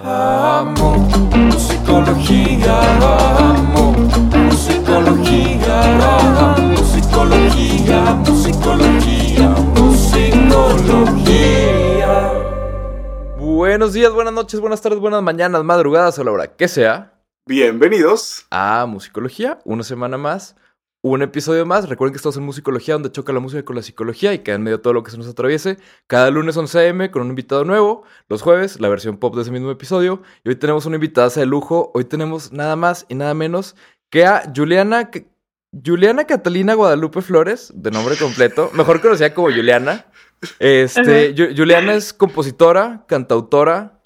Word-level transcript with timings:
Amo 0.00 0.96
musicología, 1.36 2.80
amo 3.50 3.92
musicología, 3.92 5.82
musicología, 6.56 8.14
musicología, 8.14 9.48
musicología. 9.76 11.12
Buenos 13.36 13.92
días, 13.92 14.10
buenas 14.14 14.32
noches, 14.32 14.58
buenas 14.58 14.80
tardes, 14.80 15.00
buenas 15.00 15.22
mañanas, 15.22 15.62
madrugadas 15.62 16.18
o 16.18 16.24
la 16.24 16.30
hora 16.30 16.56
que 16.56 16.66
sea. 16.66 17.20
Bienvenidos. 17.44 18.46
A 18.50 18.86
Musicología, 18.88 19.58
una 19.66 19.82
semana 19.82 20.16
más, 20.16 20.56
un 21.02 21.20
episodio 21.20 21.66
más. 21.66 21.88
Recuerden 21.88 22.12
que 22.12 22.16
estamos 22.16 22.36
en 22.36 22.44
Musicología, 22.44 22.94
donde 22.94 23.10
choca 23.10 23.32
la 23.32 23.40
música 23.40 23.64
con 23.64 23.76
la 23.76 23.82
psicología 23.82 24.32
y 24.32 24.38
queda 24.38 24.54
en 24.54 24.62
medio 24.62 24.80
todo 24.80 24.92
lo 24.92 25.02
que 25.02 25.10
se 25.10 25.18
nos 25.18 25.28
atraviese. 25.28 25.78
Cada 26.06 26.30
lunes 26.30 26.56
11 26.56 26.88
am 26.88 27.10
con 27.10 27.22
un 27.22 27.28
invitado 27.28 27.64
nuevo. 27.64 28.04
Los 28.28 28.40
jueves, 28.40 28.80
la 28.80 28.88
versión 28.88 29.18
pop 29.18 29.34
de 29.34 29.42
ese 29.42 29.50
mismo 29.50 29.70
episodio. 29.70 30.22
Y 30.44 30.50
hoy 30.50 30.56
tenemos 30.56 30.86
una 30.86 30.96
invitada 30.96 31.28
de 31.28 31.44
lujo. 31.44 31.90
Hoy 31.92 32.04
tenemos 32.04 32.52
nada 32.52 32.76
más 32.76 33.04
y 33.08 33.16
nada 33.16 33.34
menos 33.34 33.74
que 34.10 34.24
a 34.24 34.44
Juliana, 34.54 35.10
Juliana 35.84 36.24
Catalina 36.24 36.74
Guadalupe 36.74 37.20
Flores, 37.20 37.72
de 37.74 37.90
nombre 37.90 38.16
completo, 38.16 38.70
mejor 38.74 39.00
conocida 39.00 39.34
como 39.34 39.48
Juliana. 39.48 40.06
Este, 40.58 41.34
Juliana 41.56 41.94
es 41.94 42.12
compositora, 42.12 43.04
cantautora, 43.08 44.00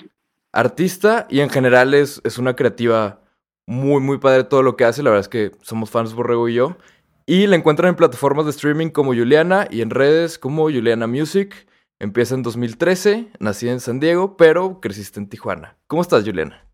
artista 0.53 1.27
y 1.29 1.41
en 1.41 1.51
general 1.51 1.93
es, 1.93 2.21
es 2.25 2.39
una 2.39 2.57
creativa 2.57 3.21
muy, 3.67 4.01
muy 4.01 4.19
padre 4.19 4.45
todo 4.45 4.63
lo 4.63 4.77
que 4.77 4.85
hace. 4.85 5.03
La 5.03 5.11
verdad 5.11 5.25
es 5.25 5.29
que 5.29 5.53
somos 5.63 5.91
fans 5.91 6.15
Borrego 6.15 6.49
y 6.49 6.55
yo. 6.55 6.77
Y 7.29 7.49
la 7.49 7.57
encuentran 7.57 7.89
en 7.89 7.97
plataformas 7.97 8.45
de 8.45 8.53
streaming 8.53 8.91
como 8.91 9.13
Juliana 9.13 9.67
y 9.69 9.83
en 9.83 9.91
redes 9.91 10.39
como 10.39 10.63
Juliana 10.65 11.09
Music. 11.09 11.67
Empieza 11.99 12.37
en 12.37 12.45
2013, 12.45 13.27
nací 13.41 13.69
en 13.69 13.81
San 13.81 13.99
Diego, 13.99 14.37
pero 14.37 14.81
creciste 14.81 15.19
en 15.19 15.29
Tijuana. 15.29 15.77
¿Cómo 15.89 16.03
estás, 16.03 16.25
Juliana? 16.25 16.65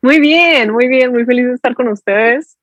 Muy 0.00 0.18
bien, 0.18 0.70
muy 0.70 0.88
bien, 0.88 1.12
muy 1.12 1.26
feliz 1.26 1.46
de 1.46 1.54
estar 1.54 1.74
con 1.74 1.88
ustedes. 1.88 2.56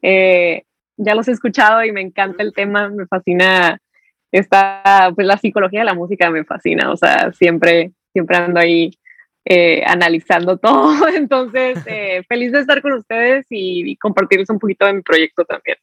Eh, 0.00 0.62
ya 0.96 1.16
los 1.16 1.26
he 1.26 1.32
escuchado 1.32 1.84
y 1.84 1.90
me 1.90 2.02
encanta 2.02 2.42
el 2.42 2.52
tema, 2.52 2.88
me 2.88 3.06
fascina 3.06 3.80
esta, 4.30 5.12
pues 5.14 5.26
la 5.26 5.38
psicología 5.38 5.80
de 5.80 5.86
la 5.86 5.94
música 5.94 6.30
me 6.30 6.44
fascina, 6.44 6.92
o 6.92 6.96
sea, 6.96 7.32
siempre, 7.32 7.92
siempre 8.12 8.36
ando 8.36 8.60
ahí 8.60 8.92
eh, 9.44 9.82
analizando 9.86 10.56
todo. 10.58 11.08
Entonces, 11.08 11.78
eh, 11.86 12.22
feliz 12.28 12.52
de 12.52 12.60
estar 12.60 12.80
con 12.80 12.92
ustedes 12.92 13.46
y, 13.50 13.96
compartirles 13.96 14.50
un 14.50 14.58
poquito 14.58 14.86
de 14.86 14.94
mi 14.94 15.02
proyecto 15.02 15.44
también. 15.44 15.78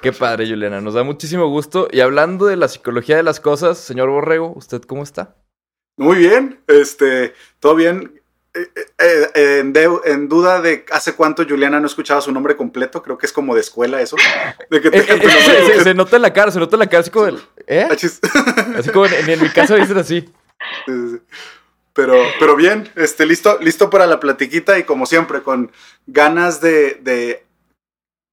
Qué 0.00 0.12
padre, 0.12 0.48
Juliana. 0.48 0.80
Nos 0.80 0.94
da 0.94 1.02
muchísimo 1.02 1.48
gusto. 1.48 1.88
Y 1.90 2.00
hablando 2.00 2.46
de 2.46 2.56
la 2.56 2.68
psicología 2.68 3.16
de 3.16 3.22
las 3.22 3.40
cosas, 3.40 3.78
señor 3.78 4.10
Borrego, 4.10 4.52
¿usted 4.54 4.82
cómo 4.82 5.02
está? 5.02 5.34
Muy 5.96 6.18
bien, 6.18 6.60
este, 6.68 7.34
todo 7.58 7.74
bien. 7.74 8.20
Eh, 8.54 9.62
en, 10.04 10.28
duda 10.28 10.60
de 10.60 10.84
hace 10.90 11.14
cuánto 11.14 11.44
Juliana 11.44 11.80
no 11.80 11.86
escuchaba 11.86 12.20
su 12.20 12.32
nombre 12.32 12.56
completo, 12.56 13.02
creo 13.02 13.18
que 13.18 13.26
es 13.26 13.32
como 13.32 13.54
de 13.54 13.60
escuela 13.60 14.00
eso. 14.00 14.16
se, 15.82 15.94
nota 15.94 16.16
en 16.16 16.22
la 16.22 16.32
cara, 16.32 16.50
se 16.52 16.60
nota 16.60 16.76
en 16.76 16.80
la 16.80 16.86
cara, 16.86 17.00
así 17.00 17.10
como, 17.10 17.36
¿eh? 17.66 17.88
así 17.90 18.90
como 18.90 19.06
en, 19.06 19.30
en 19.30 19.42
mi 19.42 19.48
caso 19.50 19.74
dicen 19.74 19.98
así. 19.98 20.20
Sí, 20.86 21.08
sí. 21.10 21.20
Pero, 21.98 22.14
pero 22.38 22.54
bien, 22.54 22.88
este, 22.94 23.26
listo, 23.26 23.58
listo 23.60 23.90
para 23.90 24.06
la 24.06 24.20
platiquita 24.20 24.78
y 24.78 24.84
como 24.84 25.04
siempre, 25.04 25.42
con 25.42 25.72
ganas 26.06 26.60
de, 26.60 27.44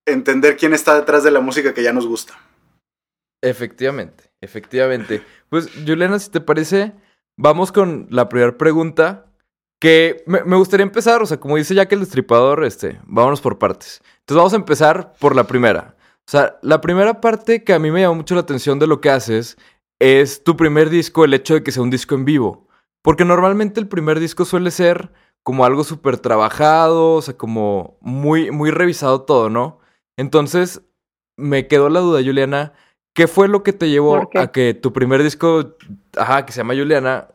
entender 0.05 0.57
quién 0.57 0.73
está 0.73 0.95
detrás 0.95 1.23
de 1.23 1.31
la 1.31 1.39
música 1.39 1.73
que 1.73 1.83
ya 1.83 1.93
nos 1.93 2.07
gusta. 2.07 2.33
Efectivamente, 3.41 4.31
efectivamente. 4.41 5.23
Pues, 5.49 5.69
Juliana, 5.85 6.19
si 6.19 6.31
te 6.31 6.41
parece, 6.41 6.93
vamos 7.37 7.71
con 7.71 8.07
la 8.09 8.29
primera 8.29 8.57
pregunta. 8.57 9.31
Que 9.79 10.23
me, 10.25 10.55
gustaría 10.55 10.85
empezar, 10.85 11.21
o 11.21 11.25
sea, 11.25 11.39
como 11.39 11.57
dice 11.57 11.75
Jack 11.75 11.91
el 11.91 11.99
Destripador, 11.99 12.63
este, 12.63 12.99
vámonos 13.03 13.41
por 13.41 13.59
partes. 13.59 14.01
Entonces 14.19 14.37
vamos 14.37 14.53
a 14.53 14.55
empezar 14.55 15.13
por 15.19 15.35
la 15.35 15.43
primera. 15.43 15.95
O 16.27 16.31
sea, 16.31 16.57
la 16.63 16.81
primera 16.81 17.19
parte 17.21 17.63
que 17.63 17.73
a 17.73 17.77
mí 17.77 17.91
me 17.91 18.01
llamó 18.01 18.15
mucho 18.15 18.35
la 18.35 18.41
atención 18.41 18.79
de 18.79 18.87
lo 18.87 19.01
que 19.01 19.09
haces 19.09 19.57
es 19.99 20.43
tu 20.43 20.55
primer 20.55 20.89
disco, 20.89 21.25
el 21.25 21.33
hecho 21.33 21.55
de 21.55 21.63
que 21.63 21.71
sea 21.71 21.83
un 21.83 21.89
disco 21.89 22.15
en 22.15 22.25
vivo. 22.25 22.67
Porque 23.03 23.25
normalmente 23.25 23.79
el 23.79 23.87
primer 23.87 24.19
disco 24.19 24.45
suele 24.45 24.71
ser 24.71 25.11
como 25.43 25.65
algo 25.65 25.83
súper 25.83 26.17
trabajado, 26.17 27.13
o 27.13 27.21
sea, 27.21 27.37
como 27.37 27.97
muy, 28.01 28.49
muy 28.49 28.71
revisado 28.71 29.21
todo, 29.21 29.49
¿no? 29.49 29.79
Entonces, 30.17 30.81
me 31.37 31.67
quedó 31.67 31.89
la 31.89 31.99
duda, 31.99 32.21
Juliana, 32.23 32.73
¿qué 33.13 33.27
fue 33.27 33.47
lo 33.47 33.63
que 33.63 33.73
te 33.73 33.89
llevó 33.89 34.29
a 34.35 34.51
que 34.51 34.73
tu 34.73 34.93
primer 34.93 35.23
disco, 35.23 35.75
ajá, 36.17 36.45
que 36.45 36.51
se 36.51 36.57
llama 36.57 36.75
Juliana, 36.75 37.29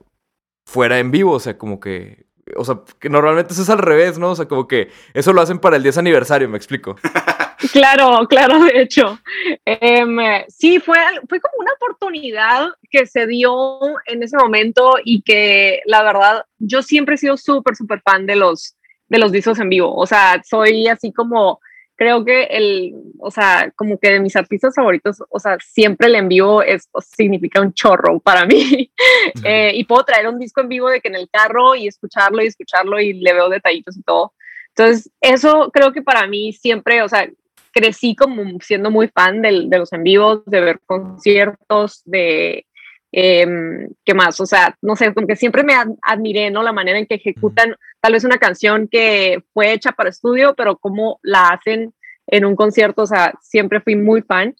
fuera 0.66 0.98
en 0.98 1.10
vivo? 1.10 1.32
O 1.32 1.40
sea, 1.40 1.58
como 1.58 1.80
que, 1.80 2.26
o 2.56 2.64
sea, 2.64 2.80
que 2.98 3.08
normalmente 3.08 3.52
eso 3.52 3.62
es 3.62 3.70
al 3.70 3.78
revés, 3.78 4.18
¿no? 4.18 4.30
O 4.30 4.36
sea, 4.36 4.46
como 4.46 4.66
que 4.66 4.90
eso 5.14 5.32
lo 5.32 5.40
hacen 5.40 5.58
para 5.58 5.76
el 5.76 5.82
10 5.82 5.98
aniversario, 5.98 6.48
me 6.48 6.56
explico. 6.56 6.96
Claro, 7.72 8.26
claro, 8.26 8.64
de 8.64 8.80
hecho. 8.80 9.18
Em, 9.64 10.18
sí, 10.48 10.80
fue, 10.80 10.98
fue 11.28 11.40
como 11.40 11.54
una 11.58 11.72
oportunidad 11.74 12.68
que 12.90 13.06
se 13.06 13.26
dio 13.26 13.78
en 14.06 14.22
ese 14.22 14.36
momento 14.36 14.94
y 15.04 15.22
que 15.22 15.82
la 15.84 16.02
verdad 16.02 16.44
yo 16.58 16.82
siempre 16.82 17.14
he 17.14 17.18
sido 17.18 17.36
súper, 17.36 17.76
súper 17.76 18.00
fan 18.00 18.26
de 18.26 18.36
los, 18.36 18.76
de 19.08 19.18
los 19.18 19.30
discos 19.30 19.58
en 19.58 19.68
vivo. 19.68 19.94
O 19.94 20.06
sea, 20.06 20.42
soy 20.42 20.88
así 20.88 21.12
como, 21.12 21.60
creo 22.00 22.24
que 22.24 22.44
el, 22.44 22.94
o 23.18 23.30
sea, 23.30 23.70
como 23.76 23.98
que 23.98 24.12
de 24.12 24.20
mis 24.20 24.34
artistas 24.34 24.74
favoritos, 24.74 25.22
o 25.28 25.38
sea, 25.38 25.58
siempre 25.60 26.06
el 26.06 26.14
en 26.14 26.28
vivo 26.28 26.62
es, 26.62 26.88
significa 27.14 27.60
un 27.60 27.74
chorro 27.74 28.18
para 28.20 28.46
mí. 28.46 28.90
Eh, 29.44 29.72
y 29.74 29.84
puedo 29.84 30.04
traer 30.04 30.28
un 30.28 30.38
disco 30.38 30.60
en 30.60 30.68
vivo 30.68 30.88
de 30.88 31.00
que 31.00 31.08
en 31.08 31.14
el 31.14 31.28
carro 31.30 31.74
y 31.74 31.86
escucharlo 31.86 32.42
y 32.42 32.46
escucharlo 32.46 33.00
y 33.00 33.14
le 33.14 33.32
veo 33.32 33.48
detallitos 33.48 33.96
y 33.96 34.02
todo. 34.02 34.34
Entonces, 34.68 35.10
eso 35.20 35.70
creo 35.72 35.92
que 35.92 36.02
para 36.02 36.26
mí 36.26 36.52
siempre, 36.52 37.02
o 37.02 37.08
sea, 37.08 37.28
crecí 37.72 38.14
como 38.14 38.42
siendo 38.60 38.90
muy 38.90 39.08
fan 39.08 39.42
de, 39.42 39.64
de 39.66 39.78
los 39.78 39.92
en 39.92 40.02
vivos, 40.02 40.42
de 40.46 40.60
ver 40.60 40.80
conciertos, 40.86 42.02
de 42.04 42.66
em, 43.12 43.88
¿qué 44.04 44.14
más? 44.14 44.40
O 44.40 44.46
sea, 44.46 44.76
no 44.82 44.96
sé, 44.96 45.12
como 45.14 45.26
que 45.26 45.36
siempre 45.36 45.62
me 45.62 45.74
admiré, 46.02 46.50
¿no? 46.50 46.62
La 46.62 46.72
manera 46.72 46.98
en 46.98 47.06
que 47.06 47.16
ejecutan 47.16 47.74
tal 48.00 48.12
vez 48.12 48.24
una 48.24 48.38
canción 48.38 48.88
que 48.88 49.42
fue 49.52 49.72
hecha 49.72 49.92
para 49.92 50.10
estudio, 50.10 50.54
pero 50.56 50.76
cómo 50.76 51.18
la 51.22 51.48
hacen 51.48 51.94
en 52.26 52.44
un 52.44 52.56
concierto, 52.56 53.02
o 53.02 53.06
sea, 53.06 53.34
siempre 53.40 53.80
fui 53.80 53.96
muy 53.96 54.22
fan. 54.22 54.54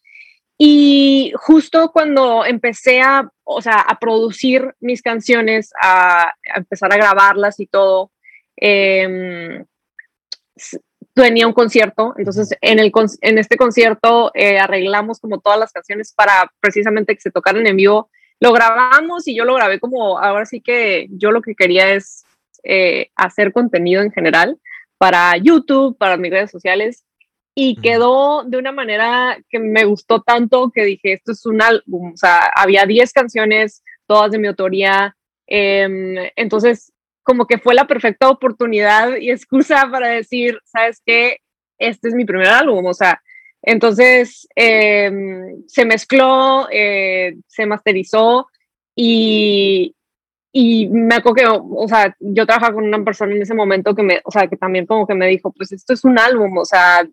Y 0.58 1.32
justo 1.36 1.90
cuando 1.90 2.44
empecé 2.44 3.00
a, 3.00 3.30
o 3.44 3.62
sea, 3.62 3.80
a 3.80 3.98
producir 3.98 4.74
mis 4.80 5.00
canciones, 5.00 5.70
a, 5.80 6.34
empezar 6.54 6.92
a 6.92 6.96
grabarlas 6.96 7.60
y 7.60 7.66
todo, 7.66 8.10
eh, 8.60 9.64
tenía 11.14 11.46
un 11.46 11.52
concierto, 11.52 12.14
entonces 12.16 12.56
en, 12.60 12.78
el, 12.78 12.92
en 13.20 13.38
este 13.38 13.56
concierto 13.56 14.30
eh, 14.34 14.58
arreglamos 14.58 15.18
como 15.18 15.40
todas 15.40 15.58
las 15.58 15.72
canciones 15.72 16.12
para 16.14 16.50
precisamente 16.60 17.14
que 17.14 17.20
se 17.20 17.30
tocaran 17.30 17.66
en 17.66 17.76
vivo. 17.76 18.10
Lo 18.40 18.52
grabamos 18.52 19.28
y 19.28 19.34
yo 19.36 19.44
lo 19.44 19.54
grabé 19.54 19.78
como, 19.78 20.18
ahora 20.18 20.46
sí 20.46 20.60
que 20.60 21.08
yo 21.10 21.30
lo 21.30 21.42
que 21.42 21.54
quería 21.54 21.92
es 21.92 22.24
eh, 22.64 23.10
hacer 23.14 23.52
contenido 23.52 24.02
en 24.02 24.10
general 24.10 24.58
para 24.98 25.36
YouTube, 25.36 25.96
para 25.96 26.16
mis 26.16 26.30
redes 26.30 26.50
sociales 26.50 27.04
y 27.54 27.76
quedó 27.76 28.44
de 28.44 28.58
una 28.58 28.72
manera 28.72 29.38
que 29.48 29.58
me 29.58 29.84
gustó 29.84 30.22
tanto 30.22 30.70
que 30.70 30.84
dije, 30.84 31.12
esto 31.12 31.32
es 31.32 31.44
un 31.46 31.60
álbum, 31.60 32.12
o 32.12 32.16
sea, 32.16 32.50
había 32.54 32.86
10 32.86 33.12
canciones, 33.12 33.82
todas 34.06 34.30
de 34.30 34.38
mi 34.38 34.48
autoría, 34.48 35.16
em, 35.46 36.16
entonces 36.36 36.92
como 37.22 37.46
que 37.46 37.58
fue 37.58 37.74
la 37.74 37.86
perfecta 37.86 38.28
oportunidad 38.28 39.16
y 39.16 39.30
excusa 39.30 39.88
para 39.90 40.08
decir, 40.08 40.58
¿sabes 40.64 41.02
qué? 41.04 41.38
Este 41.78 42.08
es 42.08 42.14
mi 42.14 42.24
primer 42.24 42.48
álbum, 42.48 42.86
o 42.86 42.94
sea, 42.94 43.20
entonces 43.62 44.48
em, 44.54 45.62
se 45.66 45.84
mezcló, 45.84 46.68
eh, 46.70 47.36
se 47.46 47.66
masterizó 47.66 48.48
y, 48.94 49.94
y 50.52 50.88
me 50.88 51.16
acuerdo 51.16 51.34
que, 51.34 51.46
o 51.46 51.88
sea, 51.88 52.14
yo 52.18 52.46
trabajaba 52.46 52.74
con 52.74 52.84
una 52.84 53.04
persona 53.04 53.34
en 53.34 53.42
ese 53.42 53.54
momento 53.54 53.94
que 53.94 54.02
me, 54.02 54.20
o 54.24 54.30
sea, 54.30 54.46
que 54.46 54.56
también 54.56 54.86
como 54.86 55.06
que 55.06 55.14
me 55.14 55.28
dijo, 55.28 55.52
pues 55.52 55.72
esto 55.72 55.92
es 55.92 56.04
un 56.04 56.18
álbum, 56.18 56.56
o 56.58 56.64
sea, 56.64 57.06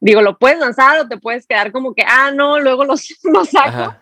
digo, 0.00 0.22
lo 0.22 0.38
puedes 0.38 0.58
lanzar 0.58 1.00
o 1.00 1.08
te 1.08 1.18
puedes 1.18 1.46
quedar 1.46 1.72
como 1.72 1.94
que, 1.94 2.02
ah, 2.06 2.30
no, 2.30 2.58
luego 2.58 2.84
lo, 2.84 2.96
saco. 3.44 3.94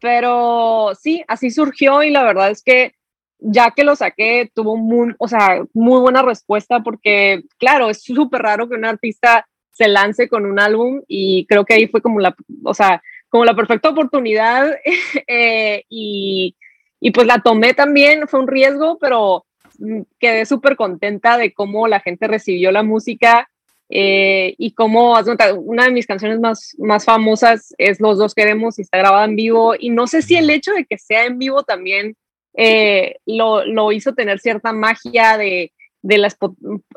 Pero 0.00 0.92
sí, 0.98 1.22
así 1.28 1.50
surgió 1.50 2.02
y 2.02 2.10
la 2.10 2.22
verdad 2.22 2.50
es 2.50 2.62
que 2.62 2.94
ya 3.38 3.70
que 3.70 3.84
lo 3.84 3.96
saqué, 3.96 4.50
tuvo 4.54 4.76
muy, 4.76 5.14
o 5.18 5.26
sea, 5.26 5.64
muy 5.72 6.00
buena 6.00 6.22
respuesta 6.22 6.80
porque, 6.80 7.42
claro, 7.58 7.90
es 7.90 8.02
súper 8.02 8.42
raro 8.42 8.68
que 8.68 8.76
un 8.76 8.84
artista 8.84 9.46
se 9.72 9.88
lance 9.88 10.28
con 10.28 10.46
un 10.46 10.58
álbum 10.58 11.02
y 11.08 11.46
creo 11.46 11.64
que 11.64 11.74
ahí 11.74 11.86
fue 11.86 12.02
como 12.02 12.20
la, 12.20 12.34
o 12.64 12.74
sea, 12.74 13.02
como 13.28 13.44
la 13.44 13.54
perfecta 13.54 13.90
oportunidad 13.90 14.74
eh, 15.26 15.84
y, 15.88 16.56
y, 17.00 17.10
pues 17.10 17.26
la 17.26 17.38
tomé 17.40 17.74
también, 17.74 18.28
fue 18.28 18.40
un 18.40 18.48
riesgo, 18.48 18.98
pero 18.98 19.46
quedé 20.18 20.44
súper 20.44 20.76
contenta 20.76 21.38
de 21.38 21.52
cómo 21.52 21.88
la 21.88 22.00
gente 22.00 22.28
recibió 22.28 22.70
la 22.70 22.82
música 22.82 23.48
eh, 23.88 24.54
y 24.58 24.72
cómo, 24.72 25.16
una 25.64 25.84
de 25.84 25.90
mis 25.90 26.06
canciones 26.06 26.38
más, 26.38 26.76
más 26.78 27.04
famosas 27.04 27.74
es 27.78 28.00
Los 28.00 28.18
dos 28.18 28.34
queremos 28.34 28.78
y 28.78 28.82
está 28.82 28.98
grabada 28.98 29.24
en 29.24 29.36
vivo 29.36 29.74
y 29.78 29.90
no 29.90 30.06
sé 30.06 30.22
si 30.22 30.36
el 30.36 30.50
hecho 30.50 30.72
de 30.72 30.84
que 30.84 30.98
sea 30.98 31.24
en 31.24 31.38
vivo 31.38 31.64
también 31.64 32.16
eh, 32.54 33.16
lo, 33.26 33.64
lo, 33.64 33.90
hizo 33.90 34.14
tener 34.14 34.38
cierta 34.38 34.72
magia 34.72 35.38
de 35.38 35.72
de 36.02 36.18
la, 36.18 36.34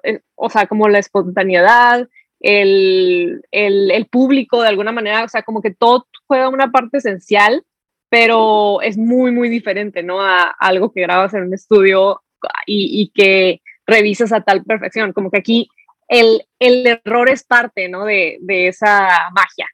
eh, 0.04 0.22
o 0.36 0.50
sea, 0.50 0.68
como 0.68 0.88
la 0.88 1.00
espontaneidad, 1.00 2.08
el, 2.44 3.42
el, 3.51 3.90
el, 3.90 4.06
público 4.06 4.62
de 4.62 4.68
alguna 4.68 4.92
manera, 4.92 5.24
o 5.24 5.30
sea, 5.30 5.42
como 5.44 5.62
que 5.62 5.72
todo 5.72 6.07
juega 6.28 6.50
una 6.50 6.72
parte 6.72 6.98
esencial, 6.98 7.63
pero 8.10 8.81
es 8.81 8.98
muy, 8.98 9.31
muy 9.31 9.50
diferente, 9.50 10.04
¿no? 10.04 10.22
A, 10.22 10.54
algo 10.60 10.92
que 10.92 11.01
grabas 11.01 11.34
en 11.34 11.44
un 11.44 11.54
estudio 11.54 12.22
y, 12.68 13.01
y, 13.01 13.12
que 13.16 13.62
revisas 13.88 14.34
a 14.34 14.42
tal 14.42 14.63
perfección, 14.63 15.13
como 15.13 15.31
que 15.31 15.40
aquí 15.40 15.69
el, 16.10 16.45
el 16.60 16.86
error 16.86 17.30
es 17.30 17.44
parte, 17.44 17.88
¿no? 17.88 18.06
De, 18.06 18.38
de 18.42 18.68
esa 18.68 19.30
magia. 19.34 19.68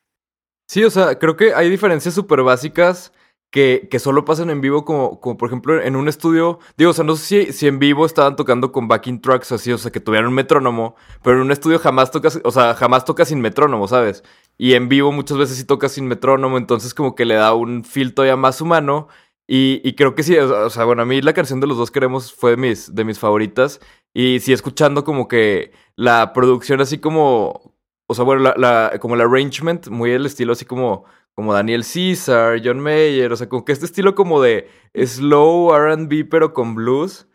Sí, 0.68 0.83
o 0.83 0.92
sea, 0.92 1.18
creo 1.18 1.36
que 1.36 1.54
hay 1.54 1.69
diferencias 1.69 2.13
súper 2.13 2.44
básicas 2.44 3.12
que, 3.51 3.88
que, 3.90 4.00
solo 4.00 4.25
pasan 4.25 4.50
en 4.50 4.62
vivo, 4.62 4.86
como, 4.86 5.19
como 5.19 5.38
por 5.38 5.50
ejemplo 5.50 5.81
en 5.81 5.96
un 5.96 6.07
estudio. 6.07 6.60
Digo, 6.78 6.92
o 6.92 6.94
sea, 6.94 7.04
no 7.04 7.16
sé 7.16 7.46
si, 7.46 7.54
si 7.54 7.68
en 7.68 7.80
vivo 7.80 8.06
estaban 8.06 8.36
tocando 8.36 8.72
con 8.72 8.88
backing 8.88 9.22
tracks 9.22 9.51
así, 9.51 9.72
o 9.72 9.78
sea, 9.78 9.92
que 9.92 10.00
tuvieran 10.00 10.28
un 10.28 10.36
metrónomo, 10.36 10.96
pero 11.24 11.38
en 11.38 11.44
un 11.44 11.51
estudio 11.51 11.80
jamás 11.80 12.12
tocas, 12.12 12.40
o 12.44 12.51
sea, 12.51 12.75
jamás 12.75 13.06
toca 13.06 13.25
sin 13.25 13.42
metrónomo, 13.42 13.88
¿sabes? 13.88 14.24
Y 14.57 14.74
en 14.74 14.90
vivo 14.90 15.12
muchas 15.12 15.38
veces 15.38 15.57
sí 15.57 15.63
toca 15.66 15.90
sin 15.90 16.07
metrónomo, 16.07 16.57
entonces 16.57 16.94
como 16.94 17.16
que 17.16 17.25
le 17.25 17.36
da 17.36 17.54
un 17.54 17.84
feel 17.84 18.13
todavía 18.13 18.36
más 18.36 18.62
humano. 18.62 19.07
Y, 19.48 19.81
y 19.84 19.96
creo 19.96 20.13
que 20.13 20.22
sí, 20.24 20.38
o 20.38 20.69
sea, 20.69 20.86
bueno, 20.86 21.01
a 21.01 21.06
mí 21.06 21.22
la 21.22 21.34
canción 21.34 21.60
de 21.60 21.66
los 21.68 21.78
dos 21.78 21.90
queremos 21.92 22.31
fue 22.34 22.51
de 22.51 22.57
mis, 22.57 22.94
de 22.94 23.04
mis 23.04 23.18
favoritas. 23.19 23.80
Y 24.13 24.40
sí, 24.42 24.54
escuchando 24.54 25.04
como 25.04 25.28
que 25.28 25.72
la 25.96 26.34
producción 26.34 26.81
así 26.81 27.00
como, 27.00 27.74
o 28.07 28.13
sea, 28.13 28.25
bueno, 28.25 28.54
como 29.00 29.16
el 29.16 29.22
arrangement, 29.22 29.88
muy 29.90 30.12
el 30.12 30.25
estilo 30.25 30.54
así 30.54 30.66
como 30.66 31.06
como 31.35 31.53
Daniel 31.53 31.85
Caesar, 31.85 32.61
John 32.63 32.79
Mayer, 32.79 33.31
o 33.31 33.35
sea, 33.35 33.47
como 33.47 33.63
que 33.65 33.71
este 33.71 33.85
estilo 33.85 34.15
como 34.15 34.41
de 34.41 34.69
slow 34.93 35.71
RB 35.73 36.27
pero 36.29 36.53
con 36.53 36.75
blues, 36.75 37.27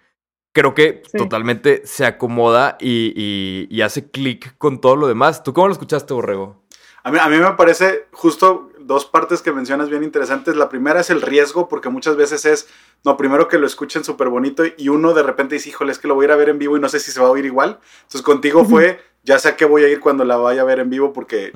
creo 0.52 0.74
que 0.74 1.02
totalmente 1.16 1.82
se 1.86 2.06
acomoda 2.06 2.76
y, 2.80 3.66
y, 3.68 3.82
hace 3.82 4.10
clic 4.10 4.56
con 4.58 4.80
todo 4.80 4.96
lo 4.96 5.08
demás. 5.08 5.42
¿Tú 5.42 5.52
cómo 5.52 5.68
lo 5.68 5.72
escuchaste, 5.72 6.14
Borrego? 6.14 6.62
A 7.02 7.10
mí, 7.10 7.18
a 7.20 7.28
mí 7.28 7.38
me 7.38 7.50
parece 7.52 8.06
justo 8.12 8.70
dos 8.78 9.04
partes 9.04 9.42
que 9.42 9.52
mencionas 9.52 9.90
bien 9.90 10.02
interesantes. 10.02 10.56
La 10.56 10.68
primera 10.68 11.00
es 11.00 11.10
el 11.10 11.22
riesgo, 11.22 11.68
porque 11.68 11.88
muchas 11.88 12.16
veces 12.16 12.44
es, 12.44 12.68
no, 13.04 13.16
primero 13.16 13.48
que 13.48 13.58
lo 13.58 13.66
escuchen 13.66 14.04
súper 14.04 14.28
bonito 14.28 14.64
y 14.76 14.88
uno 14.88 15.12
de 15.12 15.22
repente 15.22 15.56
dice, 15.56 15.70
híjole, 15.70 15.92
es 15.92 15.98
que 15.98 16.08
lo 16.08 16.14
voy 16.14 16.24
a 16.24 16.28
ir 16.28 16.32
a 16.32 16.36
ver 16.36 16.48
en 16.48 16.58
vivo 16.58 16.76
y 16.76 16.80
no 16.80 16.88
sé 16.88 17.00
si 17.00 17.10
se 17.10 17.20
va 17.20 17.26
a 17.26 17.30
oír 17.30 17.44
igual. 17.44 17.80
Entonces 18.02 18.22
contigo 18.22 18.64
fue, 18.64 19.00
ya 19.22 19.38
sé 19.38 19.48
a 19.48 19.56
qué 19.56 19.64
voy 19.64 19.84
a 19.84 19.88
ir 19.88 20.00
cuando 20.00 20.24
la 20.24 20.36
vaya 20.36 20.62
a 20.62 20.64
ver 20.64 20.78
en 20.78 20.90
vivo 20.90 21.12
porque 21.12 21.52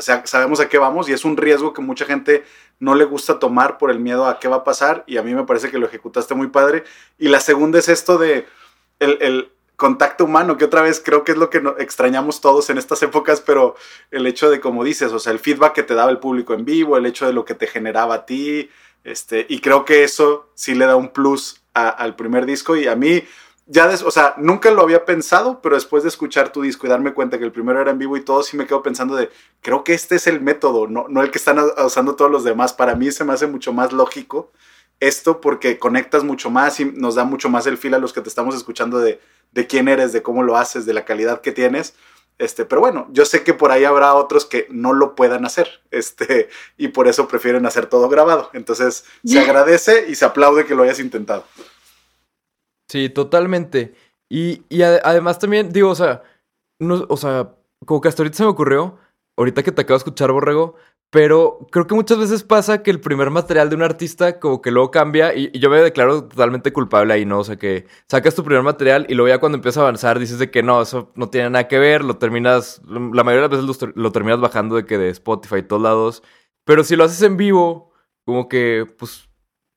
o 0.00 0.02
sea, 0.02 0.26
sabemos 0.26 0.60
a 0.60 0.68
qué 0.70 0.78
vamos 0.78 1.10
y 1.10 1.12
es 1.12 1.26
un 1.26 1.36
riesgo 1.36 1.74
que 1.74 1.82
mucha 1.82 2.06
gente 2.06 2.42
no 2.78 2.94
le 2.94 3.04
gusta 3.04 3.38
tomar 3.38 3.76
por 3.76 3.90
el 3.90 4.00
miedo 4.00 4.26
a 4.26 4.40
qué 4.40 4.48
va 4.48 4.56
a 4.56 4.64
pasar 4.64 5.04
y 5.06 5.18
a 5.18 5.22
mí 5.22 5.34
me 5.34 5.44
parece 5.44 5.70
que 5.70 5.76
lo 5.78 5.84
ejecutaste 5.84 6.34
muy 6.34 6.46
padre. 6.46 6.84
Y 7.18 7.28
la 7.28 7.38
segunda 7.38 7.78
es 7.78 7.90
esto 7.90 8.16
de 8.16 8.46
el, 8.98 9.50
contacto 9.76 10.24
humano, 10.26 10.58
que 10.58 10.66
otra 10.66 10.82
vez 10.82 11.00
creo 11.02 11.24
que 11.24 11.32
es 11.32 11.38
lo 11.38 11.48
que 11.48 11.62
extrañamos 11.78 12.42
todos 12.42 12.68
en 12.68 12.76
estas 12.76 13.02
épocas, 13.02 13.40
pero 13.40 13.76
el 14.10 14.26
hecho 14.26 14.50
de, 14.50 14.60
como 14.60 14.84
dices, 14.84 15.10
o 15.10 15.18
sea, 15.18 15.32
el 15.32 15.38
feedback 15.38 15.72
que 15.72 15.82
te 15.82 15.94
daba 15.94 16.10
el 16.10 16.18
público 16.18 16.52
en 16.52 16.66
vivo, 16.66 16.98
el 16.98 17.06
hecho 17.06 17.26
de 17.26 17.32
lo 17.32 17.46
que 17.46 17.54
te 17.54 17.66
generaba 17.66 18.14
a 18.14 18.26
ti, 18.26 18.68
este, 19.04 19.46
y 19.48 19.60
creo 19.60 19.86
que 19.86 20.04
eso 20.04 20.50
sí 20.54 20.74
le 20.74 20.84
da 20.84 20.96
un 20.96 21.08
plus 21.08 21.62
al 21.72 22.14
primer 22.14 22.44
disco 22.44 22.76
y 22.76 22.88
a 22.88 22.94
mí 22.94 23.22
ya, 23.72 23.88
o 24.04 24.10
sea, 24.10 24.34
nunca 24.36 24.72
lo 24.72 24.82
había 24.82 25.04
pensado, 25.04 25.60
pero 25.62 25.76
después 25.76 26.02
de 26.02 26.08
escuchar 26.08 26.52
tu 26.52 26.62
disco 26.62 26.86
y 26.86 26.90
darme 26.90 27.14
cuenta 27.14 27.38
que 27.38 27.44
el 27.44 27.52
primero 27.52 27.80
era 27.80 27.92
en 27.92 27.98
vivo 27.98 28.16
y 28.16 28.24
todo, 28.24 28.42
sí 28.42 28.56
me 28.56 28.66
quedo 28.66 28.82
pensando 28.82 29.14
de, 29.14 29.30
creo 29.60 29.84
que 29.84 29.94
este 29.94 30.16
es 30.16 30.26
el 30.26 30.40
método, 30.40 30.88
no, 30.88 31.06
no 31.08 31.22
el 31.22 31.30
que 31.30 31.38
están 31.38 31.58
usando 31.84 32.16
todos 32.16 32.32
los 32.32 32.42
demás. 32.42 32.72
Para 32.72 32.96
mí 32.96 33.12
se 33.12 33.22
me 33.22 33.32
hace 33.32 33.46
mucho 33.46 33.72
más 33.72 33.92
lógico 33.92 34.50
esto 34.98 35.40
porque 35.40 35.78
conectas 35.78 36.24
mucho 36.24 36.50
más 36.50 36.80
y 36.80 36.84
nos 36.84 37.14
da 37.14 37.22
mucho 37.22 37.48
más 37.48 37.66
el 37.66 37.78
feel 37.78 37.94
a 37.94 37.98
los 37.98 38.12
que 38.12 38.20
te 38.20 38.28
estamos 38.28 38.56
escuchando 38.56 38.98
de, 38.98 39.20
de 39.52 39.66
quién 39.68 39.86
eres, 39.86 40.12
de 40.12 40.22
cómo 40.22 40.42
lo 40.42 40.56
haces, 40.56 40.84
de 40.84 40.92
la 40.92 41.04
calidad 41.04 41.40
que 41.40 41.52
tienes. 41.52 41.94
Este, 42.38 42.64
pero 42.64 42.80
bueno, 42.80 43.06
yo 43.12 43.24
sé 43.24 43.44
que 43.44 43.54
por 43.54 43.70
ahí 43.70 43.84
habrá 43.84 44.14
otros 44.14 44.46
que 44.46 44.66
no 44.70 44.94
lo 44.94 45.14
puedan 45.14 45.44
hacer, 45.44 45.80
este, 45.90 46.48
y 46.76 46.88
por 46.88 47.06
eso 47.08 47.28
prefieren 47.28 47.66
hacer 47.66 47.86
todo 47.86 48.08
grabado. 48.08 48.50
Entonces, 48.52 49.04
se 49.24 49.38
agradece 49.38 50.06
y 50.08 50.14
se 50.14 50.24
aplaude 50.24 50.66
que 50.66 50.74
lo 50.74 50.82
hayas 50.82 51.00
intentado. 51.00 51.44
Sí, 52.90 53.08
totalmente. 53.08 53.94
Y, 54.28 54.64
y 54.68 54.82
además 54.82 55.38
también, 55.38 55.70
digo, 55.70 55.90
o 55.90 55.94
sea, 55.94 56.24
no, 56.80 57.06
o 57.08 57.16
sea, 57.16 57.54
como 57.86 58.00
que 58.00 58.08
hasta 58.08 58.22
ahorita 58.22 58.38
se 58.38 58.42
me 58.42 58.48
ocurrió, 58.48 58.98
ahorita 59.36 59.62
que 59.62 59.70
te 59.70 59.82
acabo 59.82 59.94
de 59.96 59.98
escuchar, 59.98 60.32
Borrego, 60.32 60.74
pero 61.10 61.68
creo 61.70 61.86
que 61.86 61.94
muchas 61.94 62.18
veces 62.18 62.42
pasa 62.42 62.82
que 62.82 62.90
el 62.90 63.00
primer 63.00 63.30
material 63.30 63.68
de 63.70 63.76
un 63.76 63.82
artista 63.82 64.40
como 64.40 64.60
que 64.60 64.72
luego 64.72 64.90
cambia 64.90 65.34
y, 65.34 65.56
yo 65.56 65.70
me 65.70 65.78
declaro 65.78 66.24
totalmente 66.24 66.72
culpable 66.72 67.14
ahí, 67.14 67.24
¿no? 67.24 67.38
O 67.40 67.44
sea, 67.44 67.56
que 67.56 67.86
sacas 68.08 68.34
tu 68.34 68.42
primer 68.42 68.64
material 68.64 69.06
y 69.08 69.14
luego 69.14 69.28
ya 69.28 69.38
cuando 69.38 69.56
empieza 69.56 69.80
a 69.80 69.82
avanzar 69.84 70.18
dices 70.18 70.40
de 70.40 70.50
que 70.50 70.64
no, 70.64 70.82
eso 70.82 71.12
no 71.14 71.30
tiene 71.30 71.50
nada 71.50 71.68
que 71.68 71.78
ver, 71.78 72.04
lo 72.04 72.18
terminas, 72.18 72.82
la 72.88 73.22
mayoría 73.22 73.48
de 73.48 73.56
las 73.56 73.66
veces 73.66 73.82
lo, 73.82 74.02
lo 74.02 74.12
terminas 74.12 74.40
bajando 74.40 74.74
de 74.74 74.84
que 74.84 74.98
de 74.98 75.10
Spotify 75.10 75.58
y 75.58 75.62
todos 75.62 75.82
lados, 75.82 76.22
pero 76.64 76.82
si 76.82 76.96
lo 76.96 77.04
haces 77.04 77.22
en 77.22 77.36
vivo, 77.36 77.92
como 78.26 78.48
que, 78.48 78.84
pues, 78.98 79.28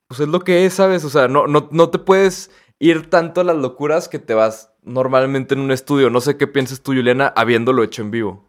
pues 0.08 0.20
es 0.20 0.28
lo 0.28 0.40
que 0.40 0.66
es, 0.66 0.74
¿sabes? 0.74 1.06
O 1.06 1.10
sea, 1.12 1.28
no, 1.28 1.46
no, 1.48 1.70
no 1.72 1.90
te 1.90 2.00
puedes 2.00 2.52
ir 2.84 3.10
tanto 3.10 3.40
a 3.40 3.44
las 3.46 3.56
locuras 3.56 4.10
que 4.10 4.20
te 4.20 4.34
vas 4.34 4.74
normalmente 4.84 5.56
en 5.56 5.62
un 5.62 5.72
estudio. 5.72 6.10
No 6.10 6.20
sé 6.20 6.38
qué 6.38 6.48
piensas 6.48 6.82
tú, 6.82 6.92
Juliana, 6.92 7.32
habiéndolo 7.34 7.82
hecho 7.82 8.02
en 8.02 8.12
vivo. 8.12 8.46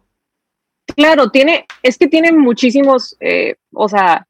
Claro, 0.93 1.31
tiene, 1.31 1.65
es 1.81 1.97
que 1.97 2.07
tiene 2.07 2.33
muchísimos, 2.33 3.15
eh, 3.21 3.55
o 3.73 3.87
sea, 3.87 4.27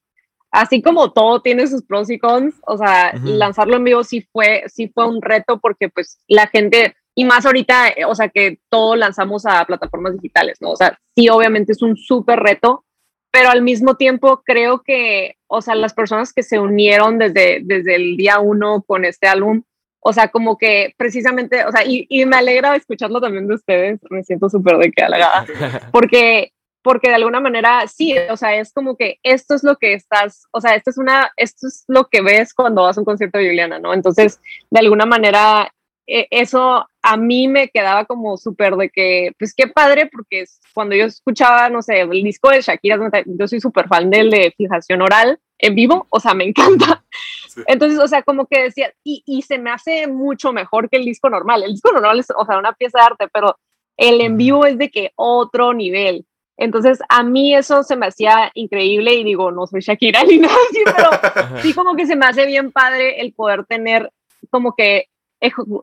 así 0.52 0.84
como 0.84 1.12
todo 1.12 1.42
tiene 1.42 1.66
sus 1.66 1.84
pros 1.84 2.12
y 2.12 2.20
cons, 2.20 2.54
o 2.68 2.78
sea, 2.78 3.14
lanzarlo 3.24 3.78
en 3.78 3.84
vivo 3.84 4.04
sí 4.04 4.26
fue, 4.32 4.64
sí 4.68 4.92
fue 4.94 5.08
un 5.08 5.24
reto 5.24 5.60
porque 5.60 5.90
pues 5.90 6.20
la 6.28 6.48
gente, 6.48 6.96
y 7.16 7.26
más 7.26 7.48
ahorita, 7.48 7.90
eh, 7.90 8.06
o 8.06 8.14
sea, 8.14 8.30
que 8.30 8.60
todo 8.70 8.96
lanzamos 8.96 9.48
a 9.48 9.66
plataformas 9.66 10.14
digitales, 10.14 10.60
¿no? 10.62 10.70
O 10.70 10.76
sea, 10.76 10.98
sí, 11.16 11.30
obviamente 11.30 11.72
es 11.72 11.82
un 11.82 11.98
súper 11.98 12.40
reto, 12.40 12.86
pero 13.32 13.50
al 13.50 13.64
mismo 13.64 13.96
tiempo 13.96 14.44
creo 14.46 14.84
que, 14.84 15.36
o 15.48 15.62
sea, 15.62 15.74
las 15.74 15.96
personas 15.96 16.32
que 16.32 16.44
se 16.44 16.60
unieron 16.60 17.18
desde, 17.18 17.60
desde 17.64 17.96
el 17.96 18.18
día 18.18 18.40
uno 18.40 18.84
con 18.88 19.04
este 19.04 19.28
álbum, 19.28 19.64
o 20.08 20.14
sea, 20.14 20.28
como 20.28 20.56
que 20.56 20.94
precisamente, 20.98 21.66
o 21.66 21.72
sea, 21.72 21.84
y, 21.84 22.06
y 22.10 22.28
me 22.28 22.36
alegra 22.36 22.76
escucharlo 22.76 23.20
también 23.20 23.48
de 23.48 23.56
ustedes, 23.56 24.00
me 24.12 24.24
siento 24.24 24.52
súper 24.52 24.78
de 24.78 24.92
que 24.92 25.04
halagada, 25.04 25.48
porque, 25.92 26.52
porque 26.84 27.10
de 27.10 27.16
alguna 27.16 27.40
manera, 27.40 27.88
sí, 27.88 28.16
o 28.30 28.38
sea, 28.38 28.56
es 28.56 28.72
como 28.72 28.98
que 28.98 29.18
esto 29.24 29.56
es 29.56 29.64
lo 29.64 29.78
que 29.78 29.94
estás, 29.94 30.46
o 30.52 30.62
sea, 30.62 30.76
esto 30.76 30.92
es 30.92 31.00
una, 31.00 31.32
esto 31.38 31.66
es 31.66 31.86
lo 31.88 32.06
que 32.06 32.22
ves 32.22 32.54
cuando 32.54 32.84
vas 32.84 32.96
a 32.96 33.02
un 33.02 33.06
concierto 33.06 33.40
de 33.40 33.48
Juliana, 33.48 33.80
¿no? 33.80 33.96
Entonces, 33.96 34.40
de 34.70 34.80
alguna 34.80 35.08
manera, 35.08 35.74
e, 36.06 36.28
eso 36.30 36.88
a 37.08 37.18
mí 37.18 37.48
me 37.48 37.70
quedaba 37.70 38.06
como 38.06 38.36
súper 38.36 38.76
de 38.76 38.90
que, 38.90 39.32
pues 39.38 39.54
qué 39.54 39.68
padre, 39.68 40.10
porque 40.12 40.46
cuando 40.74 40.96
yo 40.96 41.06
escuchaba, 41.06 41.70
no 41.70 41.84
sé, 41.84 42.02
el 42.02 42.24
disco 42.24 42.50
de 42.50 42.62
Shakira, 42.62 42.98
yo 43.28 43.48
soy 43.48 43.62
súper 43.62 43.88
fan 43.88 44.10
del 44.10 44.32
de 44.32 44.52
Fijación 44.58 45.04
Oral 45.04 45.40
en 45.60 45.76
vivo, 45.76 46.08
o 46.10 46.20
sea, 46.20 46.34
me 46.34 46.46
encanta. 46.46 47.04
Entonces, 47.68 48.00
o 48.00 48.08
sea, 48.08 48.24
como 48.24 48.48
que 48.48 48.64
decía, 48.64 48.92
y, 49.04 49.22
y, 49.28 49.44
se 49.44 49.60
me 49.60 49.70
hace 49.70 50.08
mucho 50.08 50.52
mejor 50.52 50.90
que 50.90 50.98
el 50.98 51.06
disco 51.06 51.30
normal. 51.30 51.62
El 51.62 51.74
disco 51.74 51.92
normal 51.92 52.20
es, 52.20 52.28
o 52.36 52.44
sea, 52.44 52.58
una 52.58 52.74
pieza 52.74 52.98
de 52.98 53.06
arte, 53.06 53.28
pero 53.32 53.56
el 53.98 54.20
en 54.22 54.36
vivo 54.36 54.66
es 54.66 54.80
de 54.80 54.90
que 54.90 55.12
otro 55.16 55.76
nivel. 55.76 56.26
Entonces, 56.58 56.98
a 57.08 57.22
mí 57.22 57.54
eso 57.54 57.84
se 57.84 57.96
me 57.96 58.08
hacía 58.08 58.50
increíble 58.56 59.14
y 59.14 59.24
digo, 59.24 59.52
no 59.52 59.68
soy 59.68 59.82
Shakira 59.82 60.24
ni 60.24 60.40
nada 60.40 60.56
así, 60.72 60.80
pero 60.86 61.60
sí 61.62 61.74
como 61.76 61.96
que 61.96 62.08
se 62.08 62.16
me 62.16 62.26
hace 62.26 62.48
bien 62.48 62.72
padre 62.72 63.22
el 63.22 63.32
poder 63.32 63.64
tener 63.66 64.12
como 64.50 64.74
que, 64.74 65.06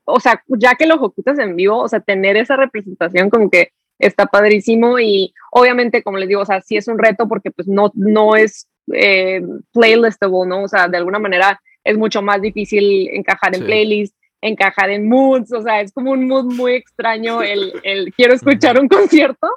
o 0.04 0.20
sea, 0.20 0.42
ya 0.48 0.74
que 0.74 0.86
lo 0.86 0.96
ejecutas 0.96 1.38
en 1.38 1.56
vivo, 1.56 1.78
o 1.78 1.88
sea, 1.88 2.00
tener 2.00 2.36
esa 2.36 2.56
representación 2.56 3.30
como 3.30 3.50
que 3.50 3.70
está 3.98 4.26
padrísimo 4.26 4.98
y 4.98 5.32
obviamente, 5.50 6.02
como 6.02 6.18
les 6.18 6.28
digo, 6.28 6.42
o 6.42 6.46
sea, 6.46 6.60
sí 6.60 6.76
es 6.76 6.88
un 6.88 6.98
reto 6.98 7.28
porque 7.28 7.50
pues 7.50 7.68
no, 7.68 7.90
no 7.94 8.36
es 8.36 8.68
eh, 8.92 9.42
playlistable, 9.72 10.46
¿no? 10.46 10.64
O 10.64 10.68
sea, 10.68 10.88
de 10.88 10.96
alguna 10.96 11.18
manera 11.18 11.60
es 11.84 11.96
mucho 11.96 12.22
más 12.22 12.40
difícil 12.40 13.08
encajar 13.12 13.54
en 13.54 13.64
playlists, 13.64 14.16
encajar 14.40 14.90
en 14.90 15.08
moods, 15.08 15.52
o 15.52 15.62
sea, 15.62 15.80
es 15.80 15.92
como 15.92 16.10
un 16.12 16.26
mood 16.26 16.52
muy 16.52 16.74
extraño 16.74 17.42
el, 17.42 17.72
el 17.84 18.12
quiero 18.14 18.34
escuchar 18.34 18.78
un 18.78 18.88
concierto, 18.88 19.48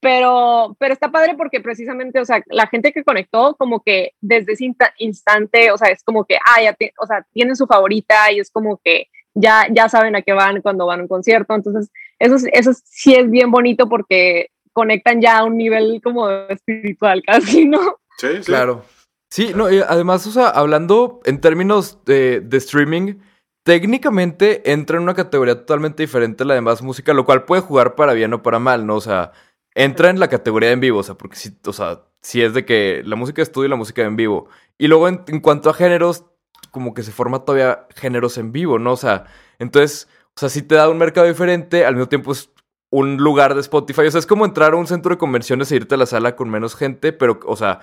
pero, 0.00 0.76
pero 0.78 0.92
está 0.92 1.10
padre 1.10 1.34
porque 1.34 1.60
precisamente, 1.60 2.20
o 2.20 2.24
sea, 2.24 2.42
la 2.46 2.66
gente 2.66 2.92
que 2.92 3.04
conectó 3.04 3.54
como 3.56 3.82
que 3.82 4.12
desde 4.20 4.52
ese 4.52 4.70
instante, 4.98 5.70
o 5.70 5.78
sea, 5.78 5.88
es 5.88 6.02
como 6.02 6.24
que, 6.26 6.36
ah, 6.36 6.62
ya, 6.62 6.76
o 7.00 7.06
sea, 7.06 7.26
tienen 7.32 7.56
su 7.56 7.66
favorita 7.66 8.30
y 8.30 8.38
es 8.38 8.50
como 8.50 8.78
que 8.84 9.08
ya, 9.34 9.66
ya 9.70 9.88
saben 9.88 10.16
a 10.16 10.22
qué 10.22 10.32
van 10.32 10.62
cuando 10.62 10.86
van 10.86 11.00
a 11.00 11.02
un 11.02 11.08
concierto, 11.08 11.54
entonces 11.54 11.90
eso, 12.18 12.36
eso 12.52 12.72
sí 12.84 13.14
es 13.14 13.30
bien 13.30 13.50
bonito 13.50 13.88
porque 13.88 14.48
conectan 14.72 15.20
ya 15.20 15.38
a 15.38 15.44
un 15.44 15.56
nivel 15.56 16.00
como 16.02 16.28
espiritual 16.30 17.22
casi, 17.26 17.66
¿no? 17.66 17.98
Sí, 18.18 18.28
sí. 18.38 18.44
Claro. 18.44 18.84
Sí, 19.30 19.52
no, 19.54 19.66
además, 19.66 20.26
o 20.28 20.30
sea, 20.30 20.48
hablando 20.48 21.20
en 21.24 21.40
términos 21.40 22.04
de, 22.04 22.40
de, 22.40 22.56
streaming, 22.58 23.16
técnicamente 23.64 24.70
entra 24.70 24.96
en 24.96 25.02
una 25.02 25.14
categoría 25.14 25.56
totalmente 25.56 26.04
diferente 26.04 26.44
a 26.44 26.46
la 26.46 26.54
demás 26.54 26.82
música, 26.82 27.12
lo 27.14 27.24
cual 27.24 27.44
puede 27.44 27.62
jugar 27.62 27.96
para 27.96 28.12
bien 28.12 28.32
o 28.32 28.42
para 28.42 28.60
mal, 28.60 28.86
¿no? 28.86 28.94
O 28.94 29.00
sea, 29.00 29.32
entra 29.74 30.10
en 30.10 30.20
la 30.20 30.28
categoría 30.28 30.68
de 30.68 30.74
en 30.74 30.80
vivo, 30.80 31.00
o 31.00 31.02
sea, 31.02 31.16
porque 31.16 31.34
sí, 31.34 31.50
o 31.66 31.72
sea, 31.72 32.02
sí 32.22 32.42
es 32.42 32.54
de 32.54 32.64
que 32.64 33.02
la 33.04 33.16
música 33.16 33.36
de 33.36 33.44
estudio 33.44 33.66
y 33.66 33.70
la 33.70 33.76
música 33.76 34.02
de 34.02 34.08
en 34.08 34.16
vivo. 34.16 34.48
Y 34.78 34.86
luego 34.86 35.08
en, 35.08 35.22
en 35.26 35.40
cuanto 35.40 35.68
a 35.68 35.74
géneros, 35.74 36.26
como 36.74 36.92
que 36.92 37.02
se 37.02 37.12
forma 37.12 37.46
todavía 37.46 37.86
géneros 37.96 38.36
en 38.36 38.52
vivo, 38.52 38.78
¿no? 38.78 38.92
O 38.92 38.96
sea, 38.98 39.24
entonces 39.58 40.08
o 40.36 40.40
sea, 40.40 40.48
sí 40.48 40.62
te 40.62 40.74
da 40.74 40.88
un 40.88 40.98
mercado 40.98 41.28
diferente, 41.28 41.86
al 41.86 41.94
mismo 41.94 42.08
tiempo 42.08 42.32
es 42.32 42.50
un 42.90 43.18
lugar 43.18 43.54
de 43.54 43.60
Spotify. 43.60 44.02
O 44.02 44.10
sea, 44.10 44.18
es 44.18 44.26
como 44.26 44.44
entrar 44.44 44.72
a 44.72 44.76
un 44.76 44.88
centro 44.88 45.14
de 45.14 45.18
convenciones 45.18 45.70
e 45.70 45.76
irte 45.76 45.94
a 45.94 45.98
la 45.98 46.06
sala 46.06 46.34
con 46.34 46.50
menos 46.50 46.74
gente, 46.74 47.12
pero, 47.12 47.38
o 47.46 47.56
sea, 47.56 47.80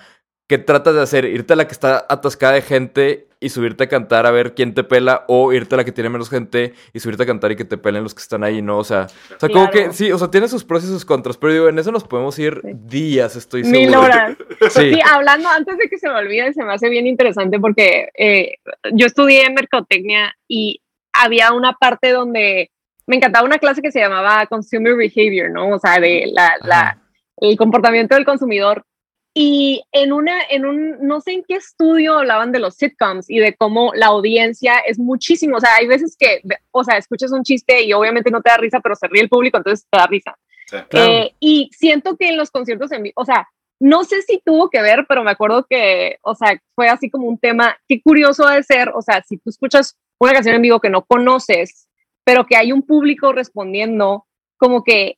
¿qué 0.52 0.58
tratas 0.58 0.94
de 0.94 1.00
hacer? 1.00 1.24
¿Irte 1.24 1.54
a 1.54 1.56
la 1.56 1.66
que 1.66 1.72
está 1.72 2.04
atascada 2.10 2.52
de 2.52 2.60
gente 2.60 3.26
y 3.40 3.48
subirte 3.48 3.84
a 3.84 3.88
cantar 3.88 4.26
a 4.26 4.30
ver 4.30 4.54
quién 4.54 4.74
te 4.74 4.84
pela? 4.84 5.24
¿O 5.26 5.50
irte 5.54 5.76
a 5.76 5.78
la 5.78 5.84
que 5.86 5.92
tiene 5.92 6.10
menos 6.10 6.28
gente 6.28 6.74
y 6.92 7.00
subirte 7.00 7.22
a 7.22 7.26
cantar 7.26 7.52
y 7.52 7.56
que 7.56 7.64
te 7.64 7.78
pelen 7.78 8.02
los 8.02 8.14
que 8.14 8.20
están 8.20 8.44
ahí, 8.44 8.60
no? 8.60 8.76
O 8.76 8.84
sea, 8.84 9.06
o 9.34 9.40
sea 9.40 9.48
como 9.48 9.70
que 9.70 9.94
sí, 9.94 10.12
o 10.12 10.18
sea, 10.18 10.30
tiene 10.30 10.48
sus 10.48 10.62
pros 10.62 10.84
y 10.84 10.88
sus 10.88 11.06
contras, 11.06 11.38
pero 11.38 11.54
digo, 11.54 11.68
en 11.70 11.78
eso 11.78 11.90
nos 11.90 12.04
podemos 12.04 12.38
ir 12.38 12.60
días, 12.64 13.34
estoy 13.34 13.64
seguro. 13.64 13.80
Mil 13.80 13.94
horas. 13.94 14.36
Sí. 14.68 14.94
sí, 14.94 15.00
hablando 15.10 15.48
antes 15.48 15.78
de 15.78 15.88
que 15.88 15.98
se 15.98 16.08
me 16.08 16.16
olvide, 16.16 16.52
se 16.52 16.62
me 16.62 16.74
hace 16.74 16.90
bien 16.90 17.06
interesante 17.06 17.58
porque 17.58 18.10
eh, 18.14 18.56
yo 18.92 19.06
estudié 19.06 19.48
mercadotecnia 19.50 20.36
y 20.46 20.82
había 21.14 21.52
una 21.52 21.72
parte 21.72 22.10
donde 22.10 22.70
me 23.06 23.16
encantaba 23.16 23.46
una 23.46 23.58
clase 23.58 23.80
que 23.80 23.90
se 23.90 24.00
llamaba 24.00 24.46
Consumer 24.46 24.94
Behavior, 24.96 25.50
¿no? 25.50 25.70
O 25.70 25.78
sea, 25.78 25.98
de 25.98 26.30
la, 26.30 26.98
el 27.38 27.56
comportamiento 27.56 28.14
del 28.14 28.26
consumidor. 28.26 28.84
Y 29.34 29.82
en 29.92 30.12
una, 30.12 30.42
en 30.50 30.66
un, 30.66 30.98
no 31.00 31.20
sé 31.20 31.32
en 31.32 31.44
qué 31.44 31.54
estudio 31.54 32.18
hablaban 32.18 32.52
de 32.52 32.58
los 32.58 32.74
sitcoms 32.74 33.30
y 33.30 33.38
de 33.38 33.54
cómo 33.54 33.92
la 33.94 34.06
audiencia 34.06 34.78
es 34.78 34.98
muchísimo. 34.98 35.56
O 35.56 35.60
sea, 35.60 35.74
hay 35.76 35.86
veces 35.86 36.16
que, 36.18 36.42
o 36.70 36.84
sea, 36.84 36.98
escuchas 36.98 37.32
un 37.32 37.42
chiste 37.42 37.82
y 37.82 37.92
obviamente 37.94 38.30
no 38.30 38.42
te 38.42 38.50
da 38.50 38.58
risa, 38.58 38.80
pero 38.80 38.94
se 38.94 39.08
ríe 39.08 39.22
el 39.22 39.30
público, 39.30 39.56
entonces 39.56 39.86
te 39.90 39.98
da 39.98 40.06
risa. 40.06 40.36
Sí. 40.66 40.76
Claro. 40.90 41.12
Eh, 41.12 41.34
y 41.40 41.70
siento 41.72 42.16
que 42.16 42.28
en 42.28 42.36
los 42.36 42.50
conciertos 42.50 42.92
en 42.92 43.04
vivo, 43.04 43.14
o 43.16 43.24
sea, 43.24 43.48
no 43.80 44.04
sé 44.04 44.22
si 44.22 44.40
tuvo 44.44 44.70
que 44.70 44.80
ver, 44.80 45.06
pero 45.08 45.24
me 45.24 45.32
acuerdo 45.32 45.66
que, 45.68 46.18
o 46.22 46.34
sea, 46.34 46.60
fue 46.74 46.88
así 46.88 47.10
como 47.10 47.26
un 47.26 47.38
tema, 47.38 47.76
qué 47.88 48.00
curioso 48.00 48.46
ha 48.46 48.54
de 48.54 48.62
ser, 48.62 48.90
o 48.94 49.02
sea, 49.02 49.22
si 49.22 49.38
tú 49.38 49.50
escuchas 49.50 49.98
una 50.20 50.32
canción 50.32 50.54
en 50.54 50.62
vivo 50.62 50.78
que 50.78 50.88
no 50.88 51.04
conoces, 51.04 51.88
pero 52.22 52.46
que 52.46 52.56
hay 52.56 52.70
un 52.70 52.82
público 52.82 53.32
respondiendo, 53.32 54.26
como 54.56 54.84
que 54.84 55.16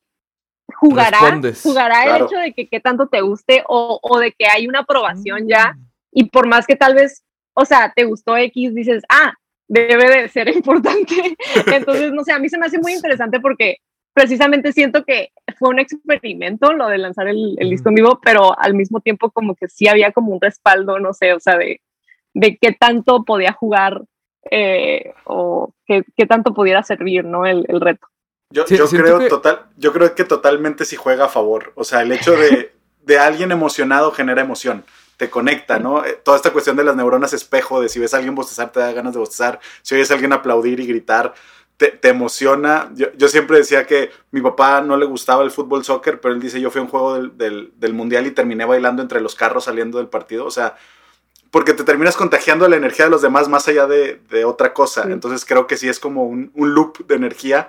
jugará, 0.74 1.18
Respondes, 1.20 1.62
jugará 1.62 2.16
el 2.16 2.24
hecho 2.24 2.36
de 2.36 2.52
que 2.52 2.68
qué 2.68 2.80
tanto 2.80 3.06
te 3.08 3.20
guste 3.20 3.62
o, 3.66 3.98
o 4.02 4.18
de 4.18 4.32
que 4.32 4.46
hay 4.46 4.66
una 4.66 4.80
aprobación 4.80 5.46
ya, 5.48 5.72
Mm. 5.74 5.86
y 6.12 6.24
por 6.30 6.46
más 6.46 6.66
que 6.66 6.76
tal 6.76 6.94
vez, 6.94 7.24
o 7.54 7.64
sea, 7.64 7.92
te 7.94 8.04
gustó 8.04 8.36
X, 8.36 8.74
dices, 8.74 9.02
ah, 9.08 9.32
debe 9.68 10.22
de 10.22 10.28
ser 10.28 10.48
importante. 10.56 11.36
Entonces, 11.66 12.12
no 12.12 12.24
sé, 12.24 12.32
a 12.32 12.38
mí 12.38 12.48
se 12.48 12.58
me 12.58 12.66
hace 12.66 12.78
muy 12.78 12.92
interesante 12.92 13.40
porque 13.40 13.78
precisamente 14.12 14.72
siento 14.72 15.04
que 15.04 15.30
fue 15.58 15.70
un 15.70 15.80
experimento 15.80 16.72
lo 16.72 16.88
de 16.88 16.98
lanzar 16.98 17.26
el, 17.28 17.56
el 17.58 17.70
disco 17.70 17.88
en 17.88 17.96
vivo, 17.96 18.20
pero 18.22 18.58
al 18.58 18.74
mismo 18.74 19.00
tiempo 19.00 19.30
como 19.30 19.54
que 19.56 19.68
sí 19.68 19.88
había 19.88 20.12
como 20.12 20.32
un 20.32 20.40
respaldo, 20.40 20.98
no 21.00 21.12
sé, 21.12 21.32
o 21.32 21.40
sea, 21.40 21.56
de, 21.58 21.80
de 22.32 22.56
qué 22.56 22.72
tanto 22.72 23.24
podía 23.24 23.52
jugar 23.52 24.02
eh, 24.50 25.12
o 25.24 25.72
qué, 25.86 26.04
qué 26.16 26.26
tanto 26.26 26.54
pudiera 26.54 26.82
servir, 26.82 27.24
¿no? 27.24 27.44
El, 27.46 27.64
el 27.68 27.80
reto. 27.80 28.06
Yo, 28.54 28.66
Sí, 28.66 28.76
yo 28.76 28.88
creo 28.88 29.18
que- 29.18 29.28
total, 29.28 29.66
yo 29.76 29.92
creo 29.92 30.14
que 30.14 30.24
totalmente 30.24 30.84
sí 30.84 30.94
juega 30.96 31.24
a 31.24 31.28
favor. 31.28 31.72
O 31.74 31.82
sea, 31.84 32.02
el 32.02 32.12
hecho 32.12 32.32
de, 32.36 32.72
de 33.02 33.18
alguien 33.18 33.50
emocionado 33.52 34.12
genera 34.12 34.42
emoción. 34.42 34.84
Te 35.16 35.28
conecta, 35.28 35.78
¿no? 35.78 36.04
Eh, 36.04 36.18
Toda 36.24 36.36
esta 36.36 36.52
cuestión 36.52 36.76
de 36.76 36.84
las 36.84 36.94
neuronas 36.96 37.32
espejo, 37.32 37.80
de 37.80 37.88
si 37.88 37.98
ves 37.98 38.14
a 38.14 38.18
alguien 38.18 38.34
bostezar, 38.34 38.70
te 38.72 38.78
da 38.80 38.92
ganas 38.92 39.12
de 39.12 39.18
bostezar. 39.18 39.58
Si 39.82 39.94
oyes 39.96 40.10
a 40.10 40.14
alguien 40.14 40.32
aplaudir 40.32 40.78
y 40.80 40.86
gritar, 40.86 41.34
te, 41.76 41.88
te 41.88 42.08
emociona. 42.10 42.90
Yo, 42.94 43.08
yo 43.16 43.26
siempre 43.28 43.58
decía 43.58 43.86
que 43.86 44.10
mi 44.30 44.40
papá 44.40 44.80
no 44.80 44.96
le 44.96 45.06
gustaba 45.06 45.42
el 45.42 45.50
fútbol 45.50 45.84
soccer, 45.84 46.20
pero 46.20 46.32
él 46.34 46.40
dice, 46.40 46.60
yo 46.60 46.70
fui 46.70 46.78
a 46.78 46.82
un 46.82 46.88
juego 46.88 47.14
del, 47.14 47.36
del, 47.36 47.72
del 47.76 47.92
mundial 47.94 48.26
y 48.28 48.30
terminé 48.30 48.64
bailando 48.64 49.02
entre 49.02 49.20
los 49.20 49.34
carros 49.34 49.64
saliendo 49.64 49.98
del 49.98 50.08
partido. 50.08 50.46
O 50.46 50.50
sea, 50.52 50.76
porque 51.50 51.74
te 51.74 51.84
terminas 51.84 52.16
contagiando 52.16 52.68
la 52.68 52.76
energía 52.76 53.04
de 53.06 53.10
los 53.12 53.22
demás 53.22 53.48
más 53.48 53.66
allá 53.68 53.86
de, 53.86 54.20
de 54.30 54.44
otra 54.44 54.72
cosa. 54.74 55.04
Sí. 55.04 55.12
Entonces 55.12 55.44
creo 55.44 55.66
que 55.66 55.76
sí 55.76 55.88
es 55.88 56.00
como 56.00 56.24
un, 56.24 56.50
un 56.54 56.74
loop 56.74 57.06
de 57.06 57.14
energía 57.16 57.68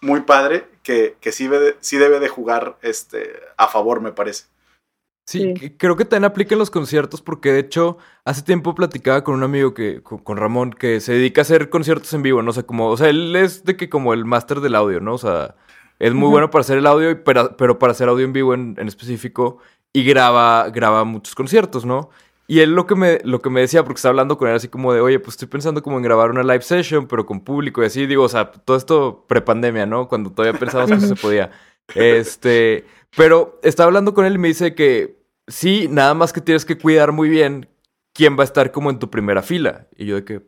muy 0.00 0.22
padre 0.22 0.66
que, 0.82 1.16
que 1.20 1.32
sí, 1.32 1.48
debe, 1.48 1.76
sí 1.80 1.96
debe 1.98 2.20
de 2.20 2.28
jugar 2.28 2.78
este, 2.82 3.32
a 3.56 3.68
favor, 3.68 4.00
me 4.00 4.12
parece. 4.12 4.44
Sí, 5.26 5.52
creo 5.76 5.94
que 5.94 6.06
también 6.06 6.24
aplica 6.24 6.54
en 6.54 6.58
los 6.58 6.70
conciertos 6.70 7.20
porque 7.20 7.52
de 7.52 7.58
hecho 7.60 7.98
hace 8.24 8.40
tiempo 8.42 8.74
platicaba 8.74 9.22
con 9.24 9.34
un 9.34 9.42
amigo 9.42 9.74
que, 9.74 10.02
con, 10.02 10.18
con 10.20 10.38
Ramón, 10.38 10.72
que 10.72 11.00
se 11.00 11.12
dedica 11.12 11.42
a 11.42 11.42
hacer 11.42 11.68
conciertos 11.68 12.14
en 12.14 12.22
vivo, 12.22 12.40
no 12.42 12.52
sé, 12.54 12.64
como, 12.64 12.88
o 12.88 12.96
sea, 12.96 13.10
él 13.10 13.36
es 13.36 13.62
de 13.64 13.76
que 13.76 13.90
como 13.90 14.14
el 14.14 14.24
máster 14.24 14.60
del 14.60 14.74
audio, 14.74 15.00
¿no? 15.00 15.12
O 15.14 15.18
sea, 15.18 15.54
es 15.98 16.14
muy 16.14 16.30
bueno 16.30 16.48
para 16.48 16.62
hacer 16.62 16.78
el 16.78 16.86
audio, 16.86 17.10
y 17.10 17.14
para- 17.16 17.56
pero 17.58 17.78
para 17.78 17.90
hacer 17.92 18.08
audio 18.08 18.24
en 18.24 18.32
vivo 18.32 18.54
en, 18.54 18.74
en 18.78 18.88
específico 18.88 19.58
y 19.92 20.02
graba, 20.04 20.70
graba 20.70 21.04
muchos 21.04 21.34
conciertos, 21.34 21.84
¿no? 21.84 22.08
Y 22.50 22.60
él 22.60 22.72
lo 22.72 22.86
que 22.86 22.94
me, 22.94 23.20
lo 23.24 23.42
que 23.42 23.50
me 23.50 23.60
decía, 23.60 23.84
porque 23.84 23.98
estaba 23.98 24.12
hablando 24.12 24.38
con 24.38 24.48
él 24.48 24.56
así 24.56 24.68
como 24.68 24.94
de, 24.94 25.02
oye, 25.02 25.20
pues 25.20 25.34
estoy 25.34 25.48
pensando 25.48 25.82
como 25.82 25.98
en 25.98 26.02
grabar 26.02 26.30
una 26.30 26.42
live 26.42 26.62
session, 26.62 27.06
pero 27.06 27.26
con 27.26 27.42
público 27.42 27.82
y 27.82 27.86
así, 27.86 28.06
digo, 28.06 28.24
o 28.24 28.28
sea, 28.28 28.50
todo 28.50 28.78
esto 28.78 29.26
prepandemia, 29.28 29.84
¿no? 29.84 30.08
Cuando 30.08 30.32
todavía 30.32 30.58
pensábamos 30.58 30.98
que 30.98 31.04
eso 31.04 31.08
se 31.14 31.20
podía. 31.20 31.50
Este, 31.94 32.86
pero 33.14 33.60
estaba 33.62 33.88
hablando 33.88 34.14
con 34.14 34.24
él 34.24 34.36
y 34.36 34.38
me 34.38 34.48
dice 34.48 34.74
que 34.74 35.18
sí, 35.46 35.88
nada 35.90 36.14
más 36.14 36.32
que 36.32 36.40
tienes 36.40 36.64
que 36.64 36.78
cuidar 36.78 37.12
muy 37.12 37.28
bien 37.28 37.68
quién 38.14 38.38
va 38.38 38.42
a 38.42 38.44
estar 38.44 38.72
como 38.72 38.88
en 38.88 38.98
tu 38.98 39.10
primera 39.10 39.42
fila. 39.42 39.86
Y 39.94 40.06
yo 40.06 40.16
de 40.16 40.24
que, 40.24 40.42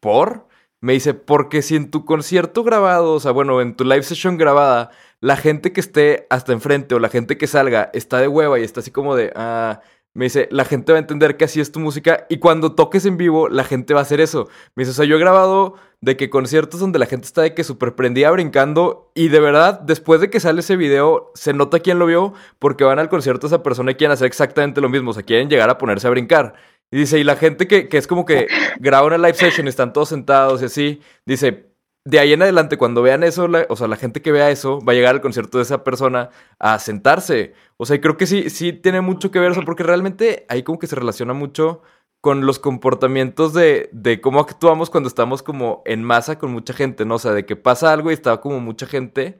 ¿por? 0.00 0.46
Me 0.80 0.92
dice, 0.92 1.14
porque 1.14 1.62
si 1.62 1.74
en 1.74 1.90
tu 1.90 2.04
concierto 2.04 2.62
grabado, 2.62 3.14
o 3.14 3.20
sea, 3.20 3.32
bueno, 3.32 3.60
en 3.60 3.74
tu 3.74 3.84
live 3.84 4.04
session 4.04 4.36
grabada, 4.36 4.90
la 5.20 5.36
gente 5.36 5.72
que 5.72 5.80
esté 5.80 6.26
hasta 6.30 6.52
enfrente 6.52 6.94
o 6.94 7.00
la 7.00 7.08
gente 7.08 7.38
que 7.38 7.46
salga 7.46 7.90
está 7.92 8.18
de 8.18 8.28
hueva 8.28 8.60
y 8.60 8.62
está 8.62 8.80
así 8.80 8.90
como 8.90 9.16
de, 9.16 9.32
ah, 9.34 9.80
me 10.14 10.26
dice, 10.26 10.48
la 10.52 10.64
gente 10.64 10.92
va 10.92 10.98
a 10.98 11.00
entender 11.00 11.36
que 11.36 11.44
así 11.44 11.60
es 11.60 11.72
tu 11.72 11.80
música 11.80 12.26
y 12.28 12.38
cuando 12.38 12.74
toques 12.74 13.04
en 13.04 13.16
vivo, 13.16 13.48
la 13.48 13.64
gente 13.64 13.94
va 13.94 14.00
a 14.00 14.04
hacer 14.04 14.20
eso. 14.20 14.48
Me 14.76 14.82
dice, 14.82 14.92
o 14.92 14.94
sea, 14.94 15.04
yo 15.04 15.16
he 15.16 15.18
grabado 15.18 15.74
de 16.00 16.16
que 16.16 16.30
conciertos 16.30 16.78
donde 16.78 17.00
la 17.00 17.06
gente 17.06 17.26
está 17.26 17.42
de 17.42 17.52
que 17.52 17.64
súper 17.64 17.96
prendida 17.96 18.30
brincando 18.30 19.10
y 19.14 19.28
de 19.28 19.40
verdad, 19.40 19.80
después 19.80 20.20
de 20.20 20.30
que 20.30 20.38
sale 20.38 20.60
ese 20.60 20.76
video, 20.76 21.32
se 21.34 21.52
nota 21.52 21.80
quién 21.80 21.98
lo 21.98 22.06
vio 22.06 22.32
porque 22.60 22.84
van 22.84 23.00
al 23.00 23.08
concierto 23.08 23.48
esa 23.48 23.64
persona 23.64 23.90
y 23.90 23.94
quieren 23.96 24.12
hacer 24.12 24.28
exactamente 24.28 24.80
lo 24.80 24.88
mismo, 24.88 25.10
o 25.10 25.14
sea, 25.14 25.24
quieren 25.24 25.50
llegar 25.50 25.68
a 25.68 25.78
ponerse 25.78 26.06
a 26.06 26.10
brincar. 26.10 26.54
Y 26.92 26.98
dice, 26.98 27.18
y 27.18 27.24
la 27.24 27.34
gente 27.34 27.66
que, 27.66 27.88
que 27.88 27.98
es 27.98 28.06
como 28.06 28.24
que 28.24 28.46
graba 28.78 29.08
una 29.08 29.18
live 29.18 29.34
session, 29.34 29.66
están 29.66 29.92
todos 29.92 30.10
sentados 30.10 30.62
y 30.62 30.66
así, 30.66 31.00
dice, 31.26 31.73
de 32.04 32.18
ahí 32.18 32.32
en 32.34 32.42
adelante, 32.42 32.76
cuando 32.78 33.02
vean 33.02 33.22
eso, 33.24 33.48
la- 33.48 33.66
o 33.70 33.76
sea, 33.76 33.88
la 33.88 33.96
gente 33.96 34.20
que 34.22 34.32
vea 34.32 34.50
eso 34.50 34.80
va 34.80 34.92
a 34.92 34.96
llegar 34.96 35.14
al 35.14 35.20
concierto 35.22 35.58
de 35.58 35.62
esa 35.64 35.84
persona 35.84 36.30
a 36.58 36.78
sentarse. 36.78 37.54
O 37.78 37.86
sea, 37.86 38.00
creo 38.00 38.16
que 38.16 38.26
sí, 38.26 38.50
sí 38.50 38.72
tiene 38.72 39.00
mucho 39.00 39.30
que 39.30 39.38
ver 39.40 39.52
eso, 39.52 39.62
porque 39.64 39.82
realmente 39.84 40.44
ahí 40.48 40.62
como 40.62 40.78
que 40.78 40.86
se 40.86 40.96
relaciona 40.96 41.32
mucho 41.34 41.82
con 42.20 42.46
los 42.46 42.58
comportamientos 42.58 43.52
de, 43.54 43.88
de 43.92 44.20
cómo 44.20 44.40
actuamos 44.40 44.90
cuando 44.90 45.08
estamos 45.08 45.42
como 45.42 45.82
en 45.86 46.02
masa 46.04 46.38
con 46.38 46.52
mucha 46.52 46.72
gente, 46.74 47.04
¿no? 47.04 47.16
O 47.16 47.18
sea, 47.18 47.32
de 47.32 47.46
que 47.46 47.56
pasa 47.56 47.92
algo 47.92 48.10
y 48.10 48.14
está 48.14 48.38
como 48.40 48.60
mucha 48.60 48.86
gente. 48.86 49.38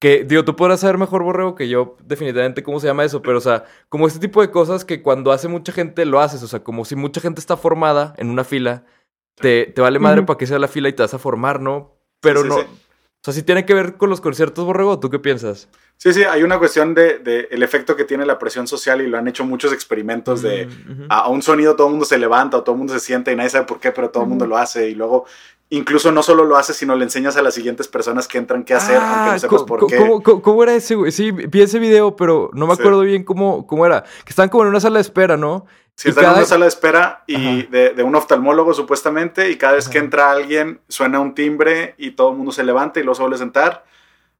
Que, 0.00 0.24
digo, 0.24 0.44
tú 0.44 0.54
podrás 0.56 0.80
saber 0.80 0.98
mejor, 0.98 1.22
Borrego, 1.22 1.54
que 1.54 1.68
yo, 1.68 1.96
definitivamente, 2.04 2.62
cómo 2.62 2.78
se 2.80 2.86
llama 2.88 3.04
eso, 3.04 3.22
pero, 3.22 3.38
o 3.38 3.40
sea, 3.40 3.64
como 3.88 4.06
este 4.06 4.18
tipo 4.20 4.42
de 4.42 4.50
cosas 4.50 4.84
que 4.84 5.02
cuando 5.02 5.32
hace 5.32 5.48
mucha 5.48 5.72
gente 5.72 6.04
lo 6.04 6.20
haces, 6.20 6.42
o 6.42 6.48
sea, 6.48 6.62
como 6.62 6.84
si 6.84 6.94
mucha 6.96 7.20
gente 7.22 7.40
está 7.40 7.56
formada 7.56 8.12
en 8.18 8.28
una 8.28 8.44
fila, 8.44 8.84
te, 9.36 9.66
te 9.66 9.80
vale 9.80 9.98
madre 9.98 10.22
para 10.22 10.36
que 10.38 10.46
sea 10.46 10.58
la 10.58 10.68
fila 10.68 10.88
y 10.88 10.92
te 10.92 11.02
vas 11.02 11.14
a 11.14 11.18
formar, 11.18 11.60
¿no? 11.60 11.96
Pero 12.20 12.42
Sí, 12.42 12.48
no. 12.48 12.56
sí. 12.58 12.62
O 12.62 13.24
sea, 13.24 13.32
si 13.34 13.42
tiene 13.42 13.64
que 13.64 13.72
ver 13.72 13.96
con 13.96 14.10
los 14.10 14.20
conciertos, 14.20 14.66
Borrego, 14.66 15.00
¿tú 15.00 15.08
qué 15.08 15.18
piensas? 15.18 15.68
Sí, 15.96 16.12
sí, 16.12 16.24
hay 16.24 16.42
una 16.42 16.58
cuestión 16.58 16.92
de, 16.94 17.18
de 17.20 17.48
el 17.50 17.62
efecto 17.62 17.96
que 17.96 18.04
tiene 18.04 18.26
la 18.26 18.38
presión 18.38 18.66
social 18.66 19.00
y 19.00 19.06
lo 19.06 19.16
han 19.16 19.28
hecho 19.28 19.44
muchos 19.46 19.72
experimentos 19.72 20.42
de 20.42 20.66
Mm, 20.66 21.06
a, 21.08 21.28
un 21.30 21.40
sonido 21.40 21.74
todo 21.74 21.86
el 21.86 21.92
mundo 21.92 22.04
se 22.04 22.18
levanta 22.18 22.58
o 22.58 22.62
todo 22.62 22.74
el 22.74 22.78
mundo 22.80 22.92
se 22.92 23.00
sienta 23.00 23.32
y 23.32 23.36
nadie 23.36 23.48
sabe 23.50 23.64
por 23.64 23.80
qué, 23.80 23.92
pero 23.92 24.10
todo 24.10 24.24
el 24.24 24.28
mundo 24.28 24.46
lo 24.46 24.58
hace 24.58 24.90
y 24.90 24.94
luego 24.94 25.24
incluso 25.70 26.12
no 26.12 26.22
solo 26.22 26.44
lo 26.44 26.56
hace, 26.58 26.74
sino 26.74 26.94
le 26.96 27.04
enseñas 27.04 27.36
a 27.38 27.42
las 27.42 27.54
siguientes 27.54 27.88
personas 27.88 28.28
qué 28.28 28.36
entran, 28.38 28.62
qué 28.64 28.74
hacer, 28.74 28.96
aunque 28.98 29.30
no 29.32 29.38
sepas 29.38 29.62
por 29.62 29.86
qué. 29.86 29.96
Ah, 29.96 29.98
¿cómo, 30.00 30.22
cómo- 30.22 30.42
cómo 30.42 30.62
era 30.62 30.74
ese, 30.74 30.94
güey? 30.94 31.10
Sí, 31.10 31.30
vi 31.30 31.62
ese 31.62 31.78
video, 31.78 32.14
pero 32.16 32.50
no 32.52 32.66
me 32.66 32.74
Sí. 32.74 32.80
acuerdo 32.82 33.00
bien 33.00 33.24
cómo, 33.24 33.66
cómo 33.66 33.86
era. 33.86 34.02
Que 34.02 34.30
estaban 34.30 34.50
como 34.50 34.64
en 34.64 34.68
una 34.70 34.80
sala 34.80 34.96
de 34.98 35.02
espera, 35.02 35.36
¿no? 35.38 35.64
Si 35.96 36.08
están 36.08 36.24
en 36.24 36.30
una 36.32 36.44
sala 36.44 36.64
de 36.64 36.68
espera 36.68 37.22
y 37.26 37.62
de, 37.66 37.90
de 37.90 38.02
un 38.02 38.14
oftalmólogo 38.16 38.74
supuestamente 38.74 39.50
y 39.50 39.56
cada 39.56 39.74
vez 39.74 39.88
que 39.88 39.98
entra 39.98 40.30
alguien 40.32 40.80
suena 40.88 41.20
un 41.20 41.34
timbre 41.34 41.94
y 41.98 42.12
todo 42.12 42.30
el 42.30 42.36
mundo 42.36 42.52
se 42.52 42.64
levanta 42.64 42.98
y 42.98 43.04
luego 43.04 43.14
se 43.14 43.22
vuelve 43.22 43.36
a 43.36 43.38
sentar. 43.38 43.84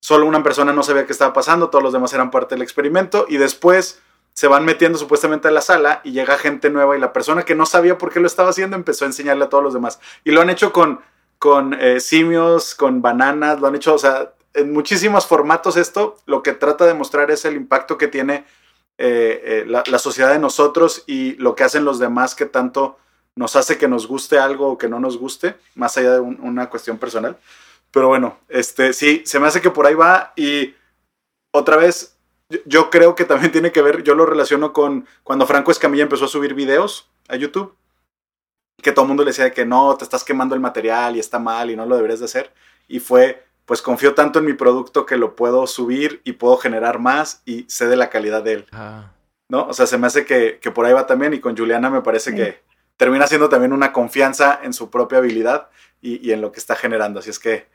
Solo 0.01 0.27
una 0.27 0.43
persona 0.43 0.73
no 0.73 0.83
sabía 0.83 1.07
qué 1.07 1.13
estaba 1.13 1.33
pasando, 1.33 1.71
todos 1.71 1.83
los 1.83 1.93
demás 1.93 2.13
eran 2.13 2.31
parte 2.31 2.57
del 2.57 2.63
experimento 2.63 3.25
y 3.29 3.37
después 3.37 4.03
se 4.35 4.49
van 4.49 4.65
metiendo 4.65 4.99
supuestamente 4.99 5.49
a 5.49 5.53
la 5.53 5.61
sala 5.61 6.01
y 6.03 6.11
llega 6.11 6.37
gente 6.37 6.69
nueva 6.69 6.97
y 6.97 7.01
la 7.01 7.13
persona 7.13 7.45
que 7.45 7.55
no 7.55 7.67
sabía 7.67 7.97
por 7.99 8.13
qué 8.13 8.19
lo 8.19 8.27
estaba 8.27 8.51
haciendo 8.51 8.77
empezó 8.77 9.05
a 9.05 9.09
enseñarle 9.09 9.45
a 9.45 9.49
todos 9.49 9.63
los 9.63 9.75
demás. 9.75 10.01
Y 10.25 10.33
lo 10.33 10.41
han 10.41 10.51
hecho 10.51 10.73
con, 10.73 11.01
con 11.39 11.73
eh, 11.81 12.01
simios, 12.01 12.75
con 12.75 13.01
bananas, 13.01 13.61
lo 13.61 13.69
han 13.69 13.77
hecho, 13.77 13.95
o 13.95 13.99
sea, 13.99 14.33
en 14.55 14.73
muchísimos 14.73 15.27
formatos 15.27 15.77
esto, 15.77 16.17
lo 16.27 16.43
que 16.43 16.53
trata 16.53 16.85
de 16.85 16.95
mostrar 16.95 17.31
es 17.31 17.45
el 17.45 17.55
impacto 17.55 17.97
que 17.97 18.09
tiene 18.09 18.45
eh, 18.99 19.43
eh, 19.45 19.65
la, 19.67 19.99
sociedad 19.99 20.33
de 20.33 20.39
nosotros 20.39 21.03
y 21.07 21.35
lo 21.35 21.55
que 21.55 21.65
hacen 21.65 21.85
los 21.85 21.99
demás 21.99 22.35
que 22.35 22.47
tanto 22.47 22.99
nos 23.37 23.57
hace 23.57 23.79
que 23.79 23.89
nos 23.89 24.07
guste 24.07 24.39
algo 24.39 24.69
o 24.69 24.79
que 24.79 24.89
no 24.89 25.01
nos 25.01 25.19
guste, 25.19 25.57
más 25.75 25.97
allá 25.97 26.13
de 26.13 26.21
un- 26.21 26.39
una 26.41 26.71
cuestión 26.71 26.99
personal. 26.99 27.37
Pero 27.91 28.09
bueno, 28.09 28.39
este 28.49 28.93
sí, 28.93 29.23
se 29.25 29.41
me 29.41 29.47
hace 29.49 29.61
que 29.61 29.71
por 29.71 29.87
ahí 29.87 29.95
va 29.95 30.33
y 30.37 30.75
otra 31.53 31.77
vez, 31.77 32.17
yo, 32.49 32.59
yo 32.67 32.91
creo 32.91 33.15
que 33.15 33.25
también 33.25 33.53
tiene 33.53 33.73
que 33.73 33.83
ver, 33.83 34.03
yo 34.03 34.15
lo 34.15 34.27
relaciono 34.27 34.73
con 34.73 35.07
cuando 35.23 35.47
Franco 35.47 35.71
Escamilla 35.71 36.03
empezó 36.05 36.27
a 36.27 36.29
subir 36.29 36.55
videos 36.55 37.09
a 37.29 37.37
YouTube, 37.37 37.77
que 38.83 38.93
todo 38.93 39.05
el 39.05 39.09
mundo 39.09 39.25
le 39.25 39.31
decía 39.31 39.53
que 39.53 39.65
no, 39.65 39.97
te 39.97 40.05
estás 40.05 40.25
quemando 40.25 40.55
el 40.55 40.61
material 40.61 41.17
y 41.17 41.21
está 41.21 41.39
mal 41.39 41.71
y 41.71 41.77
no 41.77 41.87
lo 41.87 41.97
deberías 41.97 42.21
de 42.21 42.27
hacer. 42.27 42.53
y 42.89 43.01
fue, 43.01 43.44
pues 43.67 43.81
confío 43.83 44.15
tanto 44.15 44.39
en 44.41 44.45
mi 44.45 44.53
producto 44.53 45.07
que 45.07 45.17
lo 45.17 45.35
puedo 45.37 45.67
subir 45.67 46.21
y 46.25 46.33
puedo 46.33 46.57
generar 46.57 46.99
más 46.99 47.43
y 47.45 47.65
sé 47.69 47.87
de 47.87 47.97
la 47.97 48.11
calidad 48.11 48.43
de 48.43 48.53
él. 48.53 48.67
Ah. 48.73 49.11
¿No? 49.49 49.67
O 49.69 49.73
sea, 49.75 49.87
se 49.87 49.99
me 49.99 50.07
hace 50.07 50.25
que, 50.25 50.59
que 50.61 50.71
por 50.71 50.87
ahí 50.87 50.93
va 50.93 51.07
también 51.07 51.33
y 51.35 51.41
con 51.41 51.57
Juliana 51.57 51.91
me 51.91 52.01
parece 52.03 52.31
Sí. 52.31 52.37
que 52.37 52.61
termina 52.97 53.27
siendo 53.27 53.49
también 53.49 53.73
una 53.73 53.93
confianza 53.93 54.59
en 54.63 54.73
su 54.73 54.91
propia 54.91 55.19
habilidad 55.19 55.69
y, 56.01 56.27
y 56.27 56.33
en 56.33 56.41
lo 56.41 56.53
que 56.53 56.61
está 56.61 56.77
generando. 56.77 57.21
Así 57.21 57.31
es 57.31 57.39
que, 57.39 57.67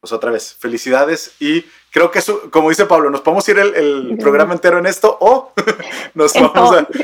pues 0.00 0.12
otra 0.12 0.30
vez, 0.30 0.54
felicidades 0.54 1.34
y 1.40 1.64
creo 1.90 2.10
que 2.10 2.20
eso, 2.20 2.50
como 2.50 2.68
dice 2.68 2.86
Pablo, 2.86 3.10
nos 3.10 3.20
podemos 3.22 3.48
ir 3.48 3.58
el, 3.58 4.16
programa 4.20 4.52
entero 4.54 4.78
en 4.78 4.86
esto 4.86 5.16
o 5.20 5.52
nos 6.14 6.32
vamos 6.40 6.54
a, 6.76 6.84
todo. 6.84 7.02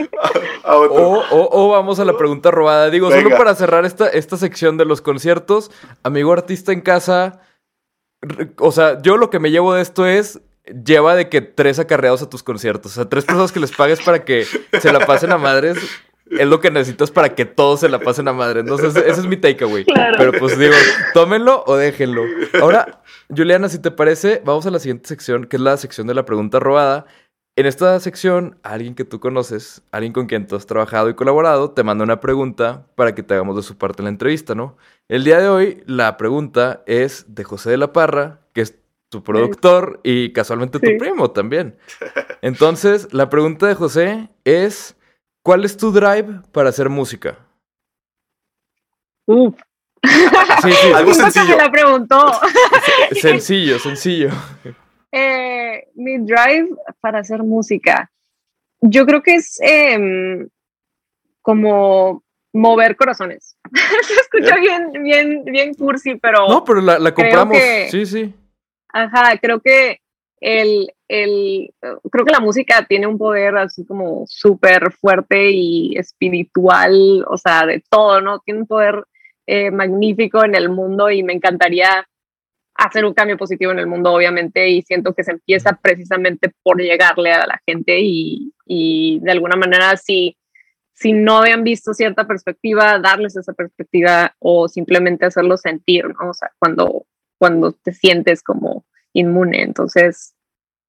a- 0.65 0.71
a 0.71 0.77
otro. 0.77 0.95
O, 0.95 1.19
o- 1.31 1.67
o 1.67 1.69
vamos 1.71 1.99
a 2.01 2.05
la 2.05 2.17
pregunta 2.17 2.51
robada. 2.51 2.89
Digo, 2.91 3.09
Venga. 3.09 3.23
solo 3.23 3.37
para 3.37 3.55
cerrar 3.55 3.85
esta, 3.85 4.09
esta 4.09 4.37
sección 4.37 4.77
de 4.77 4.85
los 4.85 5.01
conciertos, 5.01 5.71
amigo 6.03 6.33
artista 6.33 6.73
en 6.73 6.81
casa, 6.81 7.41
o 8.59 8.73
sea, 8.73 9.01
yo 9.03 9.17
lo 9.17 9.31
que 9.31 9.39
me 9.39 9.51
llevo 9.51 9.75
de 9.75 9.83
esto 9.83 10.07
es, 10.07 10.41
lleva 10.85 11.15
de 11.15 11.29
que 11.29 11.41
tres 11.41 11.79
acarreados 11.79 12.23
a 12.23 12.31
tus 12.31 12.43
conciertos, 12.43 12.93
o 12.93 12.95
sea, 12.95 13.09
tres 13.09 13.25
personas 13.25 13.53
que 13.53 13.61
les 13.61 13.73
pagues 13.73 14.01
para 14.01 14.25
que 14.25 14.47
se 14.81 14.93
la 14.93 15.07
pasen 15.07 15.33
a 15.33 15.39
madres. 15.39 15.79
Es 16.31 16.49
lo 16.49 16.59
que 16.59 16.71
necesitas 16.71 17.11
para 17.11 17.35
que 17.35 17.45
todos 17.45 17.81
se 17.81 17.89
la 17.91 17.99
pasen 17.99 18.27
a 18.29 18.33
madre. 18.33 18.61
Entonces, 18.61 18.97
ese 18.97 19.21
es 19.21 19.27
mi 19.27 19.37
takeaway. 19.37 19.85
Claro. 19.85 20.17
Pero 20.17 20.33
pues 20.33 20.59
digo, 20.59 20.73
tómenlo 21.13 21.63
o 21.67 21.77
déjenlo. 21.77 22.25
Ahora, 22.63 23.03
Juliana, 23.29 23.69
si 23.69 23.79
te 23.79 23.91
parece, 23.91 24.41
vamos 24.43 24.65
a 24.67 24.71
la 24.71 24.79
siguiente 24.79 25.07
sección, 25.07 25.45
que 25.45 25.57
es 25.57 25.63
la 25.63 25.77
sección 25.77 26.07
de 26.07 26.15
la 26.15 26.25
pregunta 26.25 26.61
robada. 26.61 27.05
En 27.57 27.67
esta 27.67 28.01
sección, 28.01 28.59
alguien 28.65 28.97
que 28.97 29.05
tú 29.05 29.21
conoces, 29.21 29.83
alguien 29.93 30.13
con 30.13 30.27
quien 30.27 30.49
tú 30.49 30.57
has 30.57 30.67
trabajado 30.67 31.09
y 31.09 31.15
colaborado, 31.15 31.71
te 31.71 31.85
manda 31.85 32.03
una 32.03 32.19
pregunta 32.19 32.85
para 32.97 33.15
que 33.15 33.23
te 33.23 33.35
hagamos 33.35 33.55
de 33.55 33.63
su 33.63 33.79
parte 33.79 34.03
en 34.03 34.07
la 34.07 34.11
entrevista, 34.11 34.57
¿no? 34.57 34.77
El 35.09 35.23
día 35.23 35.39
de 35.39 35.49
hoy, 35.49 35.85
la 35.87 36.17
pregunta 36.17 36.83
es 36.87 37.33
de 37.33 37.45
José 37.45 37.71
de 37.71 37.77
la 37.77 37.93
Parra, 37.93 38.41
que 38.55 38.63
es 38.63 38.77
tu 39.09 39.23
productor 39.23 40.01
y 40.03 40.33
casualmente 40.33 40.81
tu 40.81 40.99
primo 40.99 41.31
también. 41.31 41.77
Entonces, 42.43 43.13
la 43.13 43.31
pregunta 43.31 43.69
de 43.69 43.77
José 43.77 44.31
es, 44.43 44.97
¿cuál 45.45 45.65
es 45.65 45.77
tu 45.77 45.93
drive 45.93 46.41
para 46.51 46.71
hacer 46.71 46.89
música? 46.89 47.39
Uf. 49.27 49.55
Sí, 50.61 50.73
sí, 50.73 50.93
Algo 50.95 51.15
sencillo. 51.15 51.57
me 51.57 51.63
la 51.63 51.71
preguntó. 51.71 52.33
sencillo, 53.13 53.79
sencillo. 53.79 54.31
Eh, 55.17 55.87
mi 55.95 56.19
drive 56.19 56.71
para 57.01 57.21
hacer 57.21 57.43
música. 57.45 58.11
Yo 58.81 59.07
creo 59.07 59.23
que 59.23 59.37
es 59.37 59.59
em, 59.63 60.49
como 61.41 62.25
mover 62.53 62.97
corazones. 62.97 63.57
Se 64.03 64.15
escucha 64.15 64.57
bien, 64.57 64.91
bien, 65.05 65.45
bien 65.45 65.75
cursi, 65.75 66.17
pero 66.17 66.49
No, 66.49 66.65
pero 66.65 66.81
la, 66.81 67.15
compramos. 67.15 67.57
que- 67.57 67.89
Sí, 67.91 68.07
sí. 68.07 68.35
ajá, 68.89 69.39
creo 69.39 69.61
que 69.61 70.01
el, 70.41 70.93
el, 71.09 71.73
creo 72.11 72.25
que 72.25 72.33
la 72.33 72.41
música 72.41 72.85
tiene 72.89 73.07
un 73.07 73.17
poder 73.17 73.57
así 73.57 73.87
como 73.87 74.25
súper 74.27 74.93
fuerte 74.93 75.51
y 75.53 75.97
espiritual, 75.97 77.25
o 77.29 77.37
sea, 77.37 77.67
de 77.67 77.83
todo, 77.89 78.21
¿no? 78.21 78.41
Tiene 78.41 78.61
un 78.63 78.67
poder 78.67 79.05
eh, 79.47 79.71
magnífico 79.71 80.45
en 80.45 80.55
el 80.57 80.69
mundo 80.71 81.09
y 81.11 81.23
me 81.23 81.33
encantaría 81.35 82.07
hacer 82.75 83.05
un 83.05 83.15
cambio 83.15 83.37
positivo 83.37 83.73
en 83.73 83.79
el 83.79 83.87
mundo, 83.87 84.13
obviamente, 84.13 84.69
y 84.69 84.83
siento 84.83 85.15
que 85.15 85.25
se 85.25 85.33
empieza 85.33 85.79
precisamente 85.81 86.53
por 86.63 86.81
llegarle 86.81 87.33
a 87.33 87.47
la 87.47 87.61
gente 87.67 88.01
y, 88.01 88.53
y 88.67 89.21
de 89.23 89.33
alguna 89.33 89.57
manera 89.57 89.97
si, 89.97 90.37
si 90.93 91.13
no 91.13 91.39
habían 91.39 91.65
visto 91.65 91.95
cierta 91.95 92.27
perspectiva, 92.27 92.99
darles 92.99 93.37
esa 93.37 93.53
perspectiva 93.53 94.35
o 94.39 94.69
simplemente 94.69 95.27
hacerlo 95.27 95.57
sentir, 95.57 96.07
¿no? 96.07 96.31
O 96.31 96.35
sea, 96.35 96.51
cuando, 96.59 97.07
cuando 97.39 97.73
te 97.73 97.93
sientes 97.93 98.43
como 98.43 98.85
inmune. 99.13 99.63
Entonces, 99.63 100.35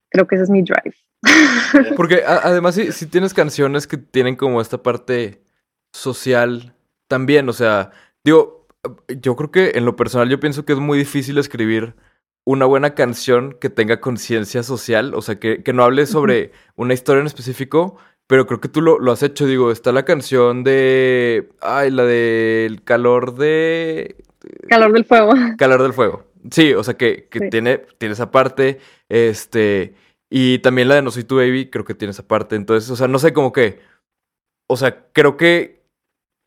creo 0.10 0.28
que 0.28 0.36
ese 0.36 0.46
es 0.46 0.50
mi 0.50 0.64
drive. 0.64 0.96
Porque 1.96 2.24
además 2.26 2.76
si, 2.76 2.92
si 2.92 3.08
tienes 3.08 3.34
canciones 3.34 3.88
que 3.88 3.98
tienen 3.98 4.36
como 4.36 4.62
esta 4.62 4.82
parte 4.82 5.44
social 5.94 6.76
también, 7.08 7.50
o 7.50 7.54
sea, 7.54 7.92
digo, 8.24 8.55
yo 9.22 9.36
creo 9.36 9.52
que 9.52 9.72
en 9.76 9.86
lo 9.86 9.96
personal 9.96 10.30
yo 10.30 10.40
pienso 10.40 10.66
que 10.66 10.74
es 10.74 10.80
muy 10.80 10.98
difícil 10.98 11.38
escribir 11.38 11.96
una 12.46 12.66
buena 12.66 12.94
canción 12.96 13.58
que 13.60 13.70
tenga 13.70 14.00
conciencia 14.02 14.62
social, 14.64 15.14
o 15.16 15.22
sea, 15.22 15.40
que, 15.40 15.64
que 15.64 15.74
no 15.74 15.84
hable 15.84 16.06
sobre 16.06 16.52
una 16.76 16.94
historia 16.94 17.22
en 17.22 17.28
específico, 17.28 17.98
pero 18.28 18.46
creo 18.46 18.62
que 18.62 18.70
tú 18.70 18.82
lo, 18.82 19.00
lo 19.00 19.12
has 19.12 19.24
hecho, 19.24 19.46
digo, 19.48 19.72
está 19.72 19.92
la 19.92 20.06
canción 20.06 20.64
de, 20.64 21.50
ay, 21.62 21.90
la 21.92 22.04
del 22.06 22.84
calor 22.84 23.36
de... 23.36 24.16
Calor 24.70 24.94
del 24.94 25.06
fuego. 25.06 25.34
Calor 25.58 25.82
del 25.82 25.94
Fuego. 25.94 26.26
Sí, 26.52 26.74
o 26.74 26.84
sea 26.84 26.94
que, 26.96 27.28
que 27.30 27.40
Sí. 27.40 27.50
tiene, 27.50 27.80
tiene 27.98 28.14
esa 28.14 28.30
parte. 28.30 28.80
Este. 29.10 29.96
Y 30.30 30.60
también 30.60 30.88
la 30.88 30.96
de 30.96 31.02
No 31.02 31.10
Soy 31.10 31.24
Tu 31.24 31.38
Baby, 31.38 31.72
creo 31.72 31.84
que 31.86 31.96
tiene 31.96 32.12
esa 32.12 32.28
parte. 32.28 32.56
Entonces, 32.56 32.90
o 32.92 32.96
sea, 32.96 33.08
no 33.08 33.18
sé, 33.18 33.34
como 33.34 33.52
que. 33.52 33.80
O 34.68 34.78
sea, 34.78 35.08
creo 35.14 35.38
que 35.38 35.84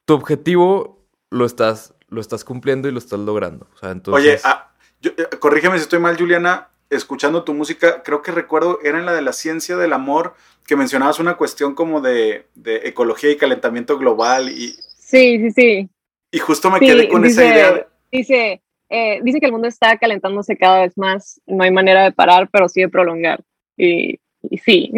tu 0.07 0.15
objetivo 0.15 1.05
lo 1.31 1.45
estás, 1.45 1.95
lo 2.09 2.21
estás 2.21 2.45
cumpliendo 2.45 2.89
y 2.89 2.93
lo 2.93 2.99
estás 2.99 3.19
logrando. 3.21 3.67
O 3.75 3.79
sea, 3.79 3.91
entonces. 3.91 4.25
Oye, 4.25 4.41
ah, 4.45 4.71
yo- 5.01 5.13
eh, 5.17 5.37
corrígeme 5.39 5.77
si 5.77 5.83
estoy 5.83 5.99
mal, 5.99 6.17
Juliana. 6.19 6.69
Escuchando 6.91 7.45
tu 7.45 7.53
música, 7.53 8.03
creo 8.03 8.23
que 8.23 8.33
recuerdo, 8.33 8.79
era 8.83 8.99
en 8.99 9.05
la 9.05 9.13
de 9.13 9.21
la 9.21 9.35
ciencia 9.35 9.77
del 9.77 9.93
amor, 9.93 10.35
que 10.67 10.75
mencionabas 10.75 11.19
una 11.19 11.37
cuestión 11.37 11.75
como 11.75 12.01
de, 12.01 12.47
de 12.55 12.77
ecología 12.89 13.31
y 13.31 13.37
calentamiento 13.37 13.99
global. 13.99 14.49
Y, 14.49 14.69
Sí, 14.99 15.39
sí, 15.39 15.51
sí. 15.51 15.91
y 16.31 16.39
justo 16.39 16.71
me 16.71 16.79
Sí, 16.79 16.87
quedé 16.87 17.09
con 17.09 17.25
esa 17.27 17.45
idea. 17.45 17.73
de- 17.73 17.87
Dice, 18.11 18.63
eh, 18.89 19.21
dice 19.23 19.39
que 19.39 19.45
el 19.47 19.53
mundo 19.53 19.69
está 19.69 19.99
calentándose 19.99 20.57
cada 20.57 20.81
vez 20.81 20.97
más. 20.97 21.43
No 21.47 21.63
hay 21.63 21.71
manera 21.71 22.05
de 22.05 22.13
parar, 22.13 22.49
pero 22.51 22.71
sí 22.71 22.81
de 22.81 22.89
prolongar. 22.89 23.45
Y, 23.77 24.19
y 24.43 24.59
sí. 24.59 24.93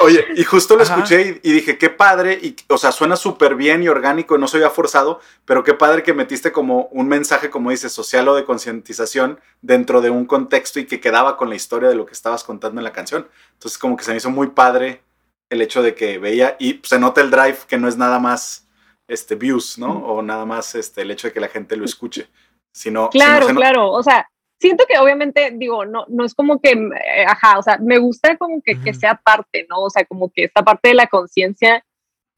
Oye, 0.00 0.24
y 0.36 0.44
justo 0.44 0.76
lo 0.76 0.82
Ajá. 0.82 0.94
escuché 0.94 1.40
y, 1.42 1.50
y 1.50 1.52
dije, 1.52 1.78
qué 1.78 1.88
padre, 1.88 2.38
y, 2.40 2.56
o 2.68 2.78
sea, 2.78 2.92
suena 2.92 3.16
súper 3.16 3.54
bien 3.54 3.82
y 3.82 3.88
orgánico, 3.88 4.38
no 4.38 4.48
soy 4.48 4.62
forzado, 4.72 5.20
pero 5.44 5.62
qué 5.62 5.74
padre 5.74 6.02
que 6.02 6.14
metiste 6.14 6.52
como 6.52 6.88
un 6.90 7.08
mensaje, 7.08 7.48
como 7.50 7.70
dices, 7.70 7.92
social 7.92 8.26
o 8.28 8.34
de 8.34 8.44
concientización 8.44 9.40
dentro 9.62 10.00
de 10.00 10.10
un 10.10 10.26
contexto 10.26 10.80
y 10.80 10.86
que 10.86 11.00
quedaba 11.00 11.36
con 11.36 11.48
la 11.48 11.54
historia 11.54 11.88
de 11.88 11.94
lo 11.94 12.06
que 12.06 12.12
estabas 12.12 12.44
contando 12.44 12.80
en 12.80 12.84
la 12.84 12.92
canción. 12.92 13.28
Entonces, 13.52 13.78
como 13.78 13.96
que 13.96 14.04
se 14.04 14.10
me 14.10 14.16
hizo 14.16 14.30
muy 14.30 14.48
padre 14.48 15.02
el 15.48 15.62
hecho 15.62 15.82
de 15.82 15.94
que 15.94 16.18
veía 16.18 16.56
y 16.58 16.80
se 16.82 16.98
nota 16.98 17.20
el 17.20 17.30
drive 17.30 17.58
que 17.68 17.78
no 17.78 17.88
es 17.88 17.96
nada 17.96 18.18
más 18.18 18.66
este 19.08 19.36
views, 19.36 19.78
¿no? 19.78 19.92
O 19.98 20.22
nada 20.22 20.44
más 20.44 20.74
este 20.74 21.02
el 21.02 21.10
hecho 21.12 21.28
de 21.28 21.32
que 21.32 21.40
la 21.40 21.48
gente 21.48 21.76
lo 21.76 21.84
escuche, 21.84 22.28
sino 22.72 23.10
Claro, 23.10 23.46
sino 23.46 23.60
claro. 23.60 23.92
O 23.92 24.02
sea, 24.02 24.28
siento 24.58 24.84
que 24.88 24.98
obviamente, 24.98 25.50
digo, 25.54 25.84
no, 25.84 26.04
no 26.08 26.24
es 26.24 26.34
como 26.34 26.60
que, 26.60 26.70
eh, 26.72 27.24
ajá, 27.26 27.58
o 27.58 27.62
sea, 27.62 27.78
me 27.78 27.98
gusta 27.98 28.36
como 28.36 28.60
que, 28.62 28.76
que 28.78 28.90
Ujú. 28.90 28.98
sea 29.00 29.20
parte, 29.24 29.66
¿no? 29.68 29.82
O 29.82 29.90
sea, 29.90 30.04
como 30.04 30.30
que 30.30 30.44
esta 30.44 30.62
parte 30.62 30.88
de 30.88 30.94
la 30.94 31.06
conciencia 31.06 31.84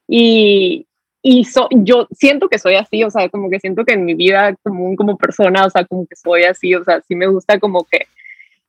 y, 0.09 0.87
y 1.23 1.45
so- 1.45 1.69
yo 1.71 2.07
siento 2.13 2.49
que 2.49 2.59
soy 2.59 2.75
así, 2.77 3.05
o 3.05 3.11
sea, 3.11 3.29
como 3.29 3.51
que 3.51 3.61
siento 3.61 3.85
que 3.85 3.95
en 3.95 4.05
mi 4.05 4.15
vida 4.15 4.55
común 4.63 4.97
como 4.97 5.17
persona, 5.17 5.67
o 5.67 5.71
sea, 5.71 5.85
como 5.85 6.07
que 6.07 6.17
soy 6.17 6.45
así, 6.45 6.75
o 6.75 6.85
sea, 6.85 7.01
sí 7.07 7.15
me 7.15 7.27
gusta 7.27 7.59
como 7.59 7.85
que 7.85 8.07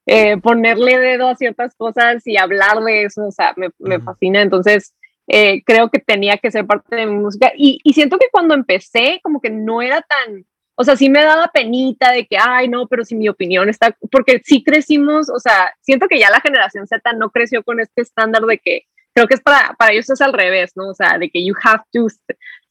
eh, 0.05 0.37
ponerle 0.37 0.97
dedo 0.97 1.27
a 1.27 1.35
ciertas 1.35 1.75
cosas 1.75 2.25
y 2.25 2.37
hablar 2.37 2.79
de 2.83 3.03
eso, 3.03 3.27
o 3.27 3.31
sea, 3.31 3.53
me, 3.57 3.69
me 3.79 3.97
Ujú. 3.97 4.05
fascina. 4.05 4.41
Entonces, 4.41 4.93
eh, 5.27 5.61
creo 5.63 5.89
que 5.89 5.99
tenía 5.99 6.37
que 6.37 6.49
ser 6.51 6.65
parte 6.65 6.95
de 6.95 7.05
mi 7.05 7.13
música. 7.15 7.51
Y, 7.55 7.79
y 7.83 7.93
siento 7.93 8.17
que 8.17 8.29
cuando 8.31 8.55
empecé, 8.55 9.19
como 9.21 9.39
que 9.39 9.51
no 9.51 9.81
era 9.83 10.01
tan, 10.01 10.45
o 10.81 10.83
sea, 10.85 10.95
sí 10.95 11.09
me 11.09 11.21
daba 11.21 11.49
penita 11.49 12.13
de 12.13 12.25
que, 12.25 12.37
ay, 12.39 12.69
no, 12.69 12.87
pero 12.87 13.03
si 13.03 13.13
mi 13.13 13.27
opinión 13.27 13.67
está, 13.67 13.93
porque 14.09 14.41
sí 14.45 14.63
crecimos, 14.63 15.29
o 15.29 15.37
sea, 15.37 15.73
siento 15.81 16.07
que 16.07 16.17
ya 16.17 16.29
la 16.29 16.39
generación 16.39 16.87
Z 16.87 17.01
no 17.17 17.31
creció 17.31 17.63
con 17.63 17.81
este 17.81 18.01
estándar 18.01 18.43
de 18.43 18.57
que, 18.59 18.83
creo 19.13 19.27
que 19.27 19.33
es 19.35 19.41
para, 19.41 19.75
para 19.77 19.91
ellos 19.91 20.09
es 20.09 20.21
al 20.21 20.31
revés, 20.31 20.71
¿no? 20.77 20.87
O 20.87 20.93
sea, 20.93 21.17
de 21.17 21.29
que 21.29 21.43
you 21.45 21.53
have 21.65 21.83
to 21.91 22.07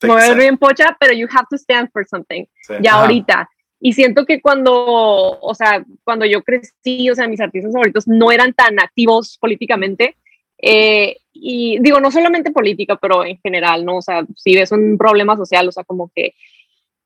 mover 0.07 0.39
bien 0.39 0.57
pocha, 0.57 0.97
pero 0.99 1.13
you 1.13 1.27
have 1.31 1.47
to 1.51 1.59
stand 1.59 1.91
for 1.93 2.07
something 2.09 2.45
Sí. 2.63 2.75
ya 2.81 2.93
Ajá. 2.93 3.01
ahorita. 3.03 3.51
Y 3.79 3.93
siento 3.93 4.25
que 4.25 4.41
cuando, 4.41 4.73
o 4.75 5.55
sea, 5.55 5.85
cuando 6.03 6.25
yo 6.25 6.43
crecí, 6.43 7.11
o 7.11 7.15
sea, 7.15 7.29
mis 7.29 7.43
artistas 7.43 7.73
favoritos 7.75 8.09
no 8.09 8.33
eran 8.33 8.55
tan 8.55 8.81
activos 8.81 9.37
políticamente. 9.39 10.17
eh, 10.61 11.19
y 11.35 11.79
digo, 11.81 12.01
no 12.01 12.11
solamente 12.11 12.51
política, 12.51 12.97
pero 12.97 13.25
en 13.25 13.39
general, 13.43 13.85
¿no? 13.85 13.99
O 13.99 14.03
sea, 14.03 14.25
si 14.35 14.57
ves 14.57 14.73
un 14.73 14.97
problema 14.99 15.37
social, 15.37 15.69
o 15.69 15.73
sea, 15.73 15.85
como 15.85 16.11
que, 16.15 16.35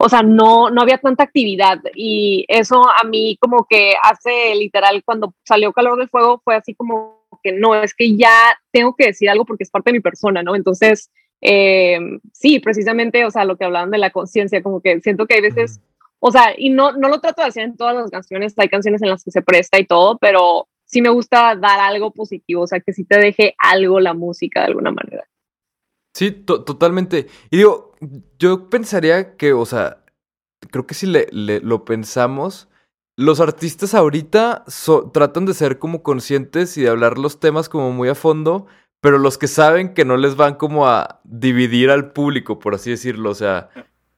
o 0.04 0.08
sea, 0.08 0.24
no, 0.24 0.68
no 0.68 0.82
había 0.82 0.98
tanta 0.98 1.22
actividad. 1.22 1.78
Y 1.94 2.44
eso 2.48 2.82
a 2.88 3.04
mí 3.04 3.36
como 3.40 3.66
que 3.70 3.94
hace 4.02 4.52
literal, 4.56 5.00
cuando 5.04 5.32
salió 5.44 5.72
Calor 5.72 5.96
del 5.96 6.08
Fuego, 6.08 6.40
fue 6.42 6.56
así 6.56 6.74
como 6.74 7.22
que 7.40 7.52
no, 7.52 7.76
es 7.76 7.94
que 7.94 8.16
ya 8.16 8.58
tengo 8.72 8.96
que 8.96 9.06
decir 9.06 9.30
algo 9.30 9.44
porque 9.44 9.62
es 9.62 9.70
parte 9.70 9.90
de 9.90 9.98
mi 9.98 10.00
persona, 10.00 10.42
¿no? 10.42 10.56
Entonces, 10.56 11.12
eh, 11.40 12.00
sí, 12.32 12.58
precisamente, 12.58 13.24
o 13.24 13.30
sea, 13.30 13.44
lo 13.44 13.56
que 13.56 13.64
hablaban 13.64 13.92
de 13.92 13.98
la 13.98 14.10
conciencia, 14.10 14.60
como 14.60 14.80
que 14.80 15.00
siento 15.00 15.26
que 15.26 15.34
hay 15.34 15.40
veces, 15.40 15.80
o 16.18 16.32
sea, 16.32 16.52
y 16.56 16.70
no, 16.70 16.90
no 16.90 17.08
lo 17.08 17.20
trato 17.20 17.42
de 17.42 17.48
hacer 17.48 17.62
en 17.62 17.76
todas 17.76 17.94
las 17.94 18.10
canciones, 18.10 18.54
hay 18.58 18.68
canciones 18.68 19.02
en 19.02 19.08
las 19.08 19.22
que 19.22 19.30
se 19.30 19.42
presta 19.42 19.78
y 19.78 19.86
todo, 19.86 20.18
pero 20.18 20.66
sí 20.84 21.00
me 21.00 21.10
gusta 21.10 21.54
dar 21.54 21.78
algo 21.78 22.10
positivo, 22.10 22.62
o 22.62 22.66
sea, 22.66 22.80
que 22.80 22.92
sí 22.92 23.04
te 23.04 23.20
deje 23.20 23.54
algo 23.56 24.00
la 24.00 24.14
música 24.14 24.62
de 24.62 24.66
alguna 24.66 24.90
manera. 24.90 25.28
Sí, 26.14 26.30
to- 26.30 26.64
totalmente. 26.64 27.26
Y 27.50 27.58
digo, 27.58 27.92
yo 28.38 28.68
pensaría 28.68 29.36
que, 29.36 29.52
o 29.52 29.64
sea, 29.66 30.04
creo 30.70 30.86
que 30.86 30.94
si 30.94 31.06
le, 31.06 31.26
le- 31.32 31.60
lo 31.60 31.84
pensamos, 31.84 32.68
los 33.16 33.40
artistas 33.40 33.94
ahorita 33.94 34.64
so- 34.68 35.10
tratan 35.10 35.46
de 35.46 35.54
ser 35.54 35.78
como 35.78 36.02
conscientes 36.02 36.76
y 36.76 36.82
de 36.82 36.90
hablar 36.90 37.18
los 37.18 37.40
temas 37.40 37.68
como 37.68 37.92
muy 37.92 38.08
a 38.08 38.14
fondo, 38.14 38.66
pero 39.00 39.18
los 39.18 39.38
que 39.38 39.48
saben 39.48 39.94
que 39.94 40.04
no 40.04 40.16
les 40.16 40.36
van 40.36 40.54
como 40.54 40.86
a 40.88 41.20
dividir 41.24 41.90
al 41.90 42.12
público, 42.12 42.58
por 42.58 42.74
así 42.74 42.90
decirlo. 42.90 43.30
O 43.30 43.34
sea, 43.34 43.70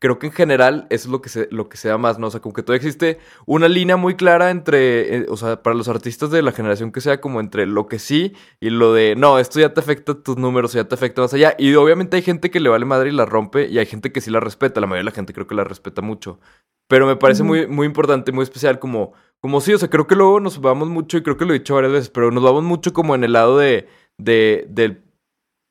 creo 0.04 0.18
que 0.18 0.26
en 0.26 0.34
general 0.34 0.86
eso 0.90 1.08
es 1.08 1.12
lo 1.12 1.22
que 1.22 1.30
se, 1.30 1.48
lo 1.50 1.70
que 1.70 1.78
se 1.78 1.88
da 1.88 1.96
más, 1.96 2.18
¿no? 2.18 2.26
O 2.26 2.30
sea, 2.30 2.40
como 2.40 2.52
que 2.52 2.62
todavía 2.62 2.86
existe 2.86 3.18
una 3.46 3.68
línea 3.68 3.96
muy 3.96 4.16
clara 4.16 4.50
entre, 4.50 5.16
eh, 5.16 5.26
o 5.30 5.36
sea, 5.38 5.62
para 5.62 5.74
los 5.74 5.88
artistas 5.88 6.30
de 6.30 6.42
la 6.42 6.52
generación 6.52 6.92
que 6.92 7.00
sea, 7.00 7.22
como 7.22 7.40
entre 7.40 7.64
lo 7.64 7.86
que 7.86 7.98
sí 7.98 8.34
y 8.60 8.68
lo 8.68 8.92
de, 8.92 9.14
no, 9.16 9.38
esto 9.38 9.60
ya 9.60 9.72
te 9.72 9.80
afecta 9.80 10.12
tus 10.12 10.36
números, 10.36 10.74
ya 10.74 10.84
te 10.84 10.94
afecta 10.94 11.22
más 11.22 11.32
allá. 11.32 11.54
Y 11.58 11.74
obviamente 11.76 12.18
hay 12.18 12.22
gente 12.22 12.50
que 12.50 12.60
le 12.60 12.68
vale 12.68 12.84
madre 12.84 13.08
y 13.08 13.12
la 13.12 13.24
rompe, 13.24 13.66
y 13.66 13.78
hay 13.78 13.86
gente 13.86 14.12
que 14.12 14.20
sí 14.20 14.30
la 14.30 14.40
respeta. 14.40 14.78
La 14.78 14.86
mayoría 14.86 15.04
de 15.04 15.10
la 15.10 15.16
gente 15.16 15.32
creo 15.32 15.46
que 15.46 15.54
la 15.54 15.64
respeta 15.64 16.02
mucho. 16.02 16.38
Pero 16.86 17.06
me 17.06 17.16
parece 17.16 17.42
muy, 17.42 17.66
muy 17.66 17.86
importante, 17.86 18.30
muy 18.30 18.42
especial, 18.42 18.78
como, 18.78 19.14
como 19.40 19.62
sí, 19.62 19.72
o 19.72 19.78
sea, 19.78 19.88
creo 19.88 20.06
que 20.06 20.16
luego 20.16 20.38
nos 20.38 20.60
vamos 20.60 20.88
mucho, 20.88 21.16
y 21.16 21.22
creo 21.22 21.38
que 21.38 21.46
lo 21.46 21.54
he 21.54 21.60
dicho 21.60 21.76
varias 21.76 21.92
veces, 21.94 22.10
pero 22.10 22.30
nos 22.30 22.44
vamos 22.44 22.62
mucho 22.62 22.92
como 22.92 23.14
en 23.14 23.24
el 23.24 23.32
lado 23.32 23.56
de, 23.56 23.88
de, 24.18 24.66
del 24.68 25.02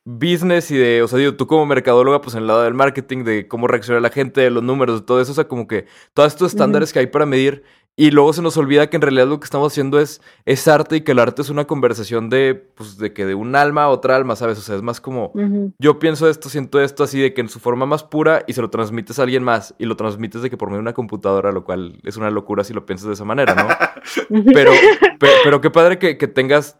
business 0.05 0.69
y 0.71 0.77
de, 0.77 1.01
o 1.01 1.07
sea, 1.07 1.19
digo, 1.19 1.35
tú 1.35 1.47
como 1.47 1.65
mercadóloga, 1.65 2.21
pues 2.21 2.35
en 2.35 2.41
el 2.41 2.47
lado 2.47 2.63
del 2.63 2.73
marketing, 2.73 3.23
de 3.23 3.47
cómo 3.47 3.67
reacciona 3.67 3.99
la 3.99 4.09
gente, 4.09 4.41
de 4.41 4.49
los 4.49 4.63
números, 4.63 5.01
de 5.01 5.05
todo 5.05 5.21
eso, 5.21 5.31
o 5.31 5.35
sea, 5.35 5.47
como 5.47 5.67
que 5.67 5.85
todos 6.13 6.33
estos 6.33 6.51
estándares 6.53 6.91
que 6.93 6.99
hay 6.99 7.07
para 7.07 7.25
medir, 7.25 7.63
y 7.95 8.09
luego 8.09 8.33
se 8.33 8.41
nos 8.41 8.57
olvida 8.57 8.89
que 8.89 8.95
en 8.95 9.03
realidad 9.03 9.27
lo 9.27 9.39
que 9.39 9.43
estamos 9.45 9.71
haciendo 9.71 9.99
es, 9.99 10.19
es 10.45 10.67
arte 10.67 10.95
y 10.95 11.01
que 11.01 11.11
el 11.11 11.19
arte 11.19 11.43
es 11.43 11.51
una 11.51 11.65
conversación 11.65 12.27
de, 12.27 12.55
pues, 12.55 12.97
de 12.97 13.13
que 13.13 13.23
de 13.23 13.35
un 13.35 13.55
alma 13.55 13.83
a 13.83 13.89
otra 13.89 14.15
alma, 14.15 14.35
¿sabes? 14.35 14.57
O 14.57 14.61
sea, 14.61 14.75
es 14.75 14.81
más 14.81 14.99
como, 14.99 15.31
yo 15.77 15.99
pienso 15.99 16.27
esto, 16.27 16.49
siento 16.49 16.81
esto 16.81 17.03
así 17.03 17.21
de 17.21 17.35
que 17.35 17.41
en 17.41 17.49
su 17.49 17.59
forma 17.59 17.85
más 17.85 18.03
pura 18.03 18.43
y 18.47 18.53
se 18.53 18.61
lo 18.63 18.71
transmites 18.71 19.19
a 19.19 19.23
alguien 19.23 19.43
más 19.43 19.75
y 19.77 19.85
lo 19.85 19.95
transmites 19.95 20.41
de 20.41 20.49
que 20.49 20.57
por 20.57 20.69
medio 20.69 20.77
de 20.79 20.81
una 20.81 20.93
computadora, 20.93 21.51
lo 21.51 21.63
cual 21.63 21.99
es 22.03 22.17
una 22.17 22.31
locura 22.31 22.63
si 22.63 22.73
lo 22.73 22.83
piensas 22.83 23.07
de 23.09 23.13
esa 23.13 23.25
manera, 23.25 23.53
¿no? 23.53 23.67
Pero, 24.53 24.71
pe- 25.19 25.27
pero, 25.43 25.61
qué 25.61 25.69
padre 25.69 25.99
que, 25.99 26.17
que 26.17 26.27
tengas 26.27 26.79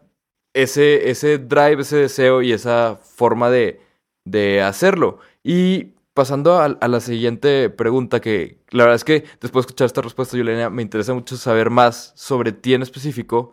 ese, 0.54 1.10
ese 1.10 1.38
drive, 1.38 1.82
ese 1.82 1.96
deseo 1.98 2.42
y 2.42 2.52
esa 2.52 2.96
forma 2.96 3.50
de, 3.50 3.80
de 4.24 4.62
hacerlo. 4.62 5.18
Y 5.42 5.94
pasando 6.14 6.54
a, 6.54 6.64
a 6.66 6.88
la 6.88 7.00
siguiente 7.00 7.70
pregunta, 7.70 8.20
que 8.20 8.58
la 8.70 8.84
verdad 8.84 8.96
es 8.96 9.04
que 9.04 9.24
después 9.40 9.66
de 9.66 9.68
escuchar 9.68 9.86
esta 9.86 10.02
respuesta, 10.02 10.36
Juliana, 10.36 10.70
me 10.70 10.82
interesa 10.82 11.12
mucho 11.14 11.36
saber 11.36 11.70
más 11.70 12.12
sobre 12.16 12.52
ti 12.52 12.74
en 12.74 12.82
específico, 12.82 13.52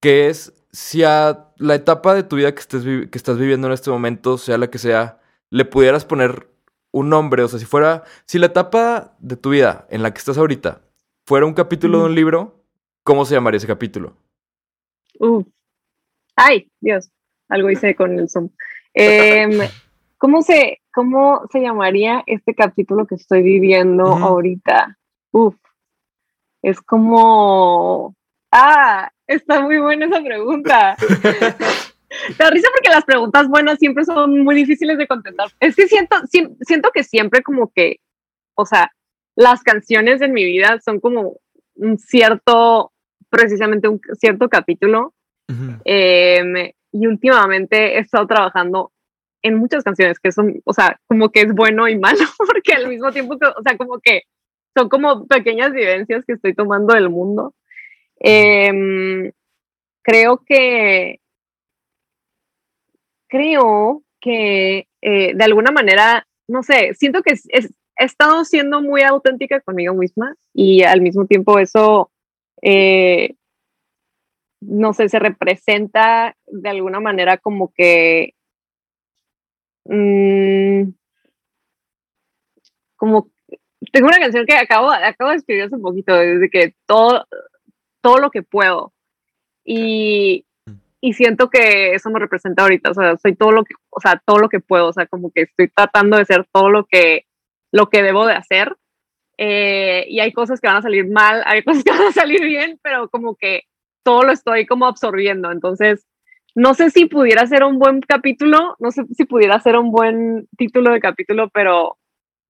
que 0.00 0.28
es 0.28 0.54
si 0.72 1.02
a 1.04 1.48
la 1.56 1.74
etapa 1.74 2.14
de 2.14 2.22
tu 2.22 2.36
vida 2.36 2.54
que, 2.54 2.60
estés 2.60 2.84
que 2.84 3.18
estás 3.18 3.38
viviendo 3.38 3.66
en 3.66 3.72
este 3.74 3.90
momento, 3.90 4.38
sea 4.38 4.58
la 4.58 4.70
que 4.70 4.78
sea, 4.78 5.20
le 5.50 5.64
pudieras 5.64 6.04
poner 6.04 6.48
un 6.92 7.08
nombre, 7.08 7.42
o 7.42 7.48
sea, 7.48 7.58
si 7.58 7.66
fuera, 7.66 8.04
si 8.24 8.38
la 8.38 8.46
etapa 8.46 9.16
de 9.18 9.36
tu 9.36 9.50
vida 9.50 9.86
en 9.90 10.02
la 10.02 10.12
que 10.12 10.18
estás 10.18 10.38
ahorita 10.38 10.82
fuera 11.26 11.46
un 11.46 11.54
capítulo 11.54 12.00
de 12.00 12.04
un 12.06 12.14
libro, 12.14 12.64
¿cómo 13.04 13.24
se 13.24 13.34
llamaría 13.34 13.58
ese 13.58 13.66
capítulo? 13.66 14.16
Uf. 15.18 15.46
Ay, 16.36 16.70
Dios, 16.80 17.10
algo 17.48 17.70
hice 17.70 17.94
con 17.94 18.18
el 18.18 18.28
Zoom. 18.28 18.50
Em, 18.94 19.58
¿cómo, 20.18 20.42
se, 20.42 20.80
¿Cómo 20.92 21.46
se 21.50 21.60
llamaría 21.60 22.22
este 22.26 22.54
capítulo 22.54 23.06
que 23.06 23.16
estoy 23.16 23.42
viviendo 23.42 24.04
ahorita? 24.04 24.98
Uf, 25.32 25.56
es 26.62 26.80
como... 26.80 28.14
Ah, 28.52 29.10
está 29.26 29.60
muy 29.60 29.78
buena 29.78 30.06
esa 30.06 30.22
pregunta. 30.22 30.96
Da 32.36 32.50
risa 32.50 32.68
porque 32.74 32.90
las 32.90 33.04
preguntas 33.04 33.48
buenas 33.48 33.78
siempre 33.78 34.04
son 34.04 34.40
muy 34.40 34.56
difíciles 34.56 34.98
de 34.98 35.06
contestar. 35.06 35.48
Es 35.60 35.76
que 35.76 35.86
siento, 35.86 36.16
siento 36.26 36.90
que 36.92 37.04
siempre 37.04 37.42
como 37.42 37.70
que, 37.72 38.00
o 38.54 38.66
sea, 38.66 38.90
las 39.36 39.62
canciones 39.62 40.20
en 40.20 40.32
mi 40.32 40.44
vida 40.44 40.80
son 40.84 40.98
como 41.00 41.36
un 41.76 41.98
cierto, 41.98 42.92
precisamente 43.28 43.88
un 43.88 44.00
cierto 44.18 44.48
capítulo. 44.48 45.14
Em, 45.84 46.72
y 46.92 47.06
últimamente 47.06 47.96
he 47.96 47.98
estado 47.98 48.26
trabajando 48.26 48.92
en 49.42 49.56
muchas 49.56 49.84
canciones 49.84 50.18
que 50.18 50.32
son, 50.32 50.60
o 50.64 50.72
sea, 50.72 51.00
como 51.06 51.30
que 51.30 51.40
es 51.42 51.54
bueno 51.54 51.88
y 51.88 51.98
malo, 51.98 52.18
porque 52.38 52.72
al 52.72 52.88
mismo 52.88 53.10
tiempo, 53.12 53.38
que, 53.38 53.46
o 53.46 53.62
sea, 53.62 53.76
como 53.76 53.98
que 54.00 54.22
son 54.76 54.88
como 54.88 55.26
pequeñas 55.26 55.72
vivencias 55.72 56.24
que 56.24 56.34
estoy 56.34 56.54
tomando 56.54 56.94
del 56.94 57.08
mundo. 57.08 57.54
Em, 58.18 59.32
creo 60.02 60.42
que, 60.46 61.20
creo 63.28 64.02
que 64.20 64.86
eh, 65.00 65.32
de 65.34 65.44
alguna 65.44 65.70
manera, 65.70 66.26
no 66.48 66.62
sé, 66.62 66.94
siento 66.94 67.22
que 67.22 67.32
he 67.32 68.04
estado 68.04 68.44
siendo 68.44 68.82
muy 68.82 69.02
auténtica 69.02 69.60
conmigo 69.60 69.94
misma 69.94 70.34
y 70.52 70.82
al 70.82 71.00
mismo 71.00 71.26
tiempo 71.26 71.58
eso, 71.58 72.10
eh, 72.62 73.34
no 74.60 74.92
sé, 74.92 75.08
se 75.08 75.18
representa 75.18 76.36
de 76.46 76.68
alguna 76.68 77.00
manera 77.00 77.38
como 77.38 77.72
que, 77.72 78.34
mm, 79.84 80.90
como, 82.96 83.30
tengo 83.92 84.08
una 84.08 84.18
canción 84.18 84.46
que 84.46 84.54
acabo, 84.56 84.90
acabo 84.90 85.30
de 85.30 85.36
escribir 85.36 85.64
hace 85.64 85.78
poquito, 85.78 86.14
desde 86.14 86.50
que 86.50 86.74
todo, 86.86 87.26
todo 88.02 88.18
lo 88.18 88.30
que 88.30 88.42
puedo. 88.42 88.92
Y, 89.64 90.46
y 91.00 91.14
siento 91.14 91.50
que 91.50 91.94
eso 91.94 92.10
me 92.10 92.18
representa 92.18 92.62
ahorita, 92.62 92.90
o 92.90 92.94
sea, 92.94 93.16
soy 93.16 93.34
todo 93.36 93.52
lo 93.52 93.64
que, 93.64 93.74
o 93.90 94.00
sea, 94.00 94.22
todo 94.24 94.38
lo 94.38 94.48
que 94.48 94.60
puedo, 94.60 94.88
o 94.88 94.92
sea, 94.92 95.06
como 95.06 95.30
que 95.32 95.42
estoy 95.42 95.68
tratando 95.68 96.18
de 96.18 96.26
ser 96.26 96.46
todo 96.52 96.70
lo 96.70 96.86
que, 96.86 97.26
lo 97.72 97.88
que 97.88 98.02
debo 98.02 98.26
de 98.26 98.34
hacer. 98.34 98.76
Eh, 99.38 100.04
y 100.08 100.20
hay 100.20 100.32
cosas 100.32 100.60
que 100.60 100.68
van 100.68 100.76
a 100.76 100.82
salir 100.82 101.08
mal, 101.08 101.42
hay 101.46 101.62
cosas 101.64 101.82
que 101.84 101.90
van 101.90 102.02
a 102.02 102.12
salir 102.12 102.42
bien, 102.44 102.78
pero 102.82 103.08
como 103.08 103.36
que 103.36 103.64
todo 104.02 104.22
lo 104.22 104.32
estoy 104.32 104.66
como 104.66 104.86
absorbiendo. 104.86 105.50
Entonces, 105.50 106.06
no 106.54 106.74
sé 106.74 106.90
si 106.90 107.06
pudiera 107.06 107.46
ser 107.46 107.64
un 107.64 107.78
buen 107.78 108.00
capítulo, 108.00 108.76
no 108.78 108.90
sé 108.90 109.04
si 109.16 109.24
pudiera 109.24 109.60
ser 109.60 109.76
un 109.76 109.90
buen 109.90 110.48
título 110.56 110.92
de 110.92 111.00
capítulo, 111.00 111.48
pero, 111.52 111.96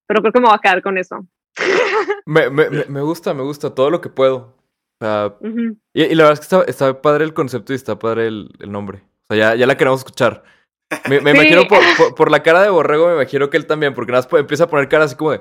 pero 0.06 0.20
creo 0.22 0.32
que 0.32 0.40
me 0.40 0.46
voy 0.46 0.54
a 0.56 0.60
quedar 0.60 0.82
con 0.82 0.98
eso. 0.98 1.26
Me, 2.26 2.48
me- 2.48 2.70
me- 2.70 3.00
gusta, 3.02 3.34
me 3.34 3.42
gusta 3.42 3.74
todo 3.74 3.90
lo 3.90 4.00
que 4.00 4.08
puedo. 4.08 4.56
O 5.00 5.04
sea, 5.04 5.34
Ujú. 5.40 5.76
y, 5.92 6.02
y 6.04 6.14
la 6.14 6.24
verdad 6.24 6.32
es 6.34 6.40
que 6.40 6.44
está, 6.56 6.62
está 6.70 7.02
padre 7.02 7.24
el 7.24 7.34
concepto 7.34 7.72
y 7.72 7.76
está 7.76 7.98
padre 7.98 8.28
el, 8.28 8.50
el 8.60 8.70
nombre. 8.70 9.02
O 9.28 9.34
sea, 9.34 9.36
ya, 9.52 9.56
ya 9.56 9.66
la 9.66 9.76
queremos 9.76 10.00
escuchar. 10.00 10.44
Me, 11.08 11.20
me 11.20 11.32
Sí. 11.32 11.36
imagino 11.38 11.62
por, 11.68 11.78
por- 11.96 12.14
por 12.14 12.30
la 12.30 12.42
cara 12.42 12.62
de 12.62 12.70
Borrego, 12.70 13.08
me 13.08 13.14
imagino 13.14 13.50
que 13.50 13.56
él 13.56 13.66
también, 13.66 13.94
porque 13.94 14.12
nada 14.12 14.26
más 14.30 14.40
empieza 14.40 14.64
a 14.64 14.68
poner 14.68 14.88
cara 14.88 15.04
así 15.04 15.16
como 15.16 15.32
de. 15.32 15.40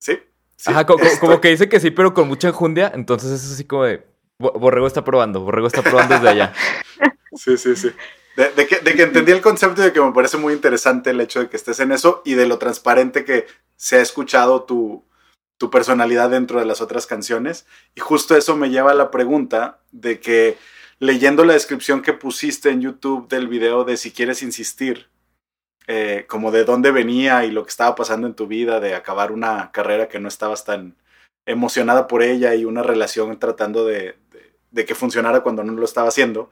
Sí. 0.00 0.18
sí, 0.56 0.70
Ajá, 0.70 0.86
co- 0.86 0.94
co- 0.96 1.02
estoy- 1.02 1.18
como 1.20 1.40
que 1.40 1.48
dice 1.48 1.68
que 1.68 1.80
sí, 1.80 1.90
pero 1.90 2.14
con 2.14 2.28
mucha 2.28 2.48
enjundia. 2.48 2.92
Entonces 2.94 3.30
es 3.32 3.52
así 3.52 3.64
como 3.64 3.84
de. 3.84 4.06
Bo- 4.40 4.52
Borrego 4.52 4.86
está 4.86 5.04
probando, 5.04 5.40
Borrego 5.40 5.66
está 5.66 5.82
probando 5.82 6.14
desde 6.14 6.28
allá. 6.28 6.52
Sí, 7.36 7.56
sí, 7.56 7.74
sí. 7.74 7.90
De, 8.36 8.50
de 8.52 8.66
que, 8.68 8.78
de 8.78 8.94
que 8.94 9.02
entendí 9.02 9.32
el 9.32 9.40
concepto 9.40 9.80
y 9.82 9.86
de 9.86 9.92
que 9.92 10.00
me 10.00 10.12
parece 10.12 10.36
muy 10.36 10.52
interesante 10.54 11.10
el 11.10 11.20
hecho 11.20 11.40
de 11.40 11.48
que 11.48 11.56
estés 11.56 11.80
en 11.80 11.90
eso 11.90 12.22
y 12.24 12.34
de 12.34 12.46
lo 12.46 12.58
transparente 12.58 13.24
que 13.24 13.46
se 13.76 13.96
ha 13.96 14.00
escuchado 14.00 14.62
tu, 14.62 15.04
tu 15.58 15.68
personalidad 15.68 16.30
dentro 16.30 16.60
de 16.60 16.64
las 16.64 16.80
otras 16.80 17.08
canciones. 17.08 17.66
Y 17.96 18.00
justo 18.00 18.36
eso 18.36 18.56
me 18.56 18.70
lleva 18.70 18.92
a 18.92 18.94
la 18.94 19.10
pregunta 19.10 19.80
de 19.90 20.20
que 20.20 20.56
leyendo 21.00 21.44
la 21.44 21.54
descripción 21.54 22.02
que 22.02 22.12
pusiste 22.12 22.70
en 22.70 22.82
YouTube 22.82 23.28
del 23.28 23.48
video 23.48 23.82
de 23.82 23.96
si 23.96 24.12
quieres 24.12 24.40
insistir, 24.44 25.08
eh, 25.88 26.24
como 26.28 26.52
de 26.52 26.64
dónde 26.64 26.92
venía 26.92 27.44
y 27.44 27.50
lo 27.50 27.64
que 27.64 27.70
estaba 27.70 27.96
pasando 27.96 28.28
en 28.28 28.34
tu 28.34 28.46
vida, 28.46 28.78
de 28.78 28.94
acabar 28.94 29.32
una 29.32 29.72
carrera 29.72 30.08
que 30.08 30.20
no 30.20 30.28
estabas 30.28 30.64
tan 30.64 30.94
emocionada 31.46 32.06
por 32.06 32.22
ella 32.22 32.54
y 32.54 32.64
una 32.64 32.84
relación 32.84 33.38
tratando 33.40 33.84
de, 33.84 34.16
de- 34.74 34.84
que 34.84 34.94
funcionara 34.94 35.40
cuando 35.42 35.62
no 35.64 35.72
lo 35.72 35.84
estaba 35.84 36.08
haciendo. 36.08 36.50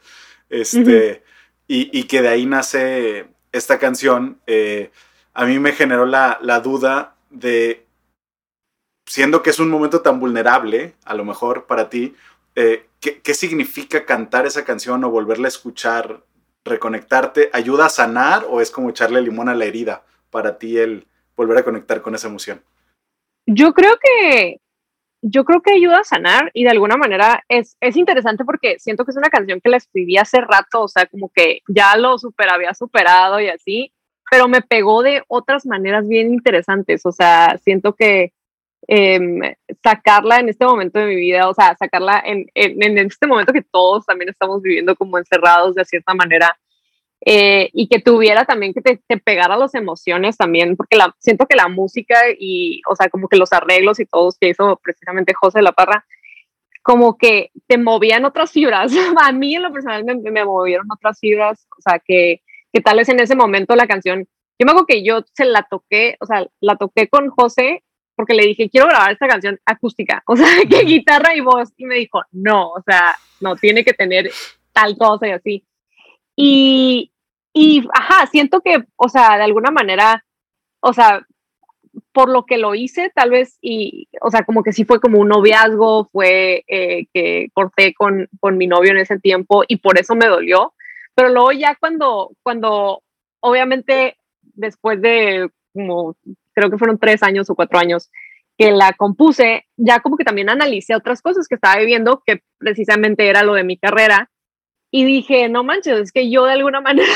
Este, 0.48 1.22
y, 1.66 1.98
y 1.98 2.04
que 2.04 2.22
de 2.22 2.28
ahí 2.28 2.46
nace 2.46 3.26
esta 3.52 3.78
canción, 3.78 4.40
eh, 4.46 4.90
a 5.34 5.44
mí 5.46 5.58
me 5.58 5.72
generó 5.72 6.06
la, 6.06 6.38
la 6.40 6.60
duda 6.60 7.16
de, 7.30 7.86
siendo 9.08 9.42
que 9.42 9.50
es 9.50 9.58
un 9.58 9.70
momento 9.70 10.00
tan 10.00 10.20
vulnerable, 10.20 10.94
a 11.04 11.14
lo 11.14 11.24
mejor 11.24 11.66
para 11.66 11.88
ti, 11.88 12.14
eh, 12.54 12.86
¿qué, 13.00 13.20
qué 13.20 13.34
significa 13.34 14.04
cantar 14.04 14.46
esa 14.46 14.64
canción 14.64 15.02
o 15.04 15.10
volverla 15.10 15.46
a 15.46 15.48
escuchar, 15.48 16.22
reconectarte? 16.64 17.50
¿Ayuda 17.52 17.86
a 17.86 17.90
sanar 17.90 18.44
o 18.48 18.60
es 18.60 18.70
como 18.70 18.90
echarle 18.90 19.20
limón 19.22 19.48
a 19.48 19.54
la 19.54 19.64
herida 19.64 20.04
para 20.30 20.58
ti 20.58 20.78
el 20.78 21.06
volver 21.36 21.58
a 21.58 21.64
conectar 21.64 22.02
con 22.02 22.14
esa 22.14 22.28
emoción? 22.28 22.62
Yo 23.46 23.72
creo 23.72 23.98
que 23.98 24.58
yo 25.22 25.44
creo 25.44 25.62
que 25.62 25.72
ayuda 25.72 26.00
a 26.00 26.04
sanar 26.04 26.50
y 26.52 26.64
de 26.64 26.70
alguna 26.70 26.96
manera 26.96 27.44
es, 27.48 27.76
es 27.80 27.96
interesante 27.96 28.44
porque 28.44 28.78
siento 28.80 29.04
que 29.04 29.12
es 29.12 29.16
una 29.16 29.30
canción 29.30 29.60
que 29.60 29.70
la 29.70 29.76
escribí 29.76 30.16
hace 30.18 30.40
rato, 30.40 30.82
o 30.82 30.88
sea, 30.88 31.06
como 31.06 31.30
que 31.32 31.60
ya 31.68 31.96
lo 31.96 32.18
super 32.18 32.50
había 32.50 32.74
superado 32.74 33.40
y 33.40 33.48
así, 33.48 33.92
pero 34.28 34.48
me 34.48 34.62
pegó 34.62 35.02
de 35.02 35.22
otras 35.28 35.64
maneras 35.64 36.08
bien 36.08 36.32
interesantes, 36.32 37.06
o 37.06 37.12
sea, 37.12 37.56
siento 37.62 37.94
que 37.94 38.32
em, 38.88 39.40
sacarla 39.82 40.40
en 40.40 40.48
este 40.48 40.64
momento 40.64 40.98
de 40.98 41.06
mi 41.06 41.16
vida, 41.16 41.48
o 41.48 41.54
sea, 41.54 41.76
sacarla 41.76 42.20
en, 42.24 42.46
en, 42.54 42.82
en 42.82 42.98
este 43.06 43.28
momento 43.28 43.52
que 43.52 43.62
todos 43.62 44.04
también 44.04 44.28
estamos 44.28 44.60
viviendo 44.60 44.96
como 44.96 45.18
encerrados 45.18 45.76
de 45.76 45.84
cierta 45.84 46.14
manera, 46.14 46.58
eh, 47.24 47.70
y 47.72 47.88
que 47.88 48.00
tuviera 48.00 48.44
también 48.44 48.74
que 48.74 48.80
te, 48.80 49.00
te 49.06 49.16
pegara 49.16 49.56
las 49.56 49.74
emociones 49.74 50.36
también, 50.36 50.76
porque 50.76 50.96
la, 50.96 51.14
siento 51.18 51.46
que 51.46 51.56
la 51.56 51.68
música 51.68 52.16
y, 52.36 52.82
o 52.88 52.96
sea, 52.96 53.08
como 53.10 53.28
que 53.28 53.36
los 53.36 53.52
arreglos 53.52 54.00
y 54.00 54.06
todos 54.06 54.36
que 54.38 54.48
hizo 54.48 54.80
precisamente 54.82 55.32
José 55.34 55.62
La 55.62 55.72
Parra, 55.72 56.04
como 56.82 57.16
que 57.16 57.52
te 57.68 57.78
movían 57.78 58.24
otras 58.24 58.50
fibras. 58.50 58.92
A 59.22 59.30
mí 59.30 59.54
en 59.54 59.62
lo 59.62 59.72
personal 59.72 60.04
me, 60.04 60.16
me 60.16 60.44
movieron 60.44 60.86
otras 60.90 61.20
fibras, 61.20 61.66
o 61.78 61.80
sea, 61.80 62.00
que, 62.04 62.42
que 62.72 62.80
tal 62.80 62.96
vez 62.96 63.08
en 63.08 63.20
ese 63.20 63.36
momento 63.36 63.76
la 63.76 63.86
canción, 63.86 64.26
yo 64.58 64.66
me 64.66 64.72
acuerdo 64.72 64.86
que 64.86 65.04
yo 65.04 65.24
se 65.32 65.44
la 65.44 65.66
toqué, 65.70 66.16
o 66.20 66.26
sea, 66.26 66.46
la 66.60 66.76
toqué 66.76 67.08
con 67.08 67.30
José 67.30 67.84
porque 68.16 68.34
le 68.34 68.46
dije, 68.46 68.68
quiero 68.68 68.88
grabar 68.88 69.12
esta 69.12 69.28
canción 69.28 69.60
acústica, 69.64 70.22
o 70.26 70.36
sea, 70.36 70.48
que 70.68 70.82
guitarra 70.82 71.36
y 71.36 71.40
voz, 71.40 71.70
y 71.76 71.84
me 71.84 71.96
dijo, 71.96 72.22
no, 72.32 72.70
o 72.70 72.82
sea, 72.82 73.16
no, 73.40 73.54
tiene 73.54 73.84
que 73.84 73.92
tener 73.92 74.30
tal 74.72 74.96
cosa 74.98 75.28
y 75.28 75.30
así. 75.30 75.64
Y, 76.36 77.11
y, 77.52 77.86
ajá, 77.92 78.26
siento 78.26 78.60
que, 78.60 78.84
o 78.96 79.08
sea, 79.08 79.36
de 79.36 79.44
alguna 79.44 79.70
manera, 79.70 80.24
o 80.80 80.92
sea, 80.92 81.26
por 82.12 82.30
lo 82.30 82.44
que 82.46 82.58
lo 82.58 82.74
hice, 82.74 83.10
tal 83.14 83.30
vez, 83.30 83.58
y, 83.60 84.08
o 84.20 84.30
sea, 84.30 84.44
como 84.44 84.62
que 84.62 84.72
sí 84.72 84.84
fue 84.84 85.00
como 85.00 85.18
un 85.18 85.28
noviazgo, 85.28 86.08
fue 86.12 86.64
eh, 86.68 87.06
que 87.12 87.48
corté 87.52 87.94
con, 87.94 88.28
con 88.40 88.56
mi 88.56 88.66
novio 88.66 88.92
en 88.92 88.98
ese 88.98 89.18
tiempo 89.18 89.64
y 89.68 89.76
por 89.76 89.98
eso 89.98 90.14
me 90.14 90.26
dolió. 90.26 90.74
Pero 91.14 91.28
luego 91.28 91.52
ya 91.52 91.76
cuando, 91.76 92.32
cuando, 92.42 93.02
obviamente, 93.40 94.16
después 94.54 95.00
de 95.02 95.50
como, 95.74 96.16
creo 96.54 96.70
que 96.70 96.78
fueron 96.78 96.98
tres 96.98 97.22
años 97.22 97.48
o 97.50 97.54
cuatro 97.54 97.78
años 97.78 98.10
que 98.58 98.70
la 98.70 98.92
compuse, 98.92 99.66
ya 99.76 100.00
como 100.00 100.16
que 100.16 100.24
también 100.24 100.50
analicé 100.50 100.94
otras 100.94 101.22
cosas 101.22 101.48
que 101.48 101.54
estaba 101.54 101.78
viviendo, 101.78 102.22
que 102.26 102.42
precisamente 102.58 103.28
era 103.28 103.42
lo 103.42 103.54
de 103.54 103.64
mi 103.64 103.76
carrera. 103.76 104.30
Y 104.94 105.06
dije, 105.06 105.48
no 105.48 105.64
manches, 105.64 105.98
es 105.98 106.12
que 106.12 106.30
yo 106.30 106.44
de 106.44 106.52
alguna 106.52 106.80
manera, 106.82 107.08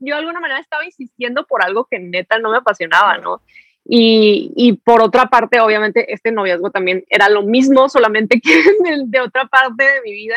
yo 0.00 0.14
de 0.14 0.20
alguna 0.20 0.40
manera 0.40 0.58
estaba 0.58 0.84
insistiendo 0.84 1.46
por 1.46 1.62
algo 1.62 1.84
que 1.84 2.00
neta 2.00 2.38
no 2.38 2.50
me 2.50 2.56
apasionaba, 2.56 3.18
¿no? 3.18 3.42
Y, 3.84 4.52
y, 4.56 4.74
por 4.74 5.02
otra 5.02 5.26
parte, 5.26 5.60
obviamente, 5.60 6.12
este 6.12 6.30
noviazgo 6.30 6.70
también 6.70 7.04
era 7.08 7.28
lo 7.28 7.42
mismo, 7.42 7.88
solamente 7.88 8.40
que 8.40 8.50
de, 8.84 9.02
de 9.06 9.20
otra 9.20 9.46
parte 9.46 9.84
de 9.84 10.00
mi 10.02 10.12
vida. 10.12 10.36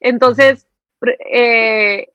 Entonces, 0.00 0.66
eh, 1.30 2.08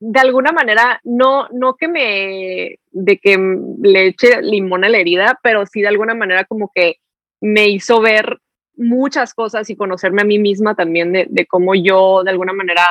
de 0.00 0.20
alguna 0.20 0.52
manera, 0.52 1.00
no, 1.02 1.48
no 1.48 1.74
que 1.74 1.88
me, 1.88 2.78
de 2.92 3.18
que 3.18 3.38
le 3.82 4.06
eche 4.06 4.40
limón 4.42 4.84
a 4.84 4.88
la 4.88 4.98
herida, 4.98 5.40
pero 5.42 5.66
sí 5.66 5.80
de 5.80 5.88
alguna 5.88 6.14
manera 6.14 6.44
como 6.44 6.70
que 6.72 6.98
me 7.40 7.68
hizo 7.68 8.00
ver 8.00 8.38
muchas 8.76 9.34
cosas 9.34 9.68
y 9.70 9.76
conocerme 9.76 10.22
a 10.22 10.26
mí 10.26 10.38
misma 10.38 10.76
también 10.76 11.12
de, 11.12 11.26
de 11.28 11.46
cómo 11.46 11.74
yo 11.74 12.22
de 12.22 12.30
alguna 12.30 12.52
manera 12.52 12.86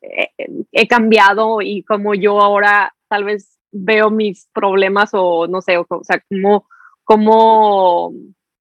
he, 0.00 0.88
cambiado 0.88 1.62
y 1.62 1.82
cómo 1.82 2.14
yo 2.14 2.40
ahora 2.40 2.94
tal 3.08 3.24
vez 3.24 3.58
veo 3.72 4.10
mis 4.10 4.48
problemas 4.52 5.10
o 5.12 5.46
no 5.46 5.60
sé, 5.60 5.78
o, 5.78 5.86
o 5.88 6.04
sea, 6.04 6.22
cómo, 6.28 6.68
cómo, 7.04 8.12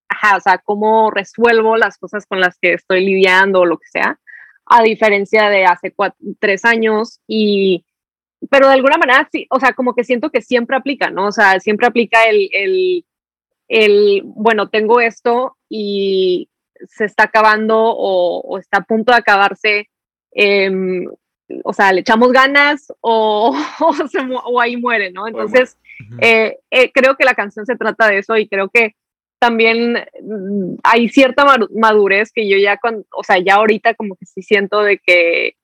ajá, 0.10 0.38
o 0.38 0.40
sea, 0.40 0.58
cómo 0.60 1.12
resuelvo 1.12 1.78
las 1.78 1.98
cosas 1.98 2.26
con 2.26 2.40
las 2.40 2.58
que 2.60 2.74
estoy 2.74 3.06
lidiando 3.06 3.62
o 3.62 3.66
lo 3.66 3.78
que 3.78 3.88
sea, 3.88 4.20
a 4.66 4.82
diferencia 4.82 5.50
de 5.50 5.66
hace 5.66 5.92
cuatro, 5.92 6.18
tres 6.40 6.66
años 6.66 7.20
y, 7.28 7.86
pero 8.50 8.68
de 8.68 8.74
alguna 8.74 8.98
manera, 8.98 9.28
sí, 9.32 9.48
o 9.50 9.60
sea, 9.60 9.74
como 9.74 9.96
que 9.96 10.04
siento 10.04 10.30
que 10.30 10.42
siempre 10.42 10.76
aplica, 10.76 11.10
¿no? 11.10 11.28
O 11.28 11.32
sea, 11.32 11.60
siempre 11.60 11.88
aplica 11.88 12.26
el, 12.26 12.50
el, 12.52 13.06
el 13.68 14.22
bueno, 14.26 14.70
tengo 14.70 15.00
esto 15.00 15.58
y 15.70 16.50
se 16.88 17.06
está 17.06 17.24
acabando 17.24 17.78
o, 17.78 18.42
o 18.42 18.58
está 18.58 18.80
a 18.80 18.84
punto 18.84 19.12
de 19.12 19.18
acabarse. 19.18 19.90
Eh, 20.32 20.70
o 21.64 21.74
sea, 21.74 21.92
le 21.92 22.02
echamos 22.02 22.32
ganas 22.32 22.92
o, 23.02 23.56
o, 23.80 23.94
se, 24.08 24.20
o 24.20 24.62
ahí 24.62 24.78
muere, 24.78 25.12
¿no? 25.12 25.28
Entonces, 25.28 25.78
eh, 26.22 26.58
eh, 26.72 26.92
creo 26.92 27.16
que 27.16 27.26
la 27.26 27.36
canción 27.36 27.66
se 27.66 27.76
trata 27.76 28.08
de 28.08 28.20
eso 28.20 28.38
y 28.38 28.48
creo 28.48 28.70
que 28.70 28.96
también 29.40 30.06
mm, 30.22 30.76
hay 30.84 31.10
cierta 31.10 31.46
madurez 31.72 32.32
que 32.32 32.48
yo 32.50 32.58
ya, 32.58 32.78
con, 32.78 33.06
o 33.12 33.24
sea, 33.24 33.38
ya 33.40 33.56
ahorita 33.56 33.94
como 33.96 34.16
que 34.16 34.26
sí 34.26 34.42
siento 34.42 34.82
de 34.82 34.98
que, 34.98 35.56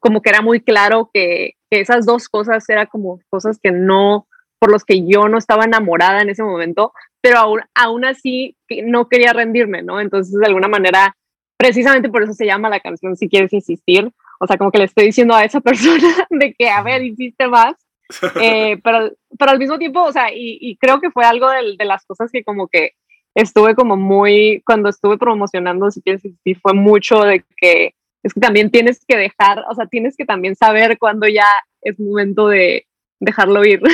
como 0.00 0.22
que 0.22 0.30
era 0.30 0.42
muy 0.42 0.60
claro 0.60 1.10
que, 1.12 1.54
que 1.70 1.80
esas 1.80 2.06
dos 2.06 2.28
cosas 2.28 2.68
eran 2.68 2.86
como 2.86 3.20
cosas 3.28 3.58
que 3.60 3.72
no, 3.72 4.26
por 4.58 4.70
los 4.70 4.84
que 4.84 5.06
yo 5.06 5.28
no 5.28 5.38
estaba 5.38 5.64
enamorada 5.64 6.20
en 6.20 6.30
ese 6.30 6.42
momento, 6.42 6.92
pero 7.20 7.38
aún, 7.38 7.60
aún 7.74 8.04
así 8.04 8.56
no 8.84 9.08
quería 9.08 9.32
rendirme, 9.32 9.82
¿no? 9.82 10.00
Entonces, 10.00 10.38
de 10.38 10.46
alguna 10.46 10.68
manera, 10.68 11.16
precisamente 11.56 12.08
por 12.08 12.22
eso 12.22 12.34
se 12.34 12.46
llama 12.46 12.68
la 12.68 12.80
canción 12.80 13.16
Si 13.16 13.28
quieres 13.28 13.52
insistir, 13.52 14.12
o 14.38 14.46
sea, 14.46 14.56
como 14.56 14.70
que 14.70 14.78
le 14.78 14.84
estoy 14.84 15.06
diciendo 15.06 15.34
a 15.34 15.44
esa 15.44 15.60
persona 15.62 16.26
de 16.30 16.54
que, 16.54 16.68
a 16.68 16.82
ver, 16.82 17.02
hiciste 17.02 17.48
más. 17.48 17.74
Eh, 18.40 18.78
pero, 18.84 19.10
pero 19.36 19.50
al 19.50 19.58
mismo 19.58 19.78
tiempo, 19.78 20.00
o 20.04 20.12
sea, 20.12 20.32
y, 20.32 20.58
y 20.60 20.76
creo 20.76 21.00
que 21.00 21.10
fue 21.10 21.24
algo 21.24 21.50
de, 21.50 21.74
de, 21.76 21.84
las 21.84 22.06
cosas 22.06 22.30
que 22.30 22.44
como 22.44 22.68
que 22.68 22.92
estuve 23.34 23.74
como 23.74 23.96
muy, 23.96 24.62
cuando 24.64 24.88
estuve 24.88 25.18
promocionando, 25.18 25.90
si 25.90 26.02
quieres 26.02 26.24
insistir, 26.24 26.56
fue 26.60 26.72
mucho 26.72 27.22
de 27.22 27.44
que 27.56 27.94
es 28.22 28.32
que 28.32 28.40
también 28.40 28.70
tienes 28.70 29.04
que 29.04 29.16
dejar, 29.16 29.64
o 29.68 29.74
sea, 29.74 29.86
tienes 29.86 30.16
que 30.16 30.24
también 30.24 30.54
saber 30.54 30.98
cuándo 30.98 31.26
ya 31.26 31.48
es 31.82 31.98
momento 31.98 32.48
de 32.48 32.86
dejarlo 33.20 33.64
ir. 33.64 33.80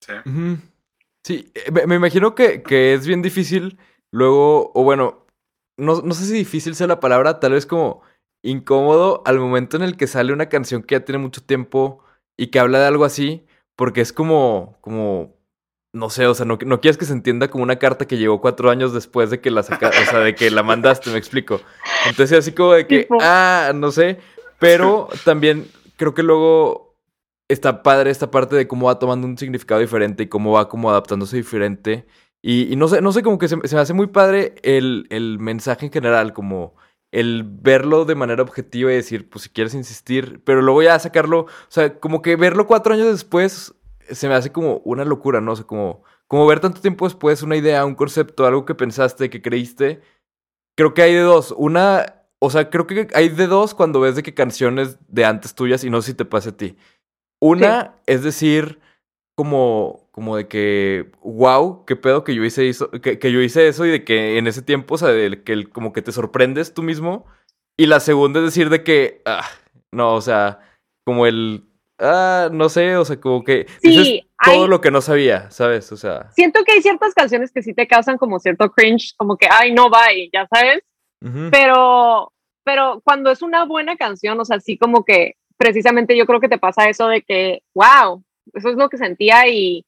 Sí, 0.00 0.12
uh 0.12 0.30
-huh. 0.30 0.58
sí 1.22 1.52
me, 1.72 1.86
me, 1.86 1.94
imagino 1.94 2.34
que, 2.34 2.62
que 2.62 2.92
es 2.92 3.06
bien 3.06 3.22
difícil 3.22 3.78
luego, 4.10 4.70
o 4.74 4.84
bueno, 4.84 5.24
no, 5.78 6.02
no 6.02 6.12
sé 6.12 6.26
si 6.26 6.34
difícil 6.34 6.74
sea 6.74 6.86
la 6.86 7.00
palabra, 7.00 7.40
tal 7.40 7.52
vez 7.52 7.64
como 7.64 8.02
incómodo 8.44 9.22
al 9.24 9.40
momento 9.40 9.76
en 9.76 9.82
el 9.82 9.96
que 9.96 10.06
sale 10.06 10.32
una 10.32 10.48
canción 10.48 10.82
que 10.82 10.94
ya 10.94 11.04
tiene 11.04 11.18
mucho 11.18 11.42
tiempo 11.42 12.04
y 12.36 12.48
que 12.48 12.60
habla 12.60 12.78
de 12.78 12.86
algo 12.86 13.04
así, 13.04 13.46
porque 13.74 14.02
es 14.02 14.12
como, 14.12 14.76
como, 14.82 15.34
no 15.92 16.10
sé, 16.10 16.26
o 16.26 16.34
sea, 16.34 16.44
no, 16.44 16.58
no 16.64 16.80
quieres 16.80 16.98
que 16.98 17.06
se 17.06 17.14
entienda 17.14 17.48
como 17.48 17.64
una 17.64 17.78
carta 17.78 18.06
que 18.06 18.18
llegó 18.18 18.40
cuatro 18.40 18.70
años 18.70 18.92
después 18.92 19.30
de 19.30 19.40
que 19.40 19.50
la 19.50 19.62
sacaste, 19.62 20.02
o 20.02 20.06
sea, 20.06 20.20
de 20.20 20.34
que 20.34 20.50
la 20.50 20.62
mandaste, 20.62 21.10
me 21.10 21.18
explico. 21.18 21.60
Entonces, 22.06 22.38
así 22.38 22.52
como 22.52 22.72
de 22.72 22.86
que, 22.86 23.08
ah, 23.20 23.72
no 23.74 23.90
sé, 23.90 24.18
pero 24.58 25.08
también 25.24 25.66
creo 25.96 26.12
que 26.14 26.22
luego 26.22 26.96
está 27.48 27.82
padre 27.82 28.10
esta 28.10 28.30
parte 28.30 28.56
de 28.56 28.68
cómo 28.68 28.86
va 28.86 28.98
tomando 28.98 29.26
un 29.26 29.38
significado 29.38 29.80
diferente 29.80 30.24
y 30.24 30.28
cómo 30.28 30.52
va 30.52 30.68
como 30.68 30.90
adaptándose 30.90 31.38
diferente. 31.38 32.06
Y, 32.42 32.70
y 32.70 32.76
no 32.76 32.88
sé, 32.88 33.00
no 33.00 33.10
sé, 33.10 33.22
como 33.22 33.38
que 33.38 33.48
se, 33.48 33.56
se 33.64 33.74
me 33.74 33.80
hace 33.80 33.94
muy 33.94 34.08
padre 34.08 34.54
el, 34.62 35.06
el 35.08 35.38
mensaje 35.38 35.86
en 35.86 35.92
general, 35.92 36.34
como 36.34 36.74
el 37.14 37.44
verlo 37.44 38.04
de 38.04 38.16
manera 38.16 38.42
objetiva 38.42 38.92
y 38.92 38.96
decir, 38.96 39.30
pues 39.30 39.44
si 39.44 39.48
quieres 39.48 39.72
insistir, 39.74 40.42
pero 40.44 40.62
luego 40.62 40.82
ya 40.82 40.98
sacarlo, 40.98 41.42
o 41.42 41.48
sea, 41.68 42.00
como 42.00 42.22
que 42.22 42.34
verlo 42.34 42.66
cuatro 42.66 42.92
años 42.92 43.06
después 43.06 43.72
se 44.10 44.28
me 44.28 44.34
hace 44.34 44.50
como 44.50 44.78
una 44.78 45.04
locura, 45.04 45.40
¿no? 45.40 45.52
O 45.52 45.56
sea, 45.56 45.64
como, 45.64 46.02
como 46.26 46.44
ver 46.48 46.58
tanto 46.58 46.80
tiempo 46.80 47.06
después 47.06 47.44
una 47.44 47.56
idea, 47.56 47.84
un 47.84 47.94
concepto, 47.94 48.46
algo 48.46 48.64
que 48.64 48.74
pensaste, 48.74 49.30
que 49.30 49.40
creíste. 49.40 50.02
Creo 50.76 50.92
que 50.92 51.02
hay 51.02 51.14
de 51.14 51.20
dos. 51.20 51.54
Una, 51.56 52.24
o 52.40 52.50
sea, 52.50 52.68
creo 52.68 52.88
que 52.88 53.06
hay 53.14 53.28
de 53.28 53.46
dos 53.46 53.74
cuando 53.74 54.00
ves 54.00 54.16
de 54.16 54.24
que 54.24 54.34
canciones 54.34 54.98
de 55.06 55.24
antes 55.24 55.54
tuyas 55.54 55.84
y 55.84 55.90
no 55.90 56.02
sé 56.02 56.10
si 56.10 56.16
te 56.16 56.24
pasa 56.24 56.50
a 56.50 56.56
ti. 56.56 56.76
Una 57.40 57.82
sí. 57.82 58.02
es 58.06 58.24
decir, 58.24 58.80
como, 59.36 60.03
como 60.14 60.36
de 60.36 60.46
que, 60.46 61.10
wow, 61.22 61.84
qué 61.86 61.96
pedo 61.96 62.22
que 62.22 62.36
yo 62.36 62.44
hice 62.44 62.68
eso, 62.68 62.88
que, 62.88 63.18
que, 63.18 63.32
yo 63.32 63.40
hice 63.40 63.66
eso 63.66 63.84
y 63.84 63.90
de 63.90 64.04
que 64.04 64.38
en 64.38 64.46
ese 64.46 64.62
tiempo, 64.62 64.94
o 64.94 64.98
sea, 64.98 65.08
de 65.08 65.42
que 65.42 65.52
el, 65.52 65.70
como 65.70 65.92
que 65.92 66.02
te 66.02 66.12
sorprendes 66.12 66.72
tú 66.72 66.84
mismo. 66.84 67.26
Y 67.76 67.86
la 67.86 67.98
segunda 67.98 68.38
es 68.38 68.44
decir 68.44 68.70
de 68.70 68.84
que, 68.84 69.22
ah, 69.24 69.44
no, 69.90 70.14
o 70.14 70.20
sea, 70.20 70.60
como 71.04 71.26
el, 71.26 71.64
ah, 71.98 72.48
no 72.52 72.68
sé, 72.68 72.96
o 72.96 73.04
sea, 73.04 73.20
como 73.20 73.42
que 73.42 73.66
sí, 73.82 73.88
dices 73.88 74.20
todo 74.44 74.62
hay, 74.62 74.68
lo 74.68 74.80
que 74.80 74.92
no 74.92 75.00
sabía, 75.00 75.50
¿sabes? 75.50 75.90
O 75.90 75.96
sea. 75.96 76.30
Siento 76.30 76.62
que 76.62 76.74
hay 76.74 76.82
ciertas 76.82 77.12
canciones 77.12 77.50
que 77.50 77.64
sí 77.64 77.74
te 77.74 77.88
causan 77.88 78.16
como 78.16 78.38
cierto 78.38 78.70
cringe, 78.70 79.14
como 79.16 79.36
que, 79.36 79.48
ay, 79.50 79.74
no, 79.74 79.90
bye, 79.90 80.30
ya 80.32 80.46
sabes. 80.46 80.84
Uh 81.22 81.26
-huh. 81.26 81.50
Pero, 81.50 82.32
pero 82.62 83.02
cuando 83.04 83.32
es 83.32 83.42
una 83.42 83.64
buena 83.64 83.96
canción, 83.96 84.38
o 84.38 84.44
sea, 84.44 84.60
sí 84.60 84.78
como 84.78 85.04
que 85.04 85.34
precisamente 85.56 86.16
yo 86.16 86.24
creo 86.24 86.38
que 86.38 86.48
te 86.48 86.58
pasa 86.58 86.88
eso 86.88 87.08
de 87.08 87.22
que, 87.22 87.64
wow, 87.74 88.22
eso 88.52 88.68
es 88.68 88.76
lo 88.76 88.88
que 88.88 88.96
sentía 88.96 89.48
y, 89.48 89.84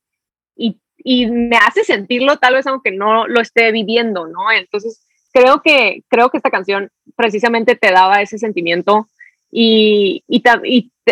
y, 0.56 0.78
y, 0.98 1.26
me 1.26 1.56
hace 1.56 1.84
sentirlo 1.84 2.38
tal 2.38 2.54
vez 2.54 2.66
aunque 2.66 2.90
no 2.90 3.26
lo 3.26 3.40
esté 3.40 3.70
viviendo, 3.72 4.26
¿no? 4.26 4.50
Entonces, 4.50 5.06
creo 5.32 5.62
que, 5.62 6.02
creo 6.08 6.30
que 6.30 6.38
esta 6.38 6.50
canción 6.50 6.90
precisamente 7.14 7.76
te 7.76 7.90
daba 7.90 8.22
ese 8.22 8.38
sentimiento 8.38 9.08
y, 9.50 10.24
y, 10.28 10.42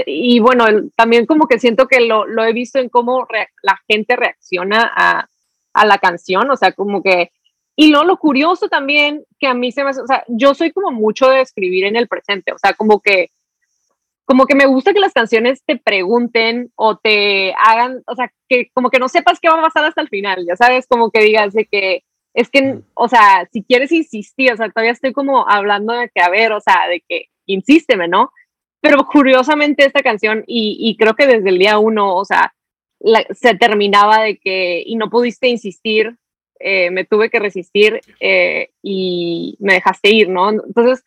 y, 0.07 0.41
bueno, 0.41 0.67
también 0.97 1.27
como 1.27 1.47
que 1.47 1.59
siento 1.59 1.87
que 1.87 2.01
lo, 2.01 2.27
lo 2.27 2.45
he 2.45 2.53
visto 2.53 2.79
en 2.79 2.89
cómo 2.89 3.27
la 3.63 3.81
gente 3.89 4.17
reacciona 4.17 4.91
a, 4.95 5.29
a, 5.73 5.87
la 5.87 5.99
canción, 5.99 6.51
o 6.51 6.57
sea, 6.57 6.73
como 6.73 7.03
que... 7.03 7.31
Y 7.77 7.89
lo, 7.89 8.05
lo 8.05 8.19
curioso 8.19 8.69
también 8.69 9.25
que 9.39 9.49
a 9.49 9.55
mí 9.55 9.73
se 9.73 9.83
me 9.83 9.91
hace, 9.91 10.01
o 10.01 10.07
sea, 10.07 10.25
yo 10.29 10.55
soy 10.55 10.71
como 10.73 10.93
mucho 10.93 11.29
de 11.29 11.41
escribir 11.41 11.85
en 11.85 11.97
el 11.97 12.07
presente, 12.07 12.53
o 12.53 12.59
sea, 12.59 12.73
como 12.75 13.01
que 13.01 13.31
como 14.25 14.47
que 14.47 14.55
me 14.55 14.67
gusta 14.67 14.93
que 14.93 15.01
las 15.01 15.13
canciones 15.13 15.63
te 15.67 15.77
pregunten 15.77 16.73
o 16.77 16.97
te 16.97 17.55
hagan, 17.55 18.03
o 18.07 18.15
sea, 18.15 18.33
que 18.49 18.71
como 18.73 18.91
que 18.91 18.99
no 18.99 19.09
sepas 19.09 19.39
qué 19.41 19.49
va 19.49 19.59
a 19.59 19.65
pasar 19.65 19.85
hasta 19.85 20.01
el 20.01 20.09
final, 20.09 20.45
ya 20.47 20.57
sabes, 20.57 20.87
como 20.87 21.11
que 21.11 21.23
digas 21.23 21.53
de 21.53 21.67
que 21.67 22.05
es 22.35 22.51
que, 22.51 22.81
o 22.95 23.09
sea, 23.09 23.49
si 23.53 23.63
quieres 23.63 23.93
insistir, 23.93 24.53
o 24.53 24.57
sea, 24.57 24.69
todavía 24.69 24.93
estoy 24.93 25.13
como 25.13 25.49
hablando 25.49 25.93
de 25.93 26.11
que, 26.13 26.21
a 26.21 26.29
ver, 26.29 26.53
o 26.53 26.61
sea, 26.61 26.89
de 26.89 27.03
que 27.09 27.27
insísteme, 27.47 28.09
¿no? 28.09 28.33
Pero 28.81 29.07
curiosamente 29.07 29.87
esta 29.87 30.03
canción, 30.03 30.43
y, 30.47 30.77
y 30.81 30.97
creo 30.97 31.15
que 31.15 31.27
desde 31.27 31.49
el 31.49 31.59
día 31.59 31.79
uno, 31.79 32.17
o 32.17 32.25
sea, 32.25 32.53
la, 32.99 33.25
se 33.31 33.55
terminaba 33.55 34.23
de 34.23 34.39
que, 34.39 34.83
y 34.85 34.97
no 34.97 35.11
pudiste 35.11 35.49
insistir, 35.49 36.17
eh, 36.59 36.91
me 36.91 37.05
tuve 37.05 37.31
que 37.31 37.41
resistir 37.41 38.01
eh, 38.21 38.71
y 38.83 39.57
me 39.61 39.75
dejaste 39.75 40.11
ir, 40.11 40.29
¿no? 40.29 40.51
Entonces, 40.51 41.05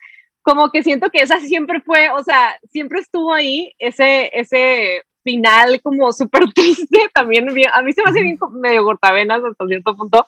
como 0.47 0.71
que 0.71 0.81
siento 0.81 1.09
que 1.09 1.19
esa 1.19 1.41
siempre 1.41 1.81
fue, 1.81 2.09
o 2.09 2.23
sea, 2.23 2.57
siempre 2.71 3.01
estuvo 3.01 3.33
ahí 3.33 3.73
ese, 3.79 4.31
ese 4.31 5.03
final 5.21 5.81
como 5.81 6.13
súper 6.13 6.43
triste 6.55 7.09
también. 7.13 7.49
A 7.49 7.81
mí 7.81 7.91
se 7.91 8.01
me 8.01 8.09
hace 8.09 8.21
bien 8.21 8.39
medio 8.53 8.85
cortavenas 8.85 9.43
hasta 9.43 9.67
cierto 9.67 9.97
punto, 9.97 10.25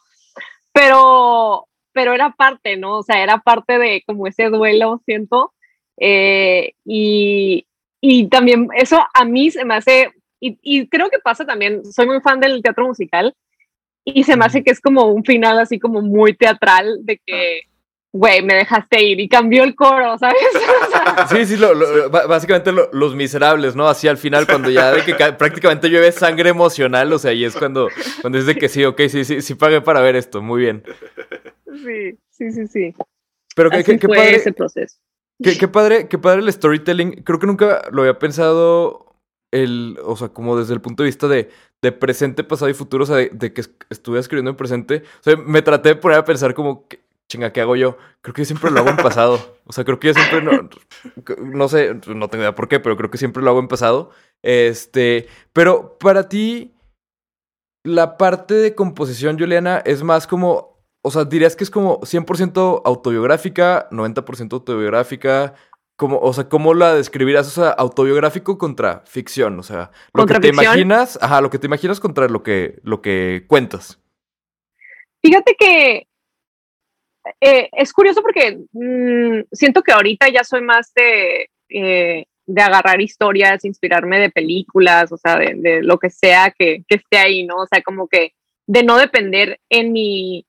pero, 0.74 1.70
pero 1.94 2.14
era 2.14 2.32
parte, 2.32 2.76
¿no? 2.76 2.98
O 2.98 3.04
sea, 3.04 3.24
era 3.24 3.38
parte 3.38 3.80
de 3.80 4.04
como 4.06 4.28
ese 4.28 4.50
duelo, 4.50 5.02
siento. 5.06 5.54
Eh, 5.96 6.74
y, 6.84 7.66
y 8.02 8.28
también 8.28 8.68
eso 8.76 9.02
a 9.14 9.24
mí 9.24 9.52
se 9.52 9.64
me 9.64 9.76
hace, 9.76 10.12
y, 10.42 10.60
y, 10.62 10.90
creo 10.90 11.10
que 11.10 11.20
pasa 11.20 11.46
también, 11.46 11.86
soy 11.86 12.08
muy 12.08 12.20
fan 12.20 12.42
del 12.42 12.62
teatro 12.62 12.86
musical 12.86 13.34
y 14.04 14.26
se 14.26 14.36
me 14.36 14.44
hace 14.44 14.66
que 14.66 14.72
es 14.72 14.82
como 14.82 15.06
un 15.06 15.24
final 15.24 15.60
así 15.60 15.80
como 15.80 16.02
muy 16.02 16.34
teatral 16.34 17.06
de 17.06 17.22
que 17.26 17.69
güey, 18.12 18.44
me 18.44 18.56
dejaste 18.56 19.04
ir 19.04 19.20
y 19.20 19.30
cambió 19.30 19.64
el 19.64 19.76
coro, 19.76 20.18
¿sabes? 20.18 20.38
sí, 21.30 21.46
sí, 21.46 21.58
lo, 21.58 22.10
básicamente 22.10 22.72
los 22.92 23.16
miserables, 23.16 23.76
¿no? 23.76 23.88
Así 23.88 24.08
al 24.08 24.18
final, 24.18 24.48
cuando 24.48 24.70
ya 24.70 24.92
de 24.92 25.04
que 25.04 25.14
prácticamente 25.14 25.90
llueve 25.90 26.12
sangre 26.12 26.50
emocional, 26.50 27.12
o 27.14 27.20
sea, 27.20 27.32
ahí 27.32 27.46
es 27.46 27.56
cuando, 27.56 27.90
cuando 28.22 28.40
dice 28.40 28.56
que 28.56 28.68
sí, 28.70 28.84
ok, 28.84 29.02
sí, 29.10 29.24
sí, 29.26 29.42
sí 29.42 29.56
pagué 29.56 29.82
para 29.82 30.02
ver 30.02 30.16
esto, 30.16 30.42
muy 30.42 30.62
bien. 30.62 30.84
Sí, 31.84 32.18
sí, 32.30 32.52
sí, 32.52 32.68
sí. 32.68 32.96
Pero 33.56 33.70
qué, 33.70 33.84
qué, 33.84 34.08
padre, 34.08 34.36
ese 34.36 34.54
proceso. 34.54 34.98
Qué, 35.42 35.58
qué, 35.58 35.68
padre, 35.68 36.08
qué 36.08 36.18
padre 36.18 36.42
el 36.42 36.52
storytelling. 36.52 37.24
Creo 37.24 37.40
que 37.40 37.48
nunca 37.48 37.82
lo 37.92 38.02
había 38.02 38.18
pensado 38.18 39.18
el, 39.52 39.98
o 40.04 40.16
sea, 40.16 40.30
como 40.30 40.58
desde 40.58 40.74
el 40.74 40.82
punto 40.82 41.04
de 41.04 41.08
vista 41.08 41.28
de, 41.28 41.50
de 41.82 41.92
presente, 41.92 42.44
pasado 42.44 42.70
y 42.70 42.74
futuro, 42.74 43.04
o 43.04 43.08
sea, 43.08 43.18
de, 43.18 43.30
de 43.34 43.54
que 43.54 43.62
estuve 43.90 44.20
escribiendo 44.20 44.52
en 44.52 44.58
presente. 44.58 45.04
O 45.20 45.24
sea, 45.24 45.36
me 45.36 45.62
traté 45.62 45.90
de 45.90 45.96
poner 45.96 46.20
a 46.20 46.26
pensar 46.26 46.54
como, 46.54 46.88
chinga, 47.30 47.54
¿qué 47.54 47.62
hago 47.62 47.76
yo? 47.76 47.98
Creo 48.22 48.34
que 48.34 48.42
yo 48.42 48.46
siempre 48.46 48.72
lo 48.72 48.80
hago 48.80 48.90
en 48.90 48.98
pasado. 48.98 49.58
O 49.66 49.72
sea, 49.72 49.86
creo 49.86 50.00
que 50.00 50.08
yo 50.08 50.14
siempre 50.16 50.42
no, 50.42 50.70
no 51.38 51.70
sé, 51.70 51.94
no 52.08 52.28
tengo 52.28 52.44
idea 52.44 52.56
por 52.56 52.68
qué, 52.68 52.80
pero 52.80 52.98
creo 52.98 53.12
que 53.12 53.20
siempre 53.20 53.44
lo 53.44 53.52
hago 53.52 53.60
en 53.60 53.68
pasado. 53.68 54.10
Este, 54.42 55.28
pero 55.54 55.98
para 56.00 56.28
ti, 56.28 56.74
la 57.84 58.18
parte 58.18 58.56
de 58.56 58.76
composición, 58.76 59.38
Juliana, 59.38 59.78
es 59.86 60.04
más 60.04 60.26
como, 60.26 60.84
o 61.04 61.12
sea, 61.12 61.24
dirías 61.24 61.56
que 61.56 61.64
es 61.64 61.70
como 61.70 62.02
100% 62.02 62.82
autobiográfica, 62.84 63.88
90% 63.92 64.54
autobiográfica, 64.54 65.54
como, 65.98 66.18
o 66.20 66.34
sea, 66.34 66.50
¿cómo 66.50 66.74
la 66.74 66.96
describirás? 66.96 67.48
O 67.48 67.62
sea, 67.62 67.70
autobiográfico 67.70 68.58
contra 68.58 69.04
ficción, 69.06 69.60
o 69.60 69.64
sea, 69.64 69.92
lo 70.14 70.26
que 70.26 70.40
te 70.40 70.48
imaginas, 70.48 71.20
ajá, 71.22 71.42
lo 71.42 71.50
que 71.50 71.60
te 71.60 71.68
imaginas 71.68 72.00
contra 72.00 72.28
lo 72.28 72.42
que, 72.42 72.80
lo 72.84 73.02
que 73.02 73.46
cuentas. 73.48 74.00
Fíjate 75.22 75.56
que 75.60 76.09
eh, 77.40 77.70
es 77.72 77.94
curioso 77.94 78.22
porque 78.22 78.60
mmm, 78.72 79.42
siento 79.52 79.82
que 79.82 79.92
ahorita 79.92 80.30
ya 80.30 80.44
soy 80.44 80.62
más 80.62 80.94
de, 80.94 81.50
eh, 81.70 82.26
de 82.46 82.62
agarrar 82.62 83.02
historias, 83.02 83.66
inspirarme 83.66 84.20
de 84.20 84.30
películas, 84.30 85.12
o 85.12 85.18
sea, 85.18 85.38
de, 85.38 85.82
lo 85.84 85.98
que 86.00 86.10
sea 86.10 86.52
que, 86.58 86.84
esté 86.88 87.18
ahí, 87.18 87.46
¿no? 87.46 87.58
O 87.58 87.68
sea, 87.68 87.82
como 87.82 88.08
que 88.08 88.34
de 88.68 88.84
no 88.84 88.98
depender 88.98 89.60
en, 89.70 89.92
mi, 89.92 90.46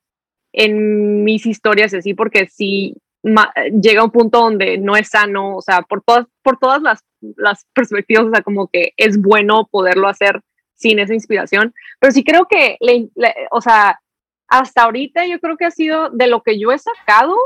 en 0.52 1.24
mis 1.24 1.46
historias 1.46 1.94
así, 1.94 2.14
porque 2.14 2.46
si 2.46 2.94
llega 3.82 4.04
un 4.04 4.10
punto 4.10 4.40
donde 4.40 4.78
no 4.78 4.96
es 4.96 5.08
sano, 5.08 5.56
o 5.56 5.60
sea, 5.60 5.82
por 5.82 6.02
todas, 6.02 6.26
por 6.42 6.58
todas 6.58 6.80
las, 6.80 7.04
las 7.36 7.66
perspectivas, 7.74 8.24
o 8.24 8.30
sea, 8.30 8.42
como 8.42 8.68
que 8.68 8.92
es 8.96 9.20
bueno 9.20 9.68
poderlo 9.70 10.08
hacer 10.08 10.40
sin 10.74 10.98
esa 10.98 11.12
inspiración, 11.12 11.74
pero 11.98 12.12
sí 12.12 12.24
creo 12.24 12.46
que, 12.48 12.78
o 13.50 13.60
sea, 13.60 14.00
hasta 14.50 14.82
ahorita 14.82 15.26
yo 15.26 15.38
creo 15.40 15.56
que 15.56 15.64
ha 15.64 15.70
sido, 15.70 16.10
de 16.10 16.26
lo 16.26 16.42
que 16.42 16.58
yo 16.58 16.72
he 16.72 16.78
sacado, 16.78 17.36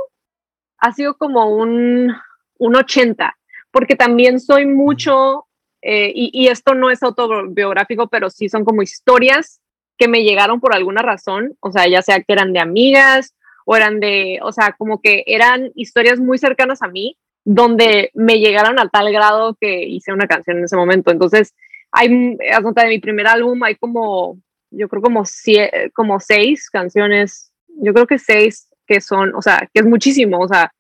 ha 0.79 0.93
sido 0.93 1.17
como 1.17 1.55
un, 1.55 2.13
un 2.59 2.77
80, 2.77 3.37
porque 3.71 3.95
también 3.95 4.41
soy 4.41 4.67
mucho, 4.67 5.47
eh, 5.83 6.11
y, 6.15 6.31
y, 6.33 6.49
esto 6.49 6.75
no 6.75 6.91
es 6.91 7.03
autobiográfico, 7.03 8.09
pero 8.09 8.31
sí 8.31 8.49
son 8.49 8.65
como 8.65 8.83
historias 8.83 9.61
que 9.99 10.09
me 10.09 10.25
llegaron 10.25 10.61
por 10.61 10.75
alguna 10.75 11.03
razón, 11.03 11.57
o 11.61 11.71
sea, 11.71 11.87
ya 11.87 12.01
sea 12.01 12.21
que 12.21 12.33
eran 12.33 12.53
de 12.55 12.61
amigas 12.61 13.35
o 13.67 13.77
eran 13.77 14.01
de, 14.01 14.41
o 14.43 14.51
sea, 14.51 14.73
como 14.73 15.01
que 15.01 15.25
eran 15.27 15.71
historias 15.75 16.19
muy 16.19 16.39
cercanas 16.39 16.83
a 16.83 16.89
mí, 16.89 17.19
donde 17.45 18.11
me 18.15 18.41
llegaron 18.41 18.79
a 18.79 18.89
tal 18.89 19.13
grado 19.13 19.57
que 19.61 19.85
hice 19.85 20.13
una 20.13 20.27
canción 20.27 20.59
en 20.59 20.65
ese 20.65 20.77
momento. 20.77 21.11
Entonces, 21.11 21.55
hay, 21.93 22.37
a 22.53 22.63
cuenta 22.63 22.83
de 22.83 22.89
mi 22.89 22.99
primer 22.99 23.27
álbum, 23.27 23.63
hay 23.63 23.77
como 23.77 24.39
yo 24.77 24.89
creo 24.89 25.03
como, 25.03 25.25
siete, 25.25 25.91
como 25.95 26.21
seis 26.21 26.71
canciones, 26.71 27.53
yo 27.83 27.93
creo 27.93 28.07
que 28.07 28.19
seis 28.19 28.69
que 28.87 29.01
son, 29.01 29.35
o 29.35 29.43
sea, 29.43 29.69
que 29.73 29.81
es 29.81 29.87
muchísimo, 29.87 30.41
o 30.41 30.49
sea, 30.49 30.73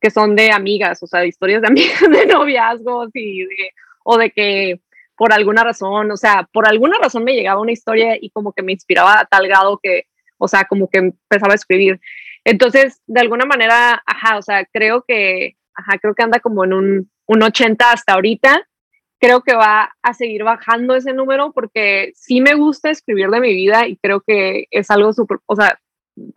que 0.00 0.10
son 0.10 0.34
de 0.34 0.50
amigas, 0.50 1.02
o 1.02 1.06
sea, 1.06 1.20
de 1.20 1.28
historias 1.28 1.62
de 1.62 1.68
amigas, 1.68 2.00
de 2.00 2.26
noviazgos 2.26 3.10
y 3.14 3.44
de, 3.44 3.72
o 4.04 4.18
de 4.18 4.30
que 4.30 4.80
por 5.16 5.34
alguna 5.34 5.62
razón, 5.62 6.10
o 6.10 6.16
sea, 6.16 6.48
por 6.50 6.66
alguna 6.66 6.96
razón 6.98 7.24
me 7.24 7.34
llegaba 7.34 7.60
una 7.60 7.72
historia 7.72 8.16
y 8.18 8.30
como 8.30 8.52
que 8.52 8.62
me 8.62 8.72
inspiraba 8.72 9.20
a 9.20 9.26
tal 9.26 9.46
grado 9.46 9.78
que, 9.82 10.04
o 10.38 10.48
sea, 10.48 10.64
como 10.64 10.88
que 10.88 10.98
empezaba 10.98 11.52
a 11.52 11.56
escribir. 11.56 12.00
Entonces, 12.42 13.02
de 13.06 13.20
alguna 13.20 13.44
manera, 13.44 14.02
ajá, 14.06 14.38
o 14.38 14.42
sea, 14.42 14.64
creo 14.72 15.04
que, 15.06 15.56
ajá, 15.74 15.98
creo 15.98 16.14
que 16.14 16.22
anda 16.22 16.40
como 16.40 16.64
en 16.64 16.72
un, 16.72 17.10
un 17.26 17.42
80 17.42 17.92
hasta 17.92 18.14
ahorita 18.14 18.66
creo 19.20 19.42
que 19.42 19.54
va 19.54 19.94
a 20.02 20.14
seguir 20.14 20.42
bajando 20.44 20.96
ese 20.96 21.12
número 21.12 21.52
porque 21.52 22.12
sí 22.14 22.40
me 22.40 22.54
gusta 22.54 22.90
escribir 22.90 23.28
de 23.28 23.40
mi 23.40 23.54
vida 23.54 23.86
y 23.86 23.96
creo 23.96 24.22
que 24.22 24.64
es 24.70 24.90
algo 24.90 25.12
súper, 25.12 25.38
o 25.46 25.54
sea, 25.54 25.78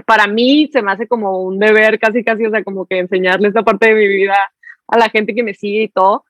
para 0.05 0.27
mí 0.27 0.69
se 0.71 0.81
me 0.81 0.91
hace 0.91 1.07
como 1.07 1.41
un 1.43 1.59
deber 1.59 1.97
casi, 1.97 2.23
casi, 2.23 2.45
o 2.45 2.51
sea, 2.51 2.63
como 2.63 2.85
que 2.85 2.99
enseñarle 2.99 3.47
esta 3.47 3.63
parte 3.63 3.87
de 3.87 3.95
mi 3.95 4.07
vida 4.07 4.35
a 4.87 4.97
la 4.97 5.09
gente 5.09 5.33
que 5.33 5.43
me 5.43 5.53
sigue 5.53 5.83
y 5.83 5.89
todo. 5.89 6.25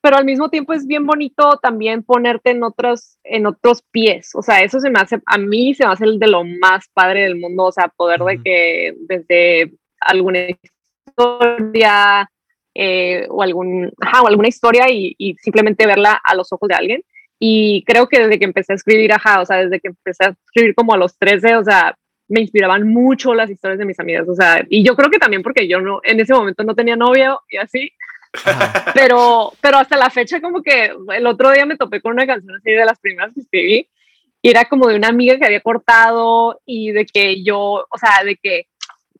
Pero 0.00 0.16
al 0.16 0.24
mismo 0.24 0.50
tiempo 0.50 0.74
es 0.74 0.86
bien 0.86 1.06
bonito 1.06 1.58
también 1.62 2.02
ponerte 2.02 2.50
en 2.50 2.62
otros, 2.62 3.18
en 3.24 3.46
otros 3.46 3.82
pies. 3.90 4.32
O 4.34 4.42
sea, 4.42 4.60
eso 4.60 4.78
se 4.80 4.90
me 4.90 5.00
hace, 5.00 5.20
a 5.24 5.38
mí 5.38 5.74
se 5.74 5.86
me 5.86 5.92
hace 5.92 6.04
el 6.04 6.18
de 6.18 6.26
lo 6.26 6.44
más 6.44 6.88
padre 6.92 7.22
del 7.22 7.36
mundo. 7.36 7.64
O 7.64 7.72
sea, 7.72 7.88
poder 7.88 8.20
de 8.20 8.42
que 8.42 8.94
desde 9.00 9.72
alguna 10.00 10.40
historia, 11.06 12.30
eh, 12.74 13.26
o, 13.30 13.42
algún, 13.42 13.92
ajá, 14.00 14.22
o 14.22 14.26
alguna 14.26 14.48
historia 14.48 14.90
y, 14.90 15.14
y, 15.18 15.34
simplemente 15.36 15.86
verla 15.86 16.20
a 16.24 16.34
los 16.34 16.52
ojos 16.52 16.68
de 16.68 16.74
alguien. 16.74 17.04
Y 17.38 17.84
creo 17.84 18.08
que 18.08 18.20
desde 18.20 18.38
que 18.38 18.44
empecé 18.44 18.72
a 18.72 18.76
escribir, 18.76 19.12
ajá, 19.12 19.40
o 19.40 19.46
sea, 19.46 19.58
desde 19.58 19.80
que 19.80 19.88
empecé 19.88 20.24
a 20.24 20.36
escribir 20.46 20.74
como 20.74 20.94
a 20.94 20.96
los 20.96 21.16
13, 21.18 21.56
o 21.56 21.64
sea, 21.64 21.96
me 22.28 22.40
inspiraban 22.40 22.88
mucho 22.88 23.34
las 23.34 23.50
historias 23.50 23.78
de 23.78 23.84
mis 23.84 24.00
amigas, 24.00 24.28
o 24.28 24.34
sea, 24.34 24.64
y 24.68 24.82
yo 24.82 24.96
creo 24.96 25.10
que 25.10 25.18
también 25.18 25.42
porque 25.42 25.68
yo 25.68 25.80
no, 25.80 26.00
en 26.02 26.20
ese 26.20 26.32
momento 26.32 26.64
no 26.64 26.74
tenía 26.74 26.96
novio 26.96 27.40
y 27.50 27.58
así, 27.58 27.92
pero, 28.94 29.52
pero 29.60 29.78
hasta 29.78 29.96
la 29.96 30.10
fecha 30.10 30.40
como 30.40 30.62
que 30.62 30.92
el 31.14 31.26
otro 31.26 31.52
día 31.52 31.66
me 31.66 31.76
topé 31.76 32.00
con 32.00 32.12
una 32.12 32.26
canción 32.26 32.56
así 32.56 32.72
de 32.72 32.84
las 32.84 32.98
primeras 32.98 33.32
que 33.34 33.40
escribí 33.40 33.88
y 34.42 34.50
era 34.50 34.64
como 34.66 34.88
de 34.88 34.96
una 34.96 35.08
amiga 35.08 35.38
que 35.38 35.44
había 35.44 35.60
cortado 35.60 36.60
y 36.66 36.92
de 36.92 37.06
que 37.06 37.42
yo, 37.42 37.86
o 37.88 37.98
sea, 37.98 38.24
de 38.24 38.36
que 38.36 38.66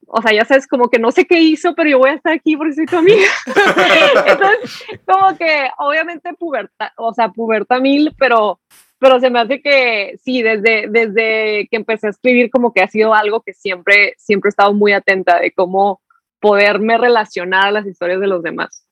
o 0.06 0.22
sea, 0.22 0.32
ya 0.32 0.44
sabes, 0.44 0.66
como 0.66 0.88
que 0.88 0.98
no 0.98 1.10
sé 1.10 1.26
qué 1.26 1.40
hizo, 1.40 1.74
pero 1.74 1.90
yo 1.90 1.98
voy 1.98 2.10
a 2.10 2.14
estar 2.14 2.32
aquí 2.32 2.56
porque 2.56 2.74
soy 2.74 2.86
tu 2.86 2.96
amiga. 2.96 3.26
Entonces, 4.26 4.84
como 5.06 5.36
que 5.36 5.68
obviamente 5.78 6.32
puberta, 6.34 6.92
o 6.96 7.12
sea, 7.14 7.30
puberta 7.30 7.78
mil, 7.80 8.14
pero, 8.18 8.60
pero 8.98 9.20
se 9.20 9.30
me 9.30 9.40
hace 9.40 9.60
que 9.60 10.18
sí, 10.22 10.42
desde, 10.42 10.86
desde 10.88 11.68
que 11.70 11.76
empecé 11.76 12.08
a 12.08 12.10
escribir, 12.10 12.50
como 12.50 12.72
que 12.72 12.82
ha 12.82 12.88
sido 12.88 13.14
algo 13.14 13.40
que 13.42 13.52
siempre, 13.52 14.14
siempre 14.18 14.48
he 14.48 14.50
estado 14.50 14.74
muy 14.74 14.92
atenta 14.92 15.38
de 15.40 15.52
cómo 15.52 16.00
poderme 16.40 16.98
relacionar 16.98 17.68
a 17.68 17.72
las 17.72 17.86
historias 17.86 18.20
de 18.20 18.26
los 18.26 18.42
demás. 18.42 18.86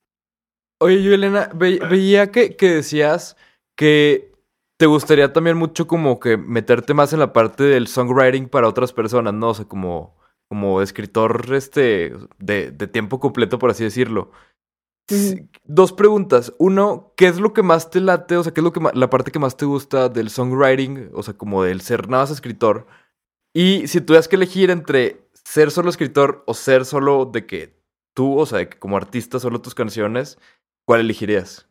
Oye, 0.81 1.03
yo, 1.03 1.14
Elena, 1.14 1.51
ve, 1.55 1.79
veía 1.88 2.31
que, 2.31 2.57
que 2.57 2.68
decías 2.68 3.37
que 3.77 4.33
te 4.79 4.87
gustaría 4.87 5.33
también 5.33 5.57
mucho 5.57 5.87
como 5.87 6.18
que 6.18 6.37
meterte 6.37 6.92
más 6.92 7.12
en 7.12 7.20
la 7.20 7.33
parte 7.33 7.62
del 7.62 7.87
songwriting 7.87 8.48
para 8.48 8.67
otras 8.67 8.92
personas, 8.92 9.33
¿no? 9.33 9.50
O 9.50 9.54
sea, 9.54 9.65
como 9.65 10.17
como 10.53 10.83
escritor 10.83 11.46
este, 11.55 12.13
de, 12.38 12.73
de 12.73 12.87
tiempo 12.87 13.19
completo, 13.19 13.59
por 13.59 13.71
así 13.71 13.85
decirlo. 13.85 14.33
Sí, 15.09 15.48
dos 15.65 15.94
preguntas. 15.94 16.53
Uno, 16.59 17.15
¿qué 17.17 17.27
es 17.27 17.40
lo 17.40 17.55
que 17.55 17.63
más 17.63 17.88
te 17.88 18.03
late? 18.03 18.37
O 18.37 18.42
sea, 18.42 18.53
¿qué 18.53 18.61
es 18.61 18.65
lo 18.65 18.71
que 18.71 18.81
la 18.92 19.09
parte 19.09 19.31
que 19.31 19.38
más 19.38 19.57
te 19.57 19.65
gusta 19.65 20.11
del 20.11 20.29
songwriting? 20.29 21.09
O 21.15 21.23
sea, 21.23 21.33
como 21.33 21.63
del 21.63 21.81
ser 21.81 22.07
nada 22.11 22.25
más 22.25 22.31
escritor. 22.31 22.87
Y 23.55 23.88
si 23.88 24.03
tuvieras 24.03 24.29
que 24.29 24.37
elegir 24.37 24.69
entre 24.69 25.27
ser 25.33 25.71
solo 25.71 25.88
escritor 25.88 26.44
o 26.46 26.53
ser 26.53 26.85
solo 26.85 27.25
de 27.25 27.46
que 27.46 27.75
tú, 28.13 28.38
o 28.38 28.44
sea, 28.44 28.59
de 28.59 28.69
que 28.69 28.79
como 28.79 28.98
artista 28.98 29.38
solo 29.38 29.63
tus 29.63 29.75
canciones, 29.75 30.38
¿cuál 30.85 31.00
elegirías? 31.00 31.67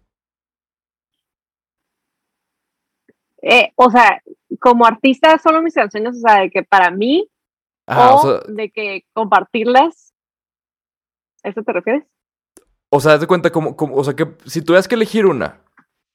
Eh, 3.44 3.74
o 3.76 3.92
sea, 3.92 4.24
como 4.60 4.88
artista 4.88 5.38
solo 5.38 5.62
mis 5.62 5.76
canciones, 5.76 6.18
o 6.18 6.20
sea, 6.28 6.40
de 6.40 6.50
que 6.50 6.64
para 6.64 6.90
mí 6.90 7.30
Ajá, 7.88 8.14
o, 8.14 8.16
o 8.16 8.22
sea, 8.22 8.42
de 8.48 8.72
que 8.72 9.06
compartirlas. 9.14 10.14
¿A 11.44 11.50
eso 11.50 11.64
te 11.64 11.74
refieres? 11.74 12.04
O 12.90 13.00
sea, 13.00 13.18
de 13.18 13.28
cuenta 13.28 13.52
como, 13.52 13.76
como, 13.76 13.96
o 13.96 14.04
sea, 14.04 14.16
que 14.16 14.28
si 14.46 14.62
tuvieras 14.62 14.88
que 14.88 14.96
elegir 14.96 15.26
una, 15.26 15.62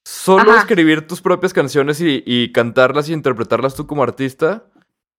solo 0.05 0.51
Ajá. 0.51 0.61
escribir 0.61 1.07
tus 1.07 1.21
propias 1.21 1.53
canciones 1.53 1.99
y, 2.01 2.23
y, 2.25 2.51
cantarlas 2.51 3.09
y 3.09 3.13
interpretarlas 3.13 3.75
tú 3.75 3.87
como 3.87 4.03
artista, 4.03 4.65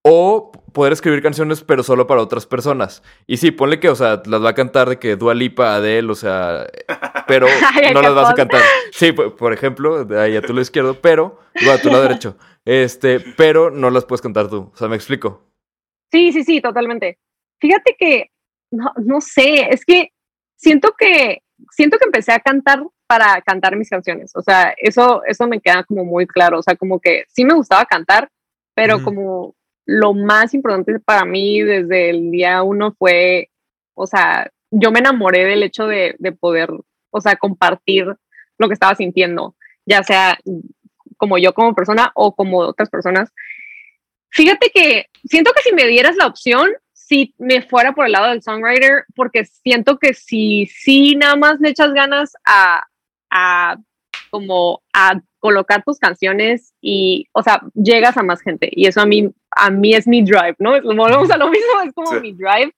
O 0.05 0.53
poder 0.73 0.93
escribir 0.93 1.23
canciones, 1.23 1.63
pero 1.63 1.83
solo 1.83 2.07
para 2.07 2.23
otras 2.23 2.47
personas. 2.47 3.03
Y 3.27 3.39
sí, 3.39 3.51
ponle 3.51 3.81
que, 3.81 3.89
o 3.91 3.97
sea, 3.97 4.23
las 4.27 4.43
va 4.43 4.51
a 4.51 4.55
cantar 4.55 4.89
de 4.89 4.99
que 4.99 5.17
Dua 5.17 5.35
Lipa, 5.35 5.75
Adele, 5.75 6.11
o 6.11 6.15
sea, 6.15 6.67
pero 7.27 7.47
no 7.93 8.01
las 8.01 8.15
vas 8.15 8.31
a 8.31 8.35
cantar. 8.35 8.63
Sí, 8.93 9.13
por, 9.13 9.35
por 9.37 9.53
ejemplo, 9.53 10.07
ahí 10.19 10.37
a 10.37 10.41
tu 10.41 10.53
lado 10.53 10.63
izquierdo, 10.63 10.95
pero, 11.03 11.41
o 11.67 11.71
a 11.71 11.79
tu 11.79 11.89
lado 11.89 12.03
derecho. 12.09 12.37
Este, 12.65 13.19
pero 13.37 13.71
no 13.71 13.91
las 13.91 14.05
puedes 14.05 14.23
cantar 14.23 14.49
tú. 14.49 14.71
O 14.73 14.77
sea, 14.77 14.89
me 14.89 14.97
explico. 14.97 15.48
Sí, 16.11 16.33
sí, 16.33 16.45
sí, 16.45 16.61
totalmente. 16.61 17.19
Fíjate 17.61 17.97
que, 17.99 18.31
no, 18.71 18.93
no 18.97 19.21
sé, 19.21 19.69
es 19.71 19.85
que 19.85 20.11
siento 20.57 20.95
que, 20.99 21.43
siento 21.71 21.99
que 21.99 22.07
empecé 22.07 22.33
a 22.33 22.41
cantar 22.41 22.83
para 23.07 23.41
cantar 23.43 23.77
mis 23.77 23.89
canciones. 23.89 24.33
O 24.35 24.43
sea, 24.43 24.75
eso, 24.77 25.23
eso 25.25 25.47
me 25.47 25.61
queda 25.61 25.85
como 25.85 26.05
muy 26.05 26.27
claro. 26.27 26.59
O 26.59 26.63
sea, 26.63 26.77
como 26.77 27.01
que 27.01 27.25
sí 27.29 27.45
me 27.45 27.55
gustaba 27.55 27.85
cantar, 27.87 28.31
pero 28.75 29.03
como 29.03 29.57
lo 29.87 30.13
más 30.15 30.55
importante 30.55 31.01
para 31.01 31.25
mí 31.25 31.63
desde 31.63 32.11
el 32.11 32.31
día 32.31 32.63
uno 32.63 32.95
fue, 32.97 33.51
o 33.95 34.07
sea, 34.07 34.51
yo 34.71 34.93
me 34.93 35.01
enamoré 35.01 35.47
del 35.47 35.63
hecho 35.63 35.87
de, 35.87 36.15
de 36.19 36.33
poder, 36.33 36.71
o 37.11 37.21
sea, 37.21 37.37
compartir 37.37 38.07
lo 38.59 38.69
que 38.69 38.75
estaba 38.75 38.95
sintiendo, 38.95 39.57
ya 39.87 40.03
sea 40.03 40.39
como 41.17 41.39
yo 41.39 41.53
como 41.53 41.75
persona 41.75 42.13
o 42.15 42.35
como 42.35 42.59
otras 42.59 42.91
personas. 42.91 43.33
Fíjate 44.31 44.71
que 44.71 45.07
siento 45.25 45.53
que 45.55 45.63
si 45.63 45.73
me 45.75 45.87
dieras 45.87 46.17
la 46.17 46.27
opción, 46.27 46.71
si 46.93 47.35
me 47.39 47.63
fuera 47.63 47.93
por 47.95 48.07
el 48.07 48.13
lado 48.13 48.29
del 48.29 48.43
songwriter, 48.43 49.05
porque 49.15 49.45
siento 49.47 49.99
que 49.99 50.13
si, 50.15 50.67
si 50.67 51.17
nada 51.17 51.37
más 51.37 51.59
le 51.61 51.71
echas 51.71 51.93
ganas 51.93 52.33
a, 52.45 52.83
a 53.31 53.77
como 54.31 54.83
a 54.93 55.21
colocar 55.39 55.83
tus 55.85 55.99
canciones 55.99 56.75
y, 56.83 57.27
o 57.33 57.43
sea, 57.43 57.63
llegas 57.75 58.17
a 58.19 58.23
más 58.23 58.43
gente 58.43 58.69
y 58.71 58.87
eso 58.87 59.01
a 59.01 59.07
mí, 59.07 59.31
a 59.53 59.71
mí 59.71 59.95
es 59.95 60.07
mi 60.07 60.23
drive, 60.23 60.57
¿no? 60.59 60.77
Es- 60.77 60.83
Volvemos 60.83 61.31
a 61.31 61.37
lo 61.39 61.49
mismo, 61.49 61.81
es 61.85 61.93
como 61.95 62.13
Sí. 62.13 62.21
mi 62.21 62.33
drive, 62.33 62.73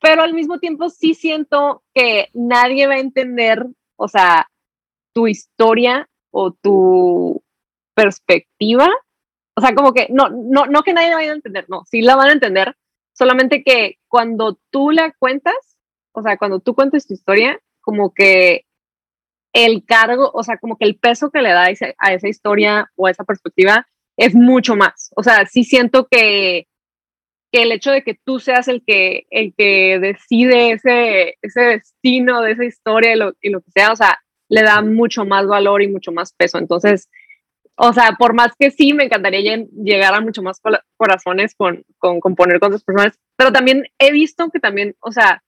pero 0.00 0.22
al 0.22 0.34
mismo 0.34 0.60
tiempo 0.60 0.88
sí 0.88 1.14
siento 1.14 1.82
que 1.94 2.28
nadie 2.34 2.86
va 2.86 2.94
a 2.94 2.98
entender, 3.00 3.66
o 3.96 4.06
sea, 4.06 4.46
tu 5.12 5.26
historia 5.26 6.08
o 6.30 6.52
tu 6.52 7.42
perspectiva, 7.94 8.88
o 9.58 9.60
sea, 9.60 9.74
como 9.74 9.92
que 9.92 10.06
no, 10.10 10.28
no, 10.30 10.66
no 10.66 10.84
que 10.84 10.92
nadie 10.92 11.10
la 11.10 11.16
vaya 11.16 11.32
a 11.32 11.34
entender, 11.34 11.64
no, 11.68 11.82
sí 11.84 12.00
la 12.00 12.14
van 12.14 12.28
a 12.28 12.32
entender, 12.32 12.76
solamente 13.12 13.64
que 13.64 13.98
cuando 14.06 14.60
tú 14.70 14.92
la 14.92 15.12
cuentas, 15.18 15.56
o 16.12 16.22
sea, 16.22 16.38
cuando 16.38 16.60
tú 16.60 16.76
cuentes 16.76 17.08
tu 17.08 17.14
historia, 17.14 17.58
como 17.80 18.14
que 18.14 18.66
el 19.52 19.84
cargo, 19.84 20.30
o 20.32 20.44
sea, 20.44 20.58
como 20.58 20.76
que 20.76 20.84
el 20.84 20.96
peso 20.96 21.32
que 21.32 21.42
le 21.42 21.50
da 21.50 21.64
a 21.64 21.70
esa, 22.12 22.28
historia 22.28 22.88
o 22.94 23.08
a 23.08 23.10
esa 23.10 23.24
perspectiva 23.24 23.88
es 24.16 24.32
mucho 24.32 24.76
más. 24.76 25.10
O 25.16 25.24
sea, 25.24 25.44
sí 25.46 25.64
siento 25.64 26.06
que, 26.08 26.68
que 27.50 27.62
el 27.62 27.72
hecho 27.72 27.90
de 27.90 28.04
que 28.04 28.14
tú 28.14 28.38
seas 28.38 28.68
el 28.68 28.84
que, 28.86 29.26
el 29.30 29.54
que 29.56 29.98
decide 29.98 30.70
ese, 30.70 31.36
ese 31.42 31.60
destino 31.62 32.42
de 32.42 32.52
esa 32.52 32.64
historia 32.64 33.14
y 33.14 33.18
lo, 33.18 33.32
y 33.40 33.50
lo 33.50 33.60
que 33.60 33.72
sea, 33.72 33.90
o 33.90 33.96
sea, 33.96 34.20
le 34.48 34.62
da 34.62 34.80
mucho 34.82 35.24
más 35.24 35.48
valor 35.48 35.82
y 35.82 35.88
mucho 35.88 36.12
más 36.12 36.32
peso. 36.32 36.58
Entonces, 36.58 37.08
o 37.80 37.92
sea, 37.92 38.16
por 38.18 38.34
más 38.34 38.52
que 38.58 38.70
sí, 38.70 38.92
me 38.92 39.04
encantaría 39.04 39.64
llegar 39.72 40.12
a 40.12 40.20
mucho 40.20 40.42
más 40.42 40.60
corazones 40.96 41.54
con, 41.54 41.84
con 41.98 42.18
componer 42.18 42.58
con 42.58 42.68
otras 42.68 42.82
personas, 42.82 43.18
pero 43.36 43.52
también 43.52 43.84
he 43.98 44.10
visto 44.10 44.50
que 44.50 44.58
también, 44.58 44.96
o 45.00 45.12
sea, 45.12 45.42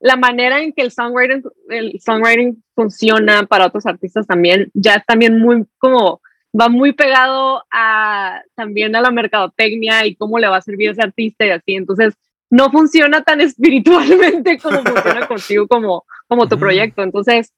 la 0.00 0.16
manera 0.16 0.62
en 0.62 0.72
que 0.72 0.82
el 0.82 0.90
songwriting, 0.90 1.42
el 1.68 2.00
songwriting 2.00 2.62
funciona 2.74 3.44
para 3.46 3.66
otros 3.66 3.84
artistas 3.86 4.26
también, 4.26 4.70
ya 4.72 4.94
es 4.94 5.06
también 5.06 5.38
muy 5.38 5.66
como, 5.78 6.20
va 6.58 6.68
muy 6.68 6.92
pegado 6.92 7.64
a 7.70 8.42
también 8.54 8.96
a 8.96 9.02
la 9.02 9.10
mercadotecnia 9.10 10.06
y 10.06 10.16
cómo 10.16 10.38
le 10.38 10.48
va 10.48 10.56
a 10.56 10.62
servir 10.62 10.88
a 10.88 10.92
ese 10.92 11.02
artista 11.02 11.44
y 11.44 11.50
así. 11.50 11.74
Entonces, 11.74 12.14
no 12.50 12.70
funciona 12.70 13.22
tan 13.22 13.40
espiritualmente 13.42 14.58
como 14.58 14.82
funciona 14.82 15.26
contigo 15.28 15.66
como, 15.68 16.04
como 16.28 16.48
tu 16.48 16.58
proyecto. 16.58 17.02
Entonces, 17.02 17.52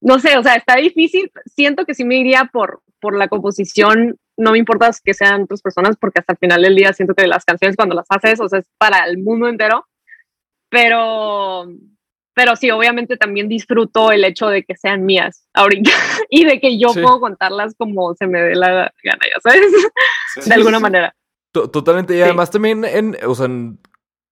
no 0.00 0.18
sé, 0.18 0.36
o 0.36 0.42
sea, 0.42 0.54
está 0.54 0.76
difícil. 0.76 1.32
Siento 1.46 1.84
que 1.84 1.94
sí 1.94 2.04
me 2.04 2.18
iría 2.18 2.50
por, 2.52 2.82
por 3.00 3.16
la 3.16 3.28
composición. 3.28 4.16
No 4.36 4.52
me 4.52 4.58
importa 4.58 4.90
que 5.02 5.14
sean 5.14 5.42
otras 5.42 5.62
personas, 5.62 5.96
porque 5.98 6.20
hasta 6.20 6.34
el 6.34 6.38
final 6.38 6.62
del 6.62 6.76
día 6.76 6.92
siento 6.92 7.14
que 7.14 7.26
las 7.26 7.44
canciones 7.44 7.76
cuando 7.76 7.94
las 7.94 8.06
haces, 8.10 8.40
o 8.40 8.48
sea, 8.48 8.58
es 8.60 8.66
para 8.78 9.04
el 9.06 9.18
mundo 9.18 9.48
entero. 9.48 9.86
Pero, 10.68 11.66
pero 12.34 12.56
sí, 12.56 12.70
obviamente 12.70 13.16
también 13.16 13.48
disfruto 13.48 14.10
el 14.12 14.24
hecho 14.24 14.48
de 14.48 14.64
que 14.64 14.76
sean 14.76 15.04
mías 15.06 15.48
ahorita 15.54 15.90
y 16.30 16.44
de 16.44 16.60
que 16.60 16.78
yo 16.78 16.88
Sí. 16.90 17.00
puedo 17.00 17.20
contarlas 17.20 17.74
como 17.78 18.14
se 18.14 18.26
me 18.26 18.40
dé 18.42 18.54
la 18.56 18.68
gana, 19.02 19.20
ya 19.22 19.40
sabes, 19.42 19.72
Sí, 20.34 20.48
de 20.48 20.54
alguna 20.54 20.78
sí. 20.78 20.82
manera. 20.82 21.14
To- 21.52 21.70
Totalmente. 21.70 22.16
Y 22.16 22.20
además 22.20 22.50
también 22.50 22.84
en, 22.84 23.16
o 23.26 23.34
sea, 23.34 23.46
en 23.46 23.78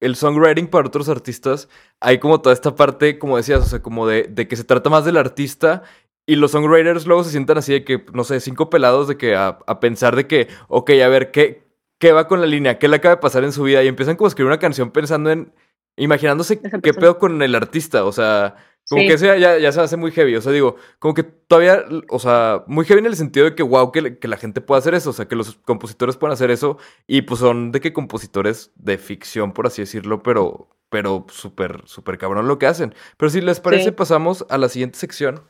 el 0.01 0.17
songwriting 0.17 0.67
para 0.69 0.89
otros 0.89 1.09
artistas, 1.09 1.69
hay 2.01 2.19
como 2.19 2.43
toda 2.43 2.53
esta 2.53 2.75
parte, 2.75 3.19
como 3.19 3.37
decías, 3.39 3.61
o 3.62 3.67
sea, 3.67 3.81
como 3.81 4.07
de, 4.07 4.25
de 4.25 4.47
que 4.49 4.57
se 4.57 4.65
trata 4.65 4.91
más 4.91 5.05
del 5.07 5.17
artista. 5.17 5.83
Y 6.27 6.37
los 6.37 6.53
songwriters 6.53 7.07
luego 7.07 7.22
se 7.25 7.31
sientan 7.31 7.59
así 7.59 7.72
de 7.72 7.85
que, 7.85 8.05
no 8.14 8.25
sé, 8.25 8.41
cinco 8.41 8.70
pelados 8.70 9.09
de 9.09 9.16
que 9.16 9.35
a, 9.37 9.59
a 9.66 9.81
pensar 9.81 10.16
de 10.16 10.27
que, 10.27 10.49
ok, 10.68 10.91
a 11.05 11.09
ver, 11.09 11.31
¿qué, 11.31 11.64
¿qué 11.99 12.12
va 12.12 12.27
con 12.29 12.41
la 12.41 12.47
línea? 12.47 12.79
¿Qué 12.79 12.89
le 12.89 12.97
acaba 12.97 13.16
de 13.16 13.20
pasar 13.20 13.45
en 13.45 13.53
su 13.53 13.62
vida? 13.64 13.83
Y 13.83 13.89
empiezan 13.89 14.16
como 14.16 14.27
a 14.27 14.29
escribir 14.29 14.49
una 14.49 14.59
canción 14.59 14.91
pensando 14.91 15.31
en, 15.31 15.53
imaginándose 15.97 16.61
qué 16.61 16.95
pedo 16.95 17.18
con 17.18 17.43
el 17.43 17.55
artista. 17.55 18.05
O 18.05 18.12
sea, 18.12 18.57
como 18.89 19.03
Sí. 19.03 19.09
que 19.09 19.14
eso 19.14 19.27
ya, 19.27 19.37
ya, 19.37 19.59
ya 19.59 19.70
se 19.72 19.81
hace 19.81 19.97
muy 19.97 20.11
heavy. 20.12 20.35
O 20.37 20.41
sea, 20.41 20.53
digo, 20.53 20.77
como 20.99 21.14
que 21.14 21.22
todavía, 21.25 21.85
o 22.09 22.18
sea, 22.18 22.64
muy 22.66 22.85
heavy 22.85 23.01
en 23.01 23.07
el 23.07 23.16
sentido 23.16 23.47
de 23.47 23.55
que, 23.55 23.62
wow, 23.62 23.93
que, 23.93 24.18
que 24.18 24.29
la 24.29 24.37
gente 24.37 24.61
pueda 24.61 24.79
hacer 24.79 24.95
eso. 24.95 25.11
O 25.11 25.12
sea, 25.12 25.27
que 25.29 25.37
los 25.37 25.57
compositores 25.64 26.16
puedan 26.16 26.33
hacer 26.33 26.51
eso. 26.51 26.79
Y 27.07 27.22
pues 27.22 27.41
son 27.41 27.70
de 27.70 27.81
que 27.81 27.93
compositores 27.93 28.72
de 28.77 28.97
ficción, 28.99 29.53
por 29.53 29.66
así 29.66 29.83
decirlo, 29.83 30.22
pero, 30.22 30.68
pero 30.89 31.27
súper, 31.31 31.83
súper 31.87 32.16
cabrón 32.18 32.49
lo 32.49 32.59
que 32.59 32.66
hacen. 32.66 32.95
Pero 33.18 33.31
si 33.31 33.41
les 33.41 33.61
parece, 33.61 33.85
Sí. 33.85 33.91
pasamos 33.93 34.47
a 34.49 34.59
la 34.59 34.68
siguiente 34.68 34.99
sección. 34.99 35.43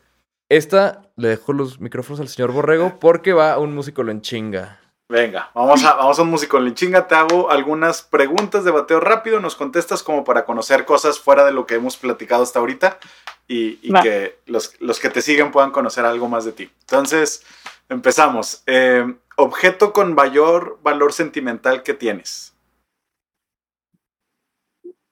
Esta 0.54 1.10
le 1.16 1.28
dejo 1.30 1.52
los 1.52 1.80
micrófonos 1.80 2.20
al 2.20 2.28
señor 2.28 2.52
Borrego 2.52 3.00
porque 3.00 3.32
va 3.32 3.58
un 3.58 3.74
músico 3.74 4.04
lo 4.04 4.12
en 4.12 4.20
chinga. 4.20 4.78
Venga, 5.08 5.50
vamos 5.52 5.84
a, 5.84 5.94
vamos 5.94 6.16
a 6.16 6.22
un 6.22 6.30
músico 6.30 6.58
en 6.58 6.74
chinga. 6.74 7.08
Te 7.08 7.16
hago 7.16 7.50
algunas 7.50 8.02
preguntas 8.02 8.64
de 8.64 8.70
bateo 8.70 9.00
rápido. 9.00 9.40
Nos 9.40 9.56
contestas 9.56 10.04
como 10.04 10.22
para 10.22 10.44
conocer 10.44 10.84
cosas 10.84 11.18
fuera 11.18 11.44
de 11.44 11.50
lo 11.50 11.66
que 11.66 11.74
hemos 11.74 11.96
platicado 11.96 12.44
hasta 12.44 12.60
ahorita 12.60 13.00
y, 13.48 13.78
que 14.04 14.38
los, 14.46 14.80
los 14.80 15.00
que 15.00 15.10
te 15.10 15.22
siguen 15.22 15.50
puedan 15.50 15.72
conocer 15.72 16.04
algo 16.04 16.28
más 16.28 16.44
de 16.44 16.52
ti. 16.52 16.70
Entonces, 16.82 17.44
empezamos. 17.88 18.62
Eh, 18.66 19.12
objeto 19.36 19.92
con 19.92 20.14
mayor 20.14 20.78
valor 20.84 21.12
sentimental 21.12 21.82
que 21.82 21.94
tienes. 21.94 22.54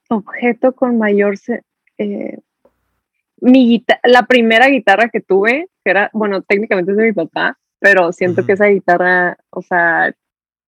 Objeto 0.09 0.73
con 0.73 0.99
mayor... 0.99 1.37
se- 1.37 1.65
eh, 1.99 2.39
mi 3.43 3.85
la 4.05 4.23
primera 4.27 4.69
guitarra 4.69 5.09
que 5.11 5.21
tuve, 5.21 5.69
que 5.85 5.91
era, 5.91 6.11
bueno, 6.13 6.43
técnicamente 6.43 6.93
es 6.93 6.97
de 6.97 7.05
mi 7.05 7.13
papá, 7.13 7.59
pero 7.81 8.13
siento 8.13 8.47
que 8.47 8.53
esa 8.53 8.67
guitarra, 8.67 9.37
o 9.51 9.61
sea, 9.63 10.15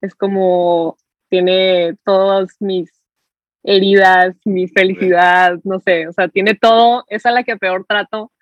es 0.01 0.15
como, 0.17 0.97
tiene 1.31 1.97
todas 2.05 2.57
mis 2.61 2.91
heridas, 3.63 4.35
mi 4.45 4.67
felicidad, 4.69 5.59
no 5.65 5.79
sé, 5.81 6.09
o 6.09 6.13
sea, 6.13 6.29
tiene 6.29 6.55
todo, 6.55 7.05
esa 7.09 7.29
es 7.31 7.35
la 7.35 7.45
que 7.45 7.57
peor 7.57 7.85
trato, 7.89 8.33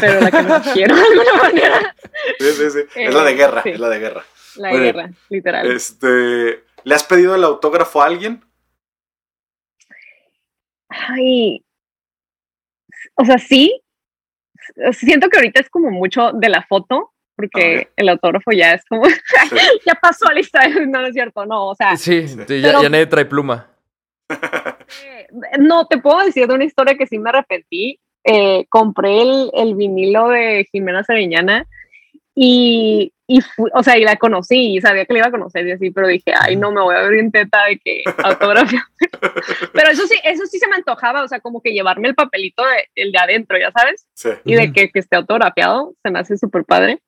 pero 0.00 0.20
la 0.20 0.30
que 0.30 0.42
más 0.42 0.66
quiero 0.72 0.96
de 0.96 1.02
alguna 1.02 1.42
manera, 1.42 1.96
Sí, 2.38 2.46
sí, 2.52 2.70
sí. 2.70 2.78
es 2.96 3.14
la 3.14 3.24
de 3.24 3.32
Eh, 3.32 3.34
guerra, 3.36 3.62
sí. 3.62 3.68
es 3.70 3.78
la 3.80 3.88
de 3.90 3.98
guerra. 4.00 4.24
la 4.56 4.70
bien. 4.70 4.82
guerra, 4.82 5.10
literal. 5.28 5.70
Este, 5.70 6.64
¿Le 6.84 6.94
has 6.94 7.04
pedido 7.04 7.34
el 7.34 7.44
autógrafo 7.44 8.02
a 8.02 8.06
alguien? 8.06 8.42
Ay, 10.88 11.64
o 13.14 13.24
sea, 13.24 13.38
sí. 13.38 13.80
Siento 14.92 15.28
que 15.28 15.38
ahorita 15.38 15.60
es 15.60 15.68
como 15.70 15.90
mucho 15.90 16.30
de 16.32 16.48
la 16.48 16.62
foto, 16.62 17.10
porque 17.36 17.78
Ok. 17.88 17.92
el 17.96 18.08
autógrafo 18.10 18.52
ya 18.52 18.74
es 18.74 18.84
como, 18.84 19.04
Sí. 19.06 19.14
ya 19.86 19.94
pasó 19.94 20.28
a 20.28 20.34
la 20.34 20.40
historia, 20.40 20.68
no, 20.86 21.00
no 21.00 21.06
es 21.06 21.14
cierto, 21.14 21.44
no, 21.46 21.68
o 21.68 21.74
sea, 21.74 21.96
Sí, 21.96 22.24
ya, 22.48 22.80
ya 22.82 22.88
nadie 22.88 23.06
trae 23.06 23.24
pluma. 23.24 23.68
eh, 24.28 25.26
no, 25.58 25.86
te 25.86 25.98
puedo 25.98 26.24
decir 26.24 26.46
de 26.46 26.54
una 26.54 26.64
historia 26.64 26.96
que 26.96 27.06
sí 27.06 27.18
me 27.18 27.30
arrepentí. 27.30 27.98
Eh, 28.24 28.66
compré 28.68 29.22
el, 29.22 29.50
el 29.52 29.74
vinilo 29.74 30.28
de 30.28 30.68
Jimena 30.70 31.02
Sariñana 31.02 31.66
y, 32.36 33.12
y 33.36 33.40
fui- 33.40 33.70
o 33.72 33.82
sea, 33.82 33.96
y 33.96 34.04
la 34.04 34.16
conocí 34.16 34.76
y 34.76 34.80
sabía 34.80 35.06
que 35.06 35.12
la 35.14 35.18
iba 35.20 35.28
a 35.28 35.32
conocer 35.32 35.66
y 35.66 35.72
así, 35.72 35.90
pero 35.90 36.06
dije, 36.06 36.34
ay, 36.38 36.56
no, 36.56 36.70
me 36.70 36.82
voy 36.82 36.94
a 36.94 37.00
ver 37.02 37.12
bien 37.12 37.32
teta 37.32 37.64
de 37.64 37.78
que 37.78 38.02
autografía. 38.22 38.86
pero 39.72 39.90
eso 39.90 40.06
sí, 40.06 40.16
eso 40.24 40.44
sí 40.46 40.58
se 40.58 40.68
me 40.68 40.76
antojaba, 40.76 41.22
o 41.22 41.28
sea, 41.28 41.40
como 41.40 41.62
que 41.62 41.72
llevarme 41.72 42.08
el 42.08 42.14
papelito 42.14 42.62
de, 42.62 42.88
el 43.02 43.10
de 43.12 43.18
adentro, 43.18 43.58
ya 43.58 43.72
sabes. 43.72 44.06
Sí. 44.14 44.28
y 44.44 44.54
de 44.54 44.72
que, 44.72 44.90
que 44.90 44.98
esté 44.98 45.16
autografiado, 45.16 45.94
se 46.02 46.10
me 46.10 46.18
hace 46.18 46.36
súper 46.36 46.64
padre, 46.64 47.00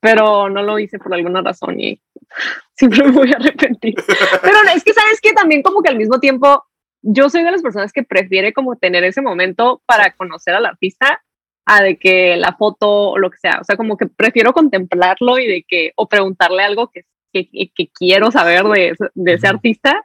pero 0.00 0.48
no 0.48 0.62
lo 0.62 0.78
hice 0.78 0.98
por 0.98 1.12
alguna 1.12 1.42
razón 1.42 1.78
y 1.78 2.00
siempre 2.74 3.02
me 3.04 3.10
voy 3.10 3.32
a 3.32 3.36
arrepentir. 3.36 3.94
Pero 4.42 4.56
es 4.74 4.82
que, 4.82 4.94
¿sabes 4.94 5.20
que 5.20 5.32
También 5.32 5.62
como 5.62 5.82
que 5.82 5.90
al 5.90 5.96
mismo 5.96 6.20
tiempo, 6.20 6.64
yo 7.02 7.28
soy 7.28 7.42
de 7.44 7.50
las 7.50 7.62
personas 7.62 7.92
que 7.92 8.02
prefiere 8.02 8.52
como 8.52 8.76
tener 8.76 9.04
ese 9.04 9.20
momento 9.20 9.82
para 9.84 10.12
conocer 10.12 10.54
al 10.54 10.64
artista 10.64 11.22
a 11.66 11.82
de 11.82 11.98
que 11.98 12.36
la 12.36 12.52
foto 12.56 12.88
o 13.10 13.18
lo 13.18 13.30
que 13.30 13.38
sea, 13.38 13.58
o 13.60 13.64
sea, 13.64 13.76
como 13.76 13.96
que 13.96 14.06
prefiero 14.06 14.52
contemplarlo 14.52 15.38
y 15.38 15.46
de 15.46 15.64
que, 15.66 15.92
o 15.96 16.08
preguntarle 16.08 16.62
algo 16.62 16.88
que, 16.90 17.02
que, 17.32 17.48
que 17.74 17.88
quiero 17.92 18.30
saber 18.30 18.64
de, 18.64 18.88
ese- 18.90 19.10
de 19.14 19.32
ese 19.34 19.48
artista 19.48 20.04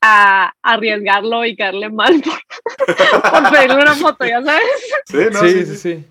a 0.00 0.52
arriesgarlo 0.62 1.44
y 1.44 1.56
caerle 1.56 1.90
mal 1.90 2.22
por, 2.22 3.30
por 3.42 3.52
pedirle 3.52 3.76
una 3.82 3.94
foto, 3.94 4.24
ya 4.24 4.42
sabes. 4.42 4.62
Sí, 5.06 5.16
no, 5.32 5.40
sí, 5.40 5.66
sí, 5.66 5.76
sí. 5.76 6.04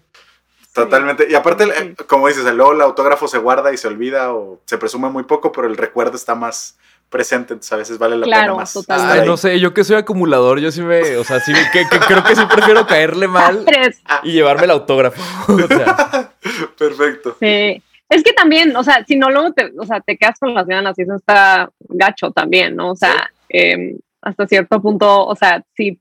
Totalmente. 0.74 1.26
Y 1.30 1.34
aparte, 1.34 1.64
Sí. 1.66 1.72
eh, 1.76 1.96
como 2.08 2.28
dices, 2.28 2.44
luego 2.54 2.74
el 2.74 2.82
autógrafo 2.82 3.28
se 3.28 3.40
guarda 3.40 3.74
y 3.74 3.78
se 3.78 3.88
olvida 3.88 4.34
o 4.34 4.60
se 4.66 4.78
presume 4.78 5.10
muy 5.10 5.24
poco, 5.24 5.52
pero 5.52 5.68
el 5.68 5.76
recuerdo 5.78 6.16
está 6.18 6.36
más 6.36 6.78
presente, 7.10 7.54
entonces 7.54 7.72
a 7.74 7.78
veces 7.78 7.98
vale 7.98 8.18
la 8.18 8.26
Claro, 8.26 8.42
pena 8.44 8.56
más. 8.56 8.74
totalmente. 8.74 9.12
estar 9.12 9.24
Ay, 9.24 9.28
no 9.30 9.38
sé, 9.38 9.60
yo 9.60 9.74
que 9.74 9.84
soy 9.84 9.96
acumulador, 9.96 10.60
yo 10.60 10.72
sí 10.72 10.82
me, 10.82 11.18
o 11.18 11.24
sea, 11.24 11.40
sí, 11.40 11.54
que, 11.72 11.86
que 11.90 12.00
creo 12.00 12.24
que 12.24 12.36
sí 12.36 12.42
prefiero 12.52 12.86
caerle 12.86 13.28
mal 13.28 13.66
y 14.24 14.32
llevarme 14.34 14.66
el 14.66 14.72
autógrafo. 14.72 15.22
O 15.54 15.68
sea, 15.68 16.32
Perfecto. 16.78 17.38
Sí. 17.40 17.82
Es 18.10 18.24
que 18.24 18.32
también, 18.34 18.76
o 18.76 18.84
sea, 18.84 19.04
si 19.06 19.18
no 19.18 19.30
luego 19.30 19.52
te, 19.52 19.72
o 19.78 19.86
sea, 19.86 20.00
te 20.00 20.18
quedas 20.18 20.40
con 20.40 20.54
las 20.54 20.66
ganas 20.66 20.98
y 20.98 21.02
eso 21.02 21.16
está 21.16 21.70
gacho 21.90 22.32
también, 22.32 22.76
¿no? 22.76 22.92
O 22.92 22.96
sea, 22.96 23.30
em, 23.50 23.98
hasta 24.22 24.48
cierto 24.48 24.82
punto, 24.82 25.26
o 25.26 25.36
sea, 25.36 25.62
si, 25.76 25.98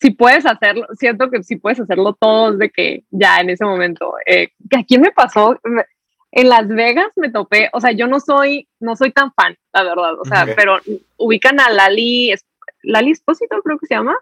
si 0.00 0.10
puedes 0.10 0.46
hacerlo, 0.46 0.86
siento 0.96 1.28
que 1.30 1.42
si 1.42 1.56
puedes 1.56 1.80
hacerlo 1.80 2.16
todo 2.20 2.52
de 2.52 2.70
que 2.70 3.02
ya 3.10 3.38
en 3.38 3.50
ese 3.50 3.64
momento, 3.64 4.14
eh, 4.24 4.50
que 4.70 4.78
aquí 4.78 4.98
me 4.98 5.10
pasó, 5.10 5.58
me- 5.64 5.84
en 6.30 6.48
Las 6.48 6.68
Vegas 6.68 7.08
me 7.16 7.30
topé, 7.30 7.70
o 7.72 7.80
sea, 7.80 7.92
yo 7.92 8.06
no 8.06 8.20
soy, 8.20 8.68
no 8.80 8.96
soy 8.96 9.12
tan 9.12 9.32
fan, 9.32 9.56
la 9.72 9.82
verdad, 9.82 10.20
o 10.20 10.24
sea, 10.24 10.44
Ok. 10.44 10.50
pero 10.56 10.78
ubican 11.16 11.58
a 11.60 11.70
Lali, 11.70 12.34
Lali 12.82 13.10
Espósito 13.12 13.60
creo 13.62 13.78
que 13.78 13.86
se 13.86 13.94
llama, 13.94 14.16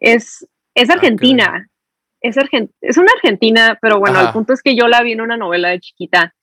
es, 0.00 0.46
es 0.74 0.90
argentina, 0.90 1.68
es, 2.20 2.36
argen- 2.36 2.70
es 2.80 2.96
una 2.98 3.12
argentina, 3.14 3.78
pero 3.80 3.98
bueno, 4.00 4.18
Ajá. 4.18 4.28
el 4.28 4.32
punto 4.32 4.52
es 4.52 4.62
que 4.62 4.74
yo 4.76 4.88
la 4.88 5.02
vi 5.02 5.12
en 5.12 5.20
una 5.20 5.36
novela 5.36 5.68
de 5.68 5.80
chiquita 5.80 6.34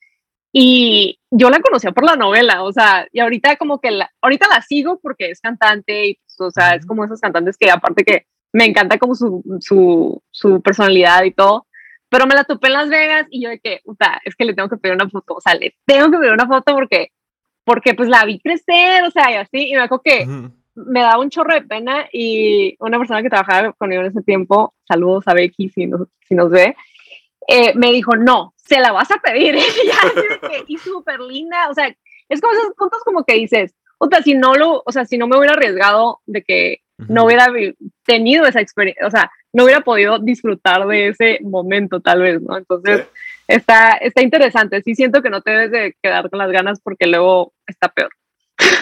y 0.54 1.20
yo 1.30 1.50
la 1.50 1.60
conocía 1.60 1.92
por 1.92 2.06
la 2.06 2.16
novela, 2.16 2.64
o 2.64 2.72
sea, 2.72 3.08
y 3.12 3.20
ahorita 3.20 3.56
como 3.58 3.80
que 3.80 3.92
la, 3.92 4.10
ahorita 4.22 4.48
la 4.48 4.62
sigo 4.62 5.00
porque 5.02 5.32
es 5.32 5.40
cantante 5.42 6.08
y, 6.08 6.16
pues, 6.16 6.40
o 6.42 6.52
sea, 6.52 6.76
es 6.76 6.86
como 6.86 7.04
esos 7.06 7.20
cantantes 7.22 7.58
que 7.58 7.70
aparte 7.72 8.04
que 8.04 8.26
me 8.54 8.66
encanta 8.66 8.98
como 8.98 9.16
su, 9.16 9.42
su, 9.62 10.22
su 10.30 10.62
personalidad 10.62 11.24
y 11.24 11.32
todo, 11.32 11.68
pero 12.12 12.28
me 12.28 12.36
la 12.36 12.44
topé 12.44 12.68
en 12.68 12.74
Las 12.74 12.90
Vegas 12.90 13.26
y 13.30 13.42
yo 13.42 13.50
de 13.50 13.60
que, 13.60 13.80
puta, 13.86 14.20
es 14.26 14.36
que 14.36 14.44
le 14.44 14.54
tengo 14.54 14.68
que 14.68 14.76
pedir 14.76 14.96
una 14.96 15.10
foto, 15.10 15.36
o 15.36 15.42
sea, 15.42 15.56
le 15.56 15.78
tengo 15.86 16.12
que 16.12 16.18
pedir 16.18 16.34
una 16.34 16.46
foto 16.46 16.74
porque, 16.76 17.14
porque 17.64 17.94
pues 17.94 18.10
la 18.10 18.26
vi 18.26 18.38
crecer, 18.42 19.06
o 19.06 19.12
sea, 19.12 19.32
y 19.32 19.36
así, 19.36 19.70
y 19.70 19.76
me 19.76 19.84
acuerdo 19.84 20.04
que 20.04 20.28
me 20.76 21.00
daba 21.00 21.22
un 21.22 21.30
chorro 21.30 21.54
de 21.54 21.62
pena 21.62 22.10
y 22.12 22.76
una 22.80 22.98
persona 22.98 23.22
que 23.24 23.30
trabajaba 23.30 23.72
conmigo 23.72 24.02
en 24.02 24.10
ese 24.10 24.22
tiempo, 24.24 24.76
saludos 24.86 25.26
a 25.28 25.34
Becky 25.34 25.70
si 25.70 25.88
nos, 25.88 26.10
si 26.28 26.36
nos 26.36 26.50
ve, 26.50 26.76
eh, 27.48 27.74
me 27.76 27.94
dijo, 27.94 28.18
no, 28.18 28.54
se 28.58 28.82
la 28.82 28.92
vas 28.92 29.10
a 29.10 29.18
pedir. 29.20 29.56
y, 30.68 30.78
súper 30.80 31.22
linda, 31.22 31.70
o 31.70 31.74
sea, 31.74 31.96
es 32.28 32.42
como 32.42 32.54
esos 32.54 32.74
puntos 32.76 33.02
como 33.06 33.24
que 33.24 33.36
dices, 33.36 33.74
sea, 34.12 34.22
si 34.22 34.34
no 34.34 34.56
lo, 34.56 34.84
o 34.86 34.92
sea, 34.92 35.06
si 35.06 35.18
no 35.18 35.28
me 35.28 35.38
hubiera 35.38 35.54
arriesgado 35.54 36.20
de 36.26 36.44
que 36.44 36.82
no 37.08 37.26
hubiera 37.26 37.48
tenido 38.06 38.46
esa 38.46 38.62
experiencia, 38.62 39.08
o 39.08 39.12
sea, 39.12 39.32
no 39.54 39.64
hubiera 39.64 39.82
podido 39.82 40.20
disfrutar 40.20 40.88
de 40.88 41.10
ese 41.10 41.40
momento 41.42 42.00
tal 42.00 42.22
vez, 42.22 42.42
¿no? 42.42 42.58
Entonces, 42.58 43.06
está, 43.48 43.94
está 43.94 44.22
interesante. 44.22 44.82
Sí 44.82 44.96
siento 44.96 45.22
que 45.22 45.30
no 45.30 45.42
te 45.42 45.52
debes 45.52 45.72
de 45.72 45.96
quedar 46.02 46.30
con 46.30 46.40
las 46.40 46.52
ganas 46.52 46.80
porque 46.82 47.08
luego 47.08 47.54
está 47.68 47.90
peor. 47.90 48.10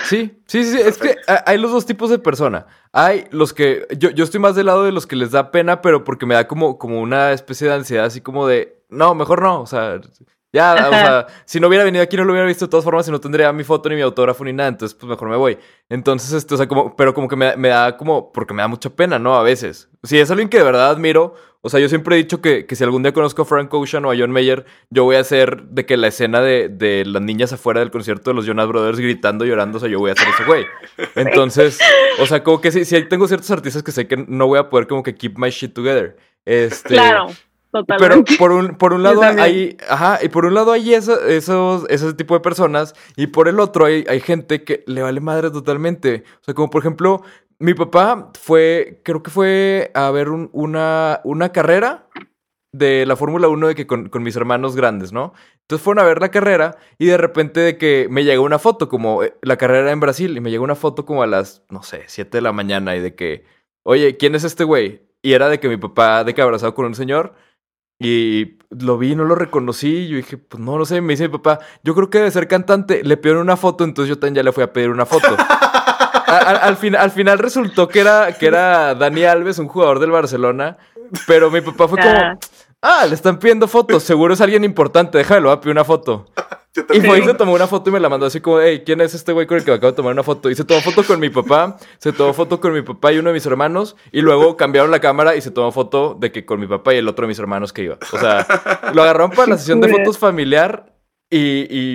Sí, 0.03 0.41
sí, 0.45 0.63
sí, 0.63 0.77
sí, 0.77 0.81
es 0.81 0.97
que 0.97 1.15
hay 1.45 1.57
los 1.57 1.71
dos 1.71 1.85
tipos 1.85 2.09
de 2.09 2.19
persona. 2.19 2.65
Hay 2.91 3.25
los 3.31 3.53
que, 3.53 3.87
yo, 3.97 4.09
yo 4.09 4.23
estoy 4.23 4.39
más 4.39 4.55
del 4.55 4.65
lado 4.65 4.83
de 4.83 4.91
los 4.91 5.07
que 5.07 5.15
les 5.15 5.31
da 5.31 5.51
pena, 5.51 5.81
pero 5.81 6.03
porque 6.03 6.25
me 6.25 6.35
da 6.35 6.47
como, 6.47 6.77
como 6.77 6.99
una 7.01 7.31
especie 7.31 7.67
de 7.67 7.75
ansiedad, 7.75 8.05
así 8.05 8.19
como 8.19 8.47
de, 8.47 8.83
no, 8.89 9.15
mejor 9.15 9.41
no, 9.41 9.61
o 9.61 9.65
sea, 9.65 10.01
ya, 10.51 10.87
o 10.87 10.91
sea, 10.91 11.27
si 11.45 11.59
no 11.59 11.67
hubiera 11.67 11.83
venido 11.83 12.03
aquí 12.03 12.17
no 12.17 12.23
lo 12.23 12.31
hubiera 12.31 12.47
visto 12.47 12.65
de 12.65 12.71
todas 12.71 12.83
formas 12.83 13.07
y 13.07 13.11
no 13.11 13.19
tendría 13.19 13.53
mi 13.53 13.63
foto 13.63 13.87
ni 13.89 13.95
mi 13.95 14.01
autógrafo 14.01 14.43
ni 14.43 14.53
nada, 14.53 14.69
entonces 14.69 14.97
pues 14.97 15.09
mejor 15.09 15.29
me 15.29 15.35
voy. 15.35 15.57
Entonces, 15.89 16.33
este, 16.33 16.55
o 16.55 16.57
sea, 16.57 16.67
como, 16.67 16.95
pero 16.95 17.13
como 17.13 17.27
que 17.27 17.35
me, 17.35 17.55
me 17.55 17.69
da 17.69 17.97
como, 17.97 18.31
porque 18.31 18.53
me 18.53 18.61
da 18.61 18.67
mucha 18.67 18.89
pena, 18.89 19.19
¿no? 19.19 19.35
A 19.35 19.43
veces. 19.43 19.89
Si 20.03 20.17
es 20.17 20.31
alguien 20.31 20.49
que 20.49 20.57
de 20.57 20.63
verdad 20.63 20.89
admiro, 20.89 21.35
o 21.61 21.69
sea, 21.69 21.79
yo 21.79 21.89
siempre 21.89 22.15
he 22.15 22.17
dicho 22.17 22.41
que, 22.41 22.65
que 22.65 22.75
si 22.75 22.83
algún 22.85 23.03
día 23.03 23.11
conozco 23.11 23.41
a 23.41 23.45
Frank 23.45 23.73
Ocean 23.73 24.05
o 24.05 24.11
a 24.11 24.15
John 24.17 24.31
Mayer, 24.31 24.65
yo 24.89 25.03
voy 25.03 25.17
a 25.17 25.19
hacer 25.19 25.63
de 25.63 25.85
que 25.85 25.97
la 25.97 26.07
escena 26.07 26.39
de, 26.41 26.69
de 26.69 27.03
las 27.05 27.21
niñas 27.21 27.51
afuera 27.51 27.81
del 27.81 27.91
concierto 27.91 28.29
de 28.29 28.35
los 28.35 28.45
Jonas 28.45 28.67
Brothers 28.67 28.99
gritando, 28.99 29.45
llorando, 29.45 29.77
o 29.77 29.79
sea, 29.81 29.89
yo 29.89 29.99
voy 29.99 30.11
a 30.11 30.13
hacer 30.13 30.29
ese 30.29 30.45
güey. 30.45 30.65
Entonces, 31.15 31.77
o 32.19 32.25
sea, 32.25 32.43
como 32.43 32.61
que 32.61 32.71
sí, 32.71 32.85
sí 32.85 33.03
tengo 33.03 33.27
ciertos 33.27 33.51
artistas 33.51 33.83
que 33.83 33.91
sé 33.91 34.07
que 34.07 34.17
no 34.27 34.47
voy 34.47 34.57
a 34.57 34.69
poder 34.69 34.87
como 34.87 35.03
que 35.03 35.15
keep 35.15 35.37
my 35.37 35.49
shit 35.49 35.73
together. 35.73 36.17
Este, 36.45 36.93
Claro, 36.93 37.27
pero 37.71 37.85
totalmente. 37.85 38.35
por 38.37 38.51
un, 38.51 38.75
por 38.75 38.93
un 38.93 39.03
lado 39.03 39.21
hay, 39.43 39.77
ajá, 39.89 40.19
y 40.23 40.29
por 40.29 40.45
un 40.45 40.53
lado 40.53 40.71
hay 40.71 40.93
eso- 40.93 41.23
esos, 41.25 41.85
ese 41.89 42.13
tipo 42.13 42.33
de 42.33 42.39
personas, 42.39 42.95
y 43.15 43.27
por 43.27 43.47
el 43.47 43.59
otro 43.59 43.85
hay, 43.85 44.05
hay 44.09 44.19
gente 44.19 44.63
que 44.63 44.83
le 44.87 45.01
vale 45.03 45.19
madre 45.21 45.51
totalmente. 45.51 46.23
O 46.41 46.43
sea, 46.43 46.53
como 46.53 46.69
por 46.69 46.81
ejemplo, 46.81 47.21
mi 47.59 47.73
papá 47.73 48.31
fue, 48.39 49.01
creo 49.03 49.21
que 49.21 49.29
fue 49.31 49.91
a 49.93 50.09
ver 50.11 50.29
un- 50.29 50.49
una, 50.53 51.21
una 51.23 51.51
carrera 51.51 52.07
de 52.71 53.05
la 53.07 53.15
Fórmula 53.15 53.47
1 53.47 53.67
de 53.67 53.75
que 53.75 53.87
con, 53.87 54.09
con 54.09 54.21
mis 54.23 54.35
hermanos 54.35 54.75
grandes, 54.75 55.11
¿no? 55.11 55.33
Entonces 55.61 55.83
fueron 55.83 56.03
a 56.03 56.07
ver 56.07 56.21
la 56.21 56.29
carrera 56.29 56.77
y 56.99 57.07
de 57.07 57.17
repente 57.17 57.59
de 57.59 57.77
que 57.77 58.07
me 58.11 58.23
llegó 58.23 58.43
una 58.43 58.59
foto, 58.59 58.89
como 58.89 59.23
eh, 59.23 59.33
la 59.41 59.57
carrera 59.57 59.81
era 59.81 59.91
en 59.91 59.99
Brasil, 59.99 60.35
y 60.37 60.39
me 60.39 60.51
llegó 60.51 60.63
una 60.63 60.75
foto 60.75 61.05
como 61.05 61.23
a 61.23 61.27
las, 61.27 61.63
no 61.69 61.81
sé, 61.83 62.03
7 62.07 62.37
de 62.37 62.41
la 62.41 62.51
mañana 62.51 62.95
y 62.95 62.99
de 62.99 63.15
que, 63.15 63.43
oye, 63.83 64.17
¿quién 64.17 64.35
es 64.35 64.43
este 64.43 64.63
güey? 64.63 65.01
Y 65.23 65.33
era 65.33 65.49
de 65.49 65.59
que 65.59 65.67
mi 65.67 65.77
papá, 65.77 66.23
de 66.23 66.33
que 66.33 66.41
abrazado 66.41 66.73
con 66.75 66.85
un 66.85 66.95
señor, 66.95 67.33
y 67.99 68.57
lo 68.69 68.97
vi, 68.97 69.15
no 69.15 69.25
lo 69.25 69.35
reconocí, 69.35 69.89
y 69.89 70.07
yo 70.09 70.17
dije, 70.17 70.37
pues 70.37 70.61
no, 70.63 70.77
no 70.77 70.85
sé, 70.85 71.01
me 71.01 71.13
dice 71.13 71.27
mi 71.27 71.37
papá, 71.37 71.59
yo 71.83 71.93
creo 71.95 72.09
que 72.09 72.19
debe 72.19 72.31
ser 72.31 72.47
cantante, 72.47 73.03
le 73.03 73.17
pidieron 73.17 73.41
una 73.41 73.57
foto, 73.57 73.83
entonces 73.83 74.09
yo 74.09 74.17
también 74.19 74.35
ya 74.35 74.43
le 74.43 74.51
fui 74.51 74.63
a 74.63 74.71
pedir 74.71 74.89
una 74.89 75.05
foto. 75.05 75.27
Al, 76.27 76.57
al 76.57 76.77
fin- 76.77 76.95
al 76.95 77.09
final 77.09 77.39
resultó 77.39 77.87
que 77.87 78.01
era, 78.01 78.33
que 78.37 78.45
era 78.45 78.93
Dani 78.93 79.23
Alves, 79.23 79.57
un 79.57 79.67
jugador 79.67 79.97
del 79.99 80.11
Barcelona, 80.11 80.77
pero 81.25 81.49
mi 81.49 81.59
papá 81.61 81.87
fue 81.87 81.97
como, 81.99 82.39
Ah. 82.81 83.05
le 83.07 83.15
están 83.15 83.39
pidiendo 83.39 83.67
fotos, 83.67 84.03
seguro 84.03 84.33
es 84.33 84.41
alguien 84.41 84.63
importante, 84.63 85.17
déjalo, 85.17 85.49
voy 85.49 85.57
a 85.57 85.61
pedir 85.61 85.71
una 85.73 85.83
foto. 85.85 86.25
Yo 86.75 86.83
Y 86.83 86.85
también. 86.85 87.05
fue 87.07 87.19
y 87.19 87.23
se 87.23 87.33
tomó 87.33 87.53
una 87.53 87.65
foto 87.65 87.89
y 87.89 87.93
me 87.93 87.99
la 87.99 88.09
mandó 88.09 88.27
así 88.27 88.41
como, 88.41 88.61
hey, 88.61 88.83
¿quién 88.85 89.01
es 89.01 89.15
este 89.15 89.31
güey 89.33 89.47
con 89.47 89.57
el 89.57 89.63
que 89.65 89.71
me 89.71 89.77
acabo 89.77 89.91
de 89.91 89.95
tomar 89.95 90.13
una 90.13 90.21
foto? 90.21 90.51
Y 90.51 90.55
se 90.55 90.63
tomó 90.63 90.79
foto 90.81 91.03
con 91.03 91.19
mi 91.19 91.29
papá, 91.29 91.77
se 91.97 92.13
tomó 92.13 92.31
foto 92.33 92.59
con 92.61 92.73
mi 92.73 92.83
papá 92.83 93.11
y 93.11 93.17
uno 93.17 93.29
de 93.29 93.33
mis 93.33 93.45
hermanos, 93.47 93.95
y 94.11 94.21
luego 94.21 94.55
cambiaron 94.55 94.91
la 94.91 94.99
cámara 94.99 95.35
y 95.35 95.41
se 95.41 95.49
tomó 95.49 95.71
foto 95.71 96.15
de 96.19 96.31
que 96.31 96.45
con 96.45 96.59
mi 96.59 96.67
papá 96.67 96.93
y 96.93 96.97
el 96.97 97.07
otro 97.07 97.23
de 97.23 97.29
mis 97.29 97.39
hermanos 97.39 97.73
que 97.73 97.83
iba. 97.85 97.97
O 98.13 98.19
sea, 98.19 98.45
lo 98.93 99.01
agarraron 99.01 99.31
para 99.31 99.47
la 99.49 99.57
sesión 99.57 99.81
de 99.81 99.89
fotos 99.89 100.19
familiar 100.19 100.93
y, 101.27 101.39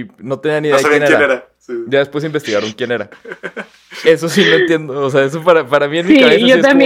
y 0.01 0.09
no 0.18 0.41
tenía 0.41 0.61
ni 0.61 0.68
idea 0.68 0.76
No 0.76 0.78
de 0.78 0.82
sabían 0.82 1.07
quién, 1.07 1.18
quién 1.18 1.22
era. 1.30 1.35
era. 1.35 1.49
Sí. 1.59 1.72
Ya 1.89 1.99
después 2.01 2.24
investigaron 2.24 2.72
quién 2.72 2.91
era. 2.93 3.11
Eso 4.05 4.28
sí 4.28 4.45
lo 4.45 4.57
entiendo. 4.57 5.01
O 5.01 5.09
sea, 5.09 5.22
eso 5.24 5.41
para, 5.43 5.64
para 5.66 5.87
mí 5.89 5.99
en 6.01 6.07
mi 6.09 6.14
Sí, 6.14 6.20
cabeza 6.20 6.39
sí 6.41 6.47
yo 6.49 6.55
es 6.57 6.66
como, 6.66 6.78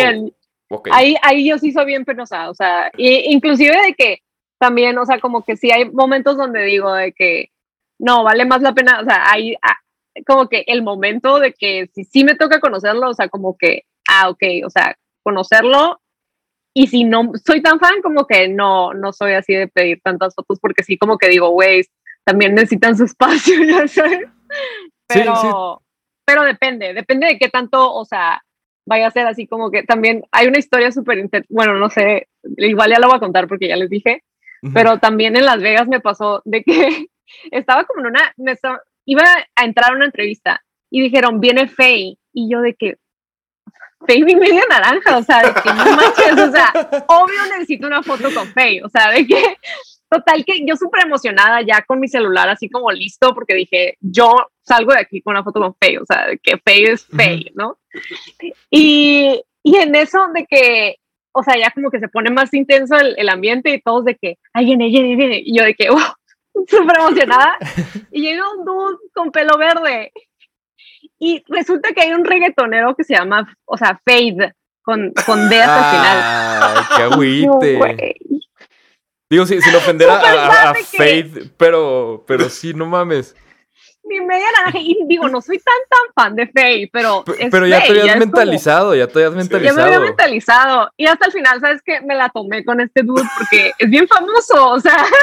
también. 0.68 0.80
ok. 0.80 0.88
Ahí, 0.92 1.16
ahí 1.22 1.48
yo 1.48 1.58
sí 1.58 1.72
soy 1.72 1.86
bien 1.86 2.04
penosa, 2.04 2.50
o 2.50 2.54
sea, 2.54 2.90
y, 2.96 3.32
inclusive 3.32 3.76
de 3.86 3.94
que 3.94 4.22
también, 4.58 4.98
o 4.98 5.06
sea, 5.06 5.20
como 5.20 5.44
que 5.44 5.56
sí 5.56 5.70
hay 5.70 5.88
momentos 5.90 6.36
donde 6.36 6.64
digo 6.64 6.92
de 6.92 7.12
que 7.12 7.50
no, 7.98 8.24
vale 8.24 8.44
más 8.44 8.62
la 8.62 8.74
pena, 8.74 9.00
o 9.00 9.04
sea, 9.04 9.30
hay 9.30 9.54
ah, 9.62 9.78
como 10.26 10.48
que 10.48 10.64
el 10.66 10.82
momento 10.82 11.38
de 11.38 11.52
que 11.52 11.88
si 11.94 12.04
sí 12.04 12.24
me 12.24 12.34
toca 12.34 12.60
conocerlo, 12.60 13.10
o 13.10 13.14
sea, 13.14 13.28
como 13.28 13.56
que, 13.56 13.84
ah, 14.08 14.28
ok, 14.30 14.42
o 14.64 14.70
sea, 14.70 14.96
conocerlo, 15.22 16.00
y 16.74 16.86
si 16.86 17.04
no 17.04 17.32
soy 17.44 17.62
tan 17.62 17.80
fan, 17.80 18.02
como 18.02 18.26
que 18.26 18.48
no, 18.48 18.94
no 18.94 19.12
soy 19.12 19.32
así 19.32 19.54
de 19.54 19.68
pedir 19.68 20.00
tantas 20.02 20.34
fotos, 20.34 20.60
porque 20.60 20.84
sí, 20.84 20.96
como 20.96 21.18
que 21.18 21.28
digo, 21.28 21.50
güey, 21.50 21.84
también 22.24 22.54
necesitan 22.54 22.96
su 22.96 23.04
espacio, 23.04 23.54
ya 23.64 23.88
sabes, 23.88 24.28
Sí, 25.10 25.20
pero, 25.20 25.36
sí. 25.36 25.48
pero 26.26 26.44
depende, 26.44 26.92
depende 26.92 27.26
de 27.26 27.38
qué 27.38 27.48
tanto, 27.48 27.94
o 27.94 28.04
sea, 28.04 28.42
vaya 28.88 29.06
a 29.06 29.10
ser 29.10 29.26
así 29.26 29.46
como 29.46 29.70
que 29.70 29.82
también 29.82 30.24
hay 30.32 30.48
una 30.48 30.58
historia 30.58 30.90
súper, 30.90 31.28
bueno, 31.50 31.74
no 31.74 31.90
sé, 31.90 32.26
igual 32.56 32.90
ya 32.90 32.98
la 32.98 33.06
voy 33.06 33.16
a 33.16 33.20
contar 33.20 33.46
porque 33.46 33.68
ya 33.68 33.76
les 33.76 33.90
dije, 33.90 34.24
Ujú. 34.62 34.72
pero 34.72 34.98
también 34.98 35.36
en 35.36 35.44
Las 35.44 35.60
Vegas 35.60 35.86
me 35.86 36.00
pasó 36.00 36.42
de 36.44 36.64
que 36.64 37.06
estaba 37.50 37.84
como 37.84 38.00
en 38.00 38.06
una, 38.06 38.32
me 38.38 38.54
iba 39.04 39.22
a 39.54 39.64
entrar 39.64 39.92
a 39.92 39.96
una 39.96 40.06
entrevista 40.06 40.62
y 40.90 41.02
dijeron, 41.02 41.38
viene 41.38 41.68
Faye, 41.68 42.16
y 42.32 42.50
yo 42.50 42.60
de 42.60 42.74
que, 42.74 42.96
Faye 44.06 44.24
mi 44.24 44.36
media 44.36 44.62
naranja, 44.70 45.18
o 45.18 45.22
sea, 45.22 45.42
de 45.42 45.52
que 45.60 45.68
no 45.68 45.84
manches, 45.84 46.32
o 46.32 46.50
sea, 46.50 46.72
obvio 47.08 47.42
necesito 47.52 47.86
una 47.86 48.02
foto 48.02 48.32
con 48.32 48.46
Faye, 48.48 48.82
o 48.82 48.88
sea, 48.88 49.10
de 49.10 49.26
que, 49.26 49.56
total 50.08 50.44
que 50.44 50.64
yo 50.66 50.76
súper 50.76 51.06
emocionada 51.06 51.62
ya 51.62 51.82
con 51.86 52.00
mi 52.00 52.08
celular 52.08 52.48
así 52.48 52.68
como 52.68 52.90
listo, 52.90 53.34
porque 53.34 53.54
dije, 53.54 53.96
yo 54.00 54.32
salgo 54.62 54.92
de 54.92 55.00
aquí 55.00 55.20
con 55.22 55.32
una 55.32 55.44
foto 55.44 55.60
con 55.60 55.76
Faye, 55.80 55.98
o 55.98 56.06
sea, 56.06 56.28
que 56.42 56.58
Faye 56.58 56.92
es 56.92 57.06
Faye, 57.06 57.52
¿no? 57.54 57.78
Y, 58.70 59.42
y 59.62 59.76
en 59.76 59.94
eso 59.94 60.28
de 60.34 60.46
que, 60.46 60.96
o 61.32 61.42
sea, 61.42 61.56
ya 61.58 61.70
como 61.70 61.90
que 61.90 62.00
se 62.00 62.08
pone 62.08 62.30
más 62.30 62.52
intenso 62.54 62.96
el, 62.96 63.14
el 63.18 63.28
ambiente 63.28 63.72
y 63.72 63.80
todos 63.80 64.04
de 64.04 64.16
que, 64.16 64.38
ahí 64.52 64.64
viene, 64.64 64.88
viene, 64.88 65.16
viene, 65.16 65.42
y 65.44 65.56
yo 65.56 65.64
de 65.64 65.74
que, 65.74 65.90
wow, 65.90 66.00
súper 66.66 66.98
emocionada, 66.98 67.56
y 68.12 68.22
llega 68.22 68.42
un 68.56 68.64
dude 68.64 68.98
con 69.14 69.30
pelo 69.30 69.56
verde, 69.58 70.12
y 71.20 71.42
resulta 71.48 71.92
que 71.92 72.02
hay 72.02 72.12
un 72.12 72.24
reggaetonero 72.24 72.94
que 72.94 73.04
se 73.04 73.14
llama, 73.14 73.52
o 73.64 73.76
sea, 73.76 74.00
Fade, 74.04 74.54
con, 74.88 75.12
con 75.26 75.48
D 75.50 75.60
hasta 75.60 75.78
el 75.78 75.96
final. 75.96 76.18
Ay, 76.62 76.84
qué 76.96 77.02
agüite. 77.12 78.16
Digo, 79.30 79.44
sí, 79.46 79.60
sin 79.60 79.74
ofender 79.74 80.08
a, 80.08 80.14
a- 80.18 80.46
a 80.48 80.62
sabe 80.64 80.80
que- 80.90 80.96
Faith, 80.96 81.52
pero, 81.56 82.24
pero 82.26 82.48
sí, 82.48 82.72
no 82.74 82.86
mames. 82.86 83.36
mi 84.04 84.20
media 84.22 84.46
naranja. 84.56 84.78
Y 84.78 84.96
digo, 85.06 85.28
no 85.28 85.42
soy 85.42 85.58
tan, 85.58 85.74
tan 85.90 86.14
fan 86.14 86.34
de 86.34 86.46
Faye, 86.46 86.88
pero. 86.90 87.24
P- 87.24 87.48
Pero 87.50 87.66
ya 87.66 87.80
te 87.82 87.88
Faye, 87.88 88.00
habías 88.00 88.06
es 88.06 88.12
como- 88.22 88.32
mentalizado, 88.32 88.94
ya 88.94 89.06
te 89.06 89.12
habías 89.18 89.30
ya 89.32 89.36
me 89.36 89.42
mentalizado. 89.42 89.82
había 89.86 90.00
mentalizado. 90.00 90.90
Y 90.96 91.06
hasta 91.06 91.26
el 91.26 91.32
final, 91.32 91.60
¿sabes 91.60 91.82
qué? 91.84 92.00
Me 92.00 92.14
la 92.14 92.30
tomé 92.30 92.64
con 92.64 92.80
este 92.80 93.02
dude 93.02 93.22
porque 93.36 93.72
es 93.78 93.90
bien 93.90 94.08
famoso, 94.08 94.70
o 94.70 94.80
sea. 94.80 95.04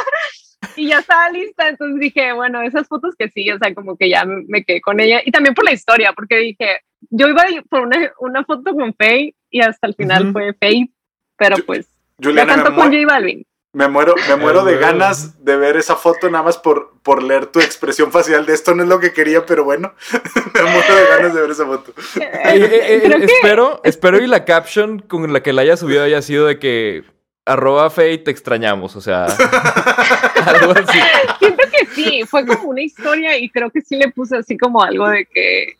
Y 0.77 0.87
ya 0.87 0.97
estaba 0.99 1.29
lista, 1.29 1.69
entonces 1.69 1.99
dije, 1.99 2.33
bueno, 2.33 2.63
esas 2.63 2.87
fotos 2.87 3.13
que 3.15 3.29
sí, 3.29 3.51
o 3.51 3.57
sea, 3.59 3.71
como 3.75 3.95
que 3.97 4.09
ya 4.09 4.25
me 4.25 4.43
me 4.47 4.63
quedé 4.63 4.81
con 4.81 4.99
ella. 4.99 5.21
Y 5.23 5.29
también 5.31 5.53
por 5.53 5.63
la 5.63 5.73
historia, 5.73 6.11
porque 6.13 6.37
dije, 6.37 6.79
yo 7.11 7.27
iba 7.27 7.43
por 7.69 7.81
una, 7.81 8.11
una 8.19 8.43
foto 8.45 8.73
con 8.73 8.93
Faye 8.95 9.35
y 9.51 9.61
hasta 9.61 9.85
el 9.85 9.93
final 9.93 10.31
fue 10.33 10.55
Faye, 10.59 10.89
pero 11.37 11.57
pues 11.67 11.85
ya 12.17 12.29
Juliana, 12.29 12.57
me, 12.57 12.63
cantó 12.63 12.75
con 12.81 12.91
J 12.91 13.05
Balvin. 13.05 13.45
Me 13.75 13.89
muero, 13.89 14.15
me 14.29 14.37
muero 14.37 14.63
de 14.63 14.77
ganas 14.77 15.43
de 15.43 15.57
ver 15.57 15.75
esa 15.75 15.97
foto 15.97 16.29
nada 16.29 16.45
más 16.45 16.57
por, 16.57 16.93
por 17.03 17.21
leer 17.21 17.47
tu 17.47 17.59
expresión 17.59 18.09
facial 18.09 18.45
de 18.45 18.53
esto 18.53 18.73
no 18.73 18.83
es 18.83 18.87
lo 18.87 19.01
que 19.01 19.11
quería, 19.11 19.45
pero 19.45 19.65
bueno, 19.65 19.93
me 20.53 20.61
muero 20.61 20.95
de 20.95 21.07
ganas 21.09 21.33
de 21.33 21.41
ver 21.41 21.51
esa 21.51 21.65
foto. 21.65 21.93
Eh, 22.15 22.59
eh, 22.61 23.01
eh, 23.03 23.25
espero, 23.25 23.81
espero 23.83 24.23
y 24.23 24.27
la 24.27 24.45
caption 24.45 24.99
con 24.99 25.33
la 25.33 25.41
que 25.41 25.51
la 25.51 25.63
haya 25.63 25.75
subido 25.75 26.03
haya 26.03 26.21
sido 26.21 26.45
de 26.45 26.59
que 26.59 27.03
arroba 27.43 27.89
Faye 27.89 28.19
te 28.19 28.31
extrañamos, 28.31 28.95
o 28.95 29.01
sea, 29.01 29.25
algo 30.45 30.71
así. 30.71 30.99
Siento 31.39 31.63
que 31.69 31.85
sí, 31.87 32.23
fue 32.25 32.45
como 32.45 32.69
una 32.69 32.81
historia 32.81 33.37
y 33.37 33.49
creo 33.49 33.69
que 33.71 33.81
sí 33.81 33.97
le 33.97 34.09
puse 34.11 34.37
así 34.37 34.57
como 34.57 34.81
algo 34.81 35.09
de 35.09 35.25
que 35.25 35.77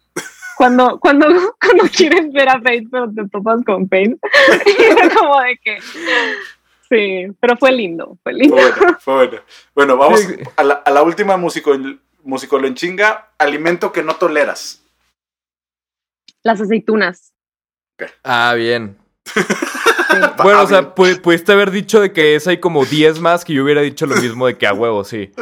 cuando, 0.58 1.00
cuando, 1.00 1.28
cuando 1.62 1.86
quieres 1.96 2.32
ver 2.34 2.50
a 2.50 2.60
Faith 2.60 2.90
pero 2.92 3.10
te 3.14 3.28
topas 3.30 3.64
con 3.66 3.88
Faith, 3.88 4.18
y 4.66 4.84
era 4.84 5.10
como 5.10 5.40
de 5.42 5.58
que 5.58 5.78
sí, 6.90 7.28
pero 7.40 7.58
fue 7.58 7.72
lindo, 7.72 8.18
fue 8.24 8.34
lindo. 8.34 8.56
Fue 8.58 8.72
bueno, 8.72 8.98
fue 9.00 9.14
bueno. 9.16 9.42
Bueno, 9.74 9.98
vamos 9.98 10.20
Sí. 10.22 10.36
a 10.56 10.64
la, 10.64 10.74
a 10.76 10.92
la 10.92 11.02
última 11.04 11.38
músico, 11.38 11.76
músico 12.24 12.60
en 12.60 12.76
chinga, 12.76 13.30
alimento 13.38 13.92
que 13.92 14.04
no 14.04 14.16
toleras. 14.16 14.82
Las 16.44 16.62
aceitunas. 16.62 17.34
Ah, 18.24 18.54
bien. 18.56 18.98
sí. 19.26 19.40
Bueno, 20.42 20.60
o 20.62 20.64
Ah, 20.64 20.68
sea, 20.68 20.82
bien. 20.82 20.94
pu- 20.94 21.22
pudiste 21.22 21.52
haber 21.52 21.72
dicho 21.72 22.00
de 22.00 22.14
que 22.14 22.36
es 22.36 22.48
hay 22.48 22.60
como 22.62 22.86
10 22.86 23.20
más 23.20 23.44
que 23.44 23.52
yo 23.54 23.64
hubiera 23.66 23.82
dicho 23.82 24.06
lo 24.06 24.16
mismo 24.16 24.48
de 24.48 24.58
que 24.58 24.66
a 24.66 24.74
huevo, 24.74 25.04
sí. 25.04 25.32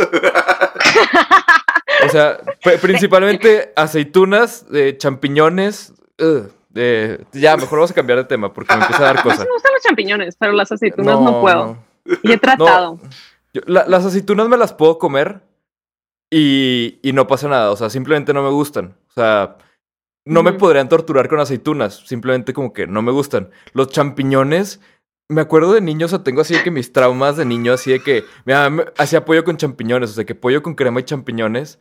O 2.06 2.10
sea, 2.10 2.40
pr- 2.64 2.80
principalmente 2.80 3.72
aceitunas, 3.76 4.66
eh, 4.74 4.96
champiñones. 4.98 5.94
ugh, 6.20 6.50
eh, 6.76 7.24
ya, 7.34 7.56
mejor 7.58 7.80
vamos 7.80 7.92
a 7.92 7.94
cambiar 7.96 8.18
de 8.20 8.26
tema 8.26 8.54
porque 8.54 8.76
me 8.76 8.82
empieza 8.82 9.04
a 9.04 9.14
dar 9.14 9.18
A 9.20 9.24
mí 9.24 9.30
cosas. 9.30 9.46
me 9.46 9.52
gustan 9.54 9.72
los 9.74 9.82
champiñones, 9.84 10.36
pero 10.38 10.52
las 10.54 10.72
aceitunas 10.72 11.20
no, 11.20 11.42
puedo. 11.42 11.66
no. 11.66 11.84
Y 12.24 12.32
he 12.32 12.38
tratado. 12.38 13.00
Yo- 13.54 13.62
la- 13.68 13.86
las 13.88 14.06
aceitunas 14.06 14.48
me 14.50 14.58
las 14.58 14.74
puedo 14.74 14.98
comer 14.98 15.42
y, 16.32 17.00
y 17.02 17.14
no 17.14 17.28
pasa 17.28 17.48
nada. 17.48 17.72
O 17.72 17.76
sea, 17.76 17.90
simplemente 17.90 18.34
no 18.34 18.44
me 18.44 18.50
gustan. 18.50 18.96
O 19.10 19.14
sea, 19.14 19.58
no 20.26 20.42
me 20.44 20.54
podrían 20.54 20.90
torturar 20.90 21.28
con 21.30 21.40
aceitunas. 21.40 22.04
Simplemente 22.06 22.54
como 22.54 22.74
que 22.74 22.88
no 22.88 23.02
me 23.02 23.12
gustan. 23.12 23.52
Los 23.74 23.90
champiñones, 23.90 24.80
me 25.30 25.42
acuerdo 25.42 25.74
de 25.74 25.82
niños, 25.82 26.12
o 26.14 26.18
sea, 26.18 26.24
tengo 26.24 26.42
así 26.42 26.54
de 26.56 26.64
que 26.64 26.72
mis 26.72 26.92
traumas 26.92 27.38
de 27.38 27.46
niño, 27.46 27.74
así 27.74 27.92
de 27.92 28.00
que 28.02 28.24
me 28.46 28.54
hacía 28.98 29.26
pollo 29.26 29.44
con 29.44 29.58
champiñones, 29.58 30.10
o 30.12 30.14
sea, 30.14 30.26
que 30.26 30.36
pollo 30.36 30.64
con 30.64 30.76
crema 30.76 31.00
y 31.00 31.04
champiñones. 31.04 31.80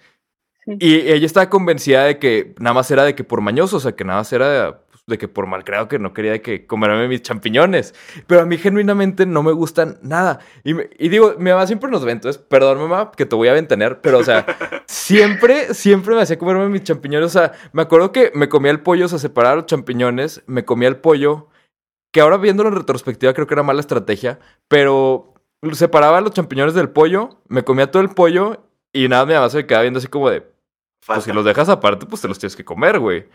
Sí. 0.64 0.76
Y 0.80 0.94
ella 1.10 1.26
estaba 1.26 1.50
convencida 1.50 2.04
de 2.04 2.18
que 2.18 2.54
nada 2.58 2.74
más 2.74 2.90
era 2.90 3.04
de 3.04 3.14
que 3.14 3.24
por 3.24 3.40
mañoso, 3.40 3.78
o 3.78 3.80
sea, 3.80 3.92
que 3.92 4.04
nada 4.04 4.20
más 4.20 4.32
era 4.32 4.82
pues, 4.90 5.02
de 5.06 5.18
que 5.18 5.26
por 5.26 5.46
malcriado 5.46 5.88
que 5.88 5.98
no 5.98 6.12
quería 6.14 6.30
de 6.32 6.40
que 6.42 6.66
comerme 6.66 7.08
mis 7.08 7.22
champiñones. 7.22 7.94
Pero 8.28 8.42
a 8.42 8.46
mí 8.46 8.56
genuinamente 8.58 9.26
no 9.26 9.42
me 9.42 9.50
gustan 9.52 9.98
nada. 10.02 10.38
Y, 10.62 10.74
me- 10.74 10.88
y 10.98 11.08
digo, 11.08 11.34
mi 11.38 11.50
mamá 11.50 11.66
siempre 11.66 11.90
nos 11.90 12.04
ve, 12.04 12.12
entonces, 12.12 12.40
perdón 12.40 12.78
mamá, 12.78 13.10
que 13.16 13.26
te 13.26 13.34
voy 13.34 13.48
a 13.48 13.52
ventanear, 13.54 14.00
pero 14.00 14.18
o 14.18 14.24
sea, 14.24 14.46
siempre, 14.86 15.74
siempre 15.74 16.14
me 16.14 16.22
hacía 16.22 16.38
comerme 16.38 16.68
mis 16.68 16.84
champiñones. 16.84 17.26
O 17.26 17.38
sea, 17.40 17.52
me 17.72 17.82
acuerdo 17.82 18.12
que 18.12 18.30
me 18.34 18.48
comía 18.48 18.70
el 18.70 18.80
pollo, 18.80 19.06
o 19.06 19.08
sea, 19.08 19.18
separaba 19.18 19.56
los 19.56 19.66
champiñones, 19.66 20.42
me 20.46 20.64
comía 20.64 20.88
el 20.88 20.96
pollo, 20.96 21.48
que 22.12 22.20
ahora 22.20 22.36
viéndolo 22.36 22.68
en 22.68 22.76
retrospectiva 22.76 23.32
creo 23.34 23.46
que 23.46 23.54
era 23.54 23.62
mala 23.64 23.80
estrategia, 23.80 24.38
pero 24.68 25.34
separaba 25.72 26.20
los 26.20 26.32
champiñones 26.32 26.74
del 26.74 26.90
pollo, 26.90 27.40
me 27.48 27.64
comía 27.64 27.90
todo 27.90 28.02
el 28.02 28.10
pollo 28.10 28.64
y 28.92 29.08
nada, 29.08 29.24
mi 29.26 29.32
mamá 29.32 29.48
se 29.48 29.56
me 29.58 29.66
quedaba 29.66 29.82
viendo 29.82 29.98
así 29.98 30.08
como 30.08 30.28
de, 30.28 30.44
pues 31.07 31.24
si 31.24 31.32
los 31.32 31.44
dejas 31.44 31.68
aparte, 31.68 32.07
pues 32.07 32.22
te 32.22 32.28
los 32.28 32.38
tienes 32.38 32.57
que 32.57 32.64
comer, 32.64 32.98
güey. 32.98 33.26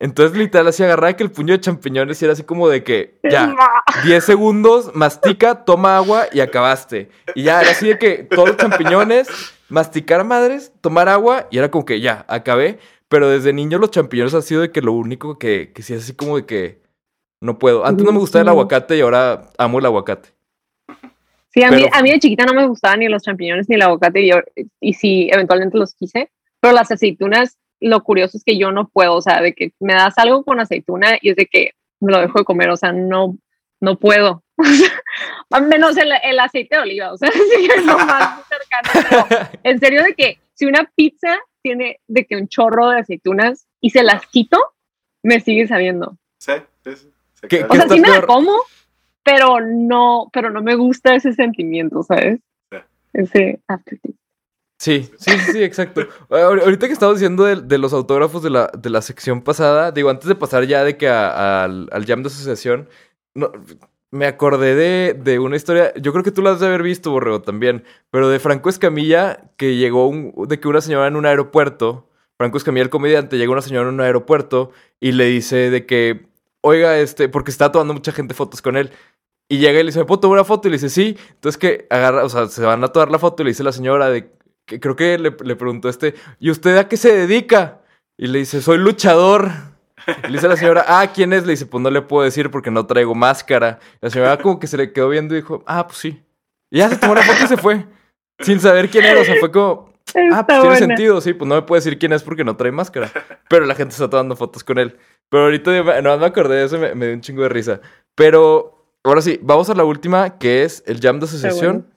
Entonces, 0.00 0.36
literal, 0.36 0.66
así 0.66 0.82
agarraba 0.82 1.14
que 1.14 1.22
el 1.22 1.30
puño 1.30 1.52
de 1.52 1.60
champiñones 1.60 2.20
y 2.20 2.24
era 2.24 2.32
así 2.32 2.42
como 2.42 2.68
de 2.68 2.82
que, 2.82 3.18
ya, 3.22 3.54
10 4.04 4.24
segundos, 4.24 4.94
mastica, 4.94 5.64
toma 5.64 5.96
agua 5.96 6.26
y 6.32 6.40
acabaste. 6.40 7.10
Y 7.34 7.44
ya, 7.44 7.62
era 7.62 7.70
así 7.70 7.88
de 7.88 7.98
que 7.98 8.24
todos 8.24 8.48
los 8.48 8.56
champiñones, 8.56 9.28
masticar 9.68 10.24
madres, 10.24 10.72
tomar 10.80 11.08
agua 11.08 11.46
y 11.50 11.58
era 11.58 11.70
como 11.70 11.84
que 11.84 12.00
ya, 12.00 12.24
acabé. 12.28 12.78
Pero 13.08 13.28
desde 13.28 13.52
niño 13.52 13.78
los 13.78 13.90
champiñones 13.90 14.34
han 14.34 14.42
sido 14.42 14.62
de 14.62 14.72
que 14.72 14.80
lo 14.80 14.92
único 14.92 15.38
que, 15.38 15.72
que 15.72 15.82
sí 15.82 15.94
es 15.94 16.02
así 16.02 16.14
como 16.14 16.36
de 16.36 16.46
que 16.46 16.82
no 17.40 17.58
puedo. 17.58 17.86
Antes 17.86 18.04
no 18.04 18.12
me 18.12 18.18
gustaba 18.18 18.42
el 18.42 18.48
aguacate 18.48 18.96
y 18.96 19.02
ahora 19.02 19.50
amo 19.58 19.78
el 19.78 19.86
aguacate. 19.86 20.30
Sí, 21.50 21.62
a 21.62 21.70
mí, 21.70 21.86
a 21.92 22.02
mí 22.02 22.10
de 22.10 22.18
chiquita 22.18 22.44
no 22.46 22.52
me 22.52 22.66
gustaban 22.66 22.98
ni 22.98 23.08
los 23.08 23.22
champiñones 23.22 23.68
ni 23.68 23.76
el 23.76 23.82
aguacate 23.82 24.22
y, 24.22 24.30
yo, 24.30 24.36
y 24.80 24.94
sí, 24.94 25.28
eventualmente 25.32 25.78
los 25.78 25.94
quise, 25.94 26.32
pero 26.64 26.72
las 26.74 26.90
aceitunas, 26.90 27.58
lo 27.78 28.02
curioso 28.02 28.38
es 28.38 28.42
que 28.44 28.56
yo 28.56 28.72
no 28.72 28.88
puedo, 28.88 29.16
o 29.16 29.20
sea, 29.20 29.42
de 29.42 29.52
que 29.52 29.74
me 29.80 29.92
das 29.92 30.16
algo 30.16 30.42
con 30.44 30.60
aceituna 30.60 31.18
y 31.20 31.28
es 31.28 31.36
de 31.36 31.44
que 31.44 31.72
me 32.00 32.10
lo 32.10 32.20
dejo 32.22 32.38
de 32.38 32.44
comer, 32.46 32.70
o 32.70 32.76
sea, 32.78 32.90
no, 32.90 33.36
no 33.82 33.98
puedo. 33.98 34.42
Al 35.50 35.66
menos 35.66 35.94
el, 35.98 36.10
el 36.22 36.40
aceite 36.40 36.76
de 36.76 36.80
oliva, 36.82 37.12
o 37.12 37.18
sea, 37.18 37.30
sí 37.32 37.68
es 37.76 37.84
lo 37.84 37.98
más 37.98 38.40
cercano. 38.48 39.26
pero 39.28 39.50
en 39.62 39.78
serio 39.78 40.02
de 40.04 40.14
que 40.14 40.38
si 40.54 40.64
una 40.64 40.90
pizza 40.94 41.36
tiene 41.62 42.00
de 42.08 42.24
que 42.24 42.36
un 42.36 42.48
chorro 42.48 42.88
de 42.88 43.00
aceitunas 43.00 43.66
y 43.82 43.90
se 43.90 44.02
las 44.02 44.26
quito, 44.28 44.58
me 45.22 45.40
sigue 45.40 45.66
sabiendo. 45.66 46.16
Sí, 46.38 46.52
sí, 46.82 46.96
sí. 46.96 47.12
Se 47.34 47.48
¿Qué- 47.48 47.58
queda- 47.58 47.66
O 47.68 47.74
sea, 47.74 47.88
sí 47.90 48.00
me 48.00 48.08
la 48.08 48.22
como, 48.22 48.54
pero 49.22 49.60
no, 49.60 50.30
pero 50.32 50.48
no 50.48 50.62
me 50.62 50.76
gusta 50.76 51.14
ese 51.14 51.34
sentimiento, 51.34 52.02
¿sabes? 52.02 52.40
Sí. 52.70 52.78
Ese 53.12 53.60
aftertaste. 53.68 54.18
Sí, 54.84 55.08
sí, 55.18 55.30
sí, 55.52 55.62
exacto. 55.62 56.02
Ahor- 56.28 56.60
Ahorita 56.62 56.86
que 56.88 56.92
estamos 56.92 57.16
diciendo 57.16 57.44
de, 57.44 57.56
de 57.62 57.78
los 57.78 57.94
autógrafos 57.94 58.42
de 58.42 58.50
la, 58.50 58.70
de 58.76 58.90
la 58.90 59.00
sección 59.00 59.40
pasada, 59.40 59.92
digo, 59.92 60.10
antes 60.10 60.28
de 60.28 60.34
pasar 60.34 60.64
ya 60.66 60.84
de 60.84 60.98
que 60.98 61.08
a- 61.08 61.64
al, 61.64 61.88
al 61.90 62.04
jam 62.04 62.22
de 62.22 62.26
asociación, 62.28 62.88
no, 63.34 63.50
me 64.10 64.26
acordé 64.26 64.74
de, 64.74 65.14
de 65.14 65.38
una 65.38 65.56
historia, 65.56 65.94
yo 65.94 66.12
creo 66.12 66.22
que 66.22 66.32
tú 66.32 66.42
la 66.42 66.50
has 66.50 66.60
de 66.60 66.66
haber 66.66 66.82
visto, 66.82 67.10
Borrego, 67.10 67.40
también, 67.40 67.84
pero 68.10 68.28
de 68.28 68.38
Franco 68.38 68.68
Escamilla, 68.68 69.50
que 69.56 69.76
llegó 69.76 70.06
un- 70.06 70.34
de 70.48 70.60
que 70.60 70.68
una 70.68 70.82
señora 70.82 71.06
en 71.08 71.16
un 71.16 71.24
aeropuerto, 71.24 72.10
Franco 72.36 72.58
Escamilla, 72.58 72.82
el 72.84 72.90
comediante, 72.90 73.38
llega 73.38 73.52
una 73.52 73.62
señora 73.62 73.88
en 73.88 73.94
un 73.94 74.00
aeropuerto 74.02 74.70
y 75.00 75.12
le 75.12 75.24
dice 75.24 75.70
de 75.70 75.86
que, 75.86 76.26
oiga, 76.60 76.98
este, 76.98 77.30
porque 77.30 77.50
está 77.50 77.72
tomando 77.72 77.94
mucha 77.94 78.12
gente 78.12 78.34
fotos 78.34 78.60
con 78.60 78.76
él. 78.76 78.90
Y 79.48 79.58
llega 79.58 79.80
y 79.80 79.82
le 79.82 79.88
dice, 79.88 79.98
¿me 80.00 80.04
puedo 80.04 80.20
tomar 80.20 80.34
una 80.38 80.44
foto? 80.44 80.68
Y 80.68 80.72
le 80.72 80.76
dice, 80.76 80.88
sí. 80.90 81.16
Entonces 81.30 81.58
que 81.58 81.86
agarra, 81.90 82.24
o 82.24 82.28
sea, 82.28 82.48
se 82.48 82.62
van 82.62 82.82
a 82.84 82.88
tomar 82.88 83.10
la 83.10 83.18
foto 83.18 83.42
y 83.42 83.44
le 83.44 83.50
dice 83.50 83.62
la 83.64 83.72
señora 83.72 84.08
de 84.10 84.30
que 84.66 84.80
creo 84.80 84.96
que 84.96 85.18
le, 85.18 85.36
le 85.44 85.56
preguntó 85.56 85.88
este, 85.88 86.14
¿y 86.38 86.50
usted 86.50 86.76
a 86.76 86.88
qué 86.88 86.96
se 86.96 87.12
dedica? 87.14 87.80
Y 88.16 88.28
le 88.28 88.40
dice, 88.40 88.62
soy 88.62 88.78
luchador. 88.78 89.50
Y 90.06 90.26
le 90.28 90.32
dice 90.34 90.46
a 90.46 90.50
la 90.50 90.56
señora, 90.56 90.84
ah, 90.86 91.10
¿quién 91.12 91.32
es? 91.32 91.44
Le 91.44 91.52
dice, 91.52 91.66
pues 91.66 91.82
no 91.82 91.90
le 91.90 92.02
puedo 92.02 92.24
decir 92.24 92.50
porque 92.50 92.70
no 92.70 92.86
traigo 92.86 93.14
máscara. 93.14 93.80
La 94.00 94.10
señora 94.10 94.38
como 94.38 94.58
que 94.58 94.66
se 94.66 94.76
le 94.76 94.92
quedó 94.92 95.08
viendo 95.08 95.34
y 95.34 95.38
dijo, 95.40 95.64
ah, 95.66 95.86
pues 95.86 95.98
sí. 95.98 96.22
Y 96.70 96.78
ya 96.78 96.88
se 96.88 96.96
tomó 96.96 97.14
la 97.14 97.22
foto 97.22 97.44
y 97.44 97.48
se 97.48 97.56
fue. 97.56 97.86
Sin 98.40 98.60
saber 98.60 98.90
quién 98.90 99.04
era. 99.04 99.20
O 99.20 99.24
sea, 99.24 99.36
fue 99.40 99.50
como, 99.50 99.92
ah, 100.32 100.46
pues 100.46 100.60
tiene 100.60 100.76
sentido, 100.76 101.20
sí, 101.20 101.32
pues 101.32 101.48
no 101.48 101.54
me 101.54 101.62
puede 101.62 101.78
decir 101.80 101.98
quién 101.98 102.12
es 102.12 102.22
porque 102.22 102.44
no 102.44 102.56
trae 102.56 102.72
máscara. 102.72 103.10
Pero 103.48 103.66
la 103.66 103.74
gente 103.74 103.92
está 103.92 104.08
tomando 104.10 104.36
fotos 104.36 104.62
con 104.62 104.78
él. 104.78 104.98
Pero 105.28 105.44
ahorita 105.44 106.02
no 106.02 106.18
me 106.18 106.26
acordé 106.26 106.56
de 106.56 106.64
eso 106.64 106.76
y 106.76 106.80
me, 106.80 106.94
me 106.94 107.06
dio 107.06 107.14
un 107.14 107.20
chingo 107.20 107.42
de 107.42 107.48
risa. 107.48 107.80
Pero 108.14 108.86
ahora 109.02 109.22
sí, 109.22 109.38
vamos 109.42 109.70
a 109.70 109.74
la 109.74 109.84
última, 109.84 110.38
que 110.38 110.64
es 110.64 110.82
el 110.86 111.00
jam 111.00 111.18
de 111.18 111.26
asociación. 111.26 111.93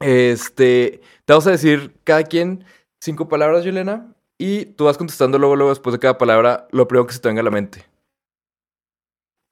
Este, 0.00 1.00
te 1.24 1.32
vamos 1.32 1.46
a 1.46 1.52
decir 1.52 1.94
cada 2.04 2.24
quien 2.24 2.64
cinco 3.00 3.28
palabras, 3.28 3.64
Yelena, 3.64 4.14
y 4.38 4.66
tú 4.66 4.84
vas 4.84 4.98
contestando 4.98 5.38
luego, 5.38 5.56
luego, 5.56 5.70
después 5.70 5.92
de 5.92 5.98
cada 5.98 6.18
palabra, 6.18 6.66
lo 6.70 6.88
primero 6.88 7.06
que 7.06 7.12
se 7.12 7.20
te 7.20 7.28
venga 7.28 7.42
a 7.42 7.44
la 7.44 7.50
mente. 7.50 7.84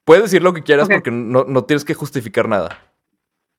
Puedes 0.04 0.24
decir 0.24 0.42
lo 0.42 0.54
que 0.54 0.62
quieras 0.62 0.88
porque 0.88 1.10
no, 1.10 1.44
no 1.44 1.64
tienes 1.64 1.84
que 1.84 1.92
justificar 1.92 2.48
nada. 2.48 2.78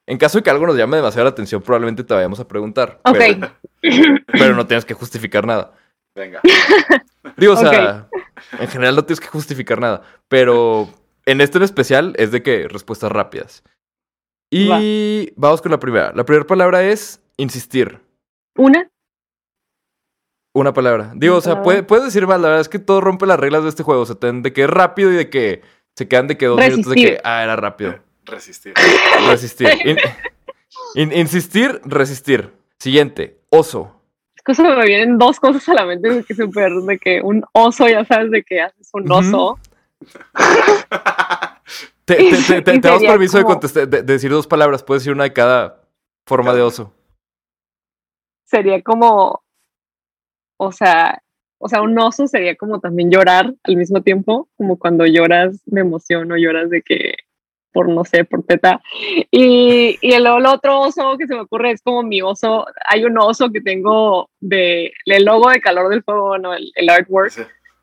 En 0.07 0.17
caso 0.17 0.39
de 0.39 0.43
que 0.43 0.49
algo 0.49 0.65
nos 0.65 0.75
llame 0.75 0.97
demasiado 0.97 1.25
la 1.25 1.29
atención, 1.29 1.61
probablemente 1.61 2.03
te 2.03 2.15
vayamos 2.15 2.39
a 2.39 2.47
preguntar. 2.47 2.99
Ok. 3.05 3.17
Pero, 3.19 3.51
pero 4.31 4.55
no 4.55 4.65
tienes 4.65 4.83
que 4.83 4.95
justificar 4.95 5.45
nada. 5.45 5.73
Venga. 6.15 6.41
Digo, 7.37 7.53
o 7.53 7.57
sea, 7.57 8.09
en 8.59 8.67
general 8.67 8.95
no 8.95 9.05
tienes 9.05 9.19
que 9.19 9.27
justificar 9.27 9.79
nada. 9.79 10.01
Pero 10.27 10.89
en 11.27 11.41
este 11.41 11.59
en 11.59 11.63
especial 11.63 12.13
es 12.17 12.31
de 12.31 12.41
que 12.41 12.67
respuestas 12.67 13.11
rápidas. 13.11 13.63
Y 14.51 15.31
vamos 15.35 15.61
con 15.61 15.71
la 15.71 15.79
primera. 15.79 16.11
La 16.15 16.25
primera 16.25 16.45
palabra 16.45 16.83
es 16.83 17.21
insistir. 17.37 17.99
Una, 18.55 18.89
Una 20.53 20.73
palabra. 20.73 21.11
Digo, 21.15 21.33
Una 21.35 21.37
o 21.37 21.41
sea, 21.41 21.51
palabra. 21.53 21.63
puede- 21.63 21.83
puedes 21.83 22.05
decir 22.05 22.25
más. 22.27 22.39
La 22.41 22.47
verdad 22.47 22.61
es 22.61 22.69
que 22.69 22.79
todo 22.79 22.99
rompe 23.01 23.25
las 23.27 23.39
reglas 23.39 23.63
de 23.63 23.69
este 23.69 23.83
juego. 23.83 24.01
O 24.01 24.05
sea, 24.05 24.15
ten- 24.15 24.41
de 24.41 24.51
que 24.51 24.63
es 24.63 24.69
rápido 24.69 25.11
y 25.11 25.15
de 25.15 25.29
que 25.29 25.61
se 25.95 26.07
quedan 26.07 26.27
de 26.27 26.37
que 26.37 26.47
dos 26.47 26.59
minutos 26.59 26.87
de 26.89 26.95
que, 26.95 27.19
ah, 27.23 27.43
era 27.43 27.55
rápido. 27.55 27.99
Resistir. 28.25 28.73
Resistir. 29.27 29.69
In- 29.85 29.97
in- 30.95 31.13
insistir, 31.17 31.79
resistir. 31.85 32.51
Siguiente. 32.79 33.39
Oso. 33.49 33.95
cosa 34.45 34.63
me 34.63 34.83
vienen 34.85 35.19
dos 35.19 35.39
cosas 35.39 35.67
a 35.69 35.75
la 35.75 35.85
mente 35.85 36.09
de 36.09 36.23
que 36.23 36.33
súper, 36.33 36.71
de 36.73 36.97
que 36.97 37.21
un 37.21 37.43
oso, 37.53 37.87
ya 37.87 38.03
sabes, 38.05 38.31
de 38.31 38.41
que 38.43 38.61
haces 38.61 38.89
un 38.93 39.11
oso. 39.11 39.59
te- 42.05 42.15
te- 42.47 42.61
te- 42.61 42.79
damos 42.79 43.03
permiso 43.03 43.37
de, 43.37 43.43
contestar, 43.43 43.87
de, 43.87 44.01
de 44.03 44.13
decir 44.13 44.31
dos 44.31 44.47
palabras. 44.47 44.83
Puedes 44.83 45.03
decir 45.03 45.13
una 45.13 45.23
de 45.25 45.33
cada 45.33 45.81
forma 46.25 46.53
de 46.53 46.61
oso. 46.61 46.93
Sería 48.45 48.81
como, 48.81 49.43
o 50.57 50.71
sea, 50.71 51.21
o 51.59 51.67
sea, 51.69 51.81
un 51.81 51.97
oso 51.99 52.27
sería 52.27 52.55
como 52.55 52.79
también 52.79 53.11
llorar 53.11 53.53
al 53.63 53.75
mismo 53.75 54.01
tiempo, 54.01 54.49
como 54.57 54.77
cuando 54.79 55.05
lloras 55.05 55.61
de 55.65 55.81
emoción 55.81 56.31
o 56.31 56.37
lloras 56.37 56.69
de 56.69 56.81
que 56.81 57.15
por 57.71 57.87
no 57.87 58.03
sé, 58.03 58.25
por 58.25 58.43
teta. 58.43 58.81
Y, 59.29 59.97
y 60.01 60.13
el, 60.13 60.25
el 60.25 60.45
otro 60.47 60.81
oso 60.81 61.17
que 61.17 61.27
se 61.27 61.35
me 61.35 61.41
ocurre 61.41 61.71
es 61.71 61.81
como 61.83 62.01
mi 62.01 62.21
oso. 62.21 62.65
Hay 62.87 63.03
un 63.05 63.17
oso 63.19 63.51
que 63.51 63.61
tengo 63.61 64.29
de 64.39 64.91
el 65.05 65.25
logo 65.25 65.49
de 65.49 65.61
calor 65.61 65.89
del 65.89 66.03
fuego, 66.03 66.37
no, 66.39 66.53
el, 66.53 66.71
el 66.75 66.89
artwork. 66.89 67.29
Sí. 67.29 67.41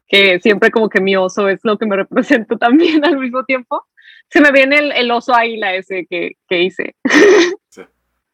Que 0.09 0.39
siempre 0.41 0.71
como 0.71 0.89
que 0.89 1.01
mi 1.01 1.17
oso 1.17 1.49
es 1.49 1.61
lo 1.65 1.79
que 1.79 1.87
me 1.87 1.97
representa 1.97 2.57
también 2.59 3.05
al 3.05 3.19
mismo 3.19 3.45
tiempo. 3.45 3.85
Se 4.29 4.41
me 4.41 4.51
viene 4.53 4.79
el, 4.79 4.93
el 4.93 5.11
oso 5.11 5.35
águila 5.35 5.75
ese 5.75 6.07
que, 6.09 6.33
que 6.49 6.63
hice. 6.63 6.95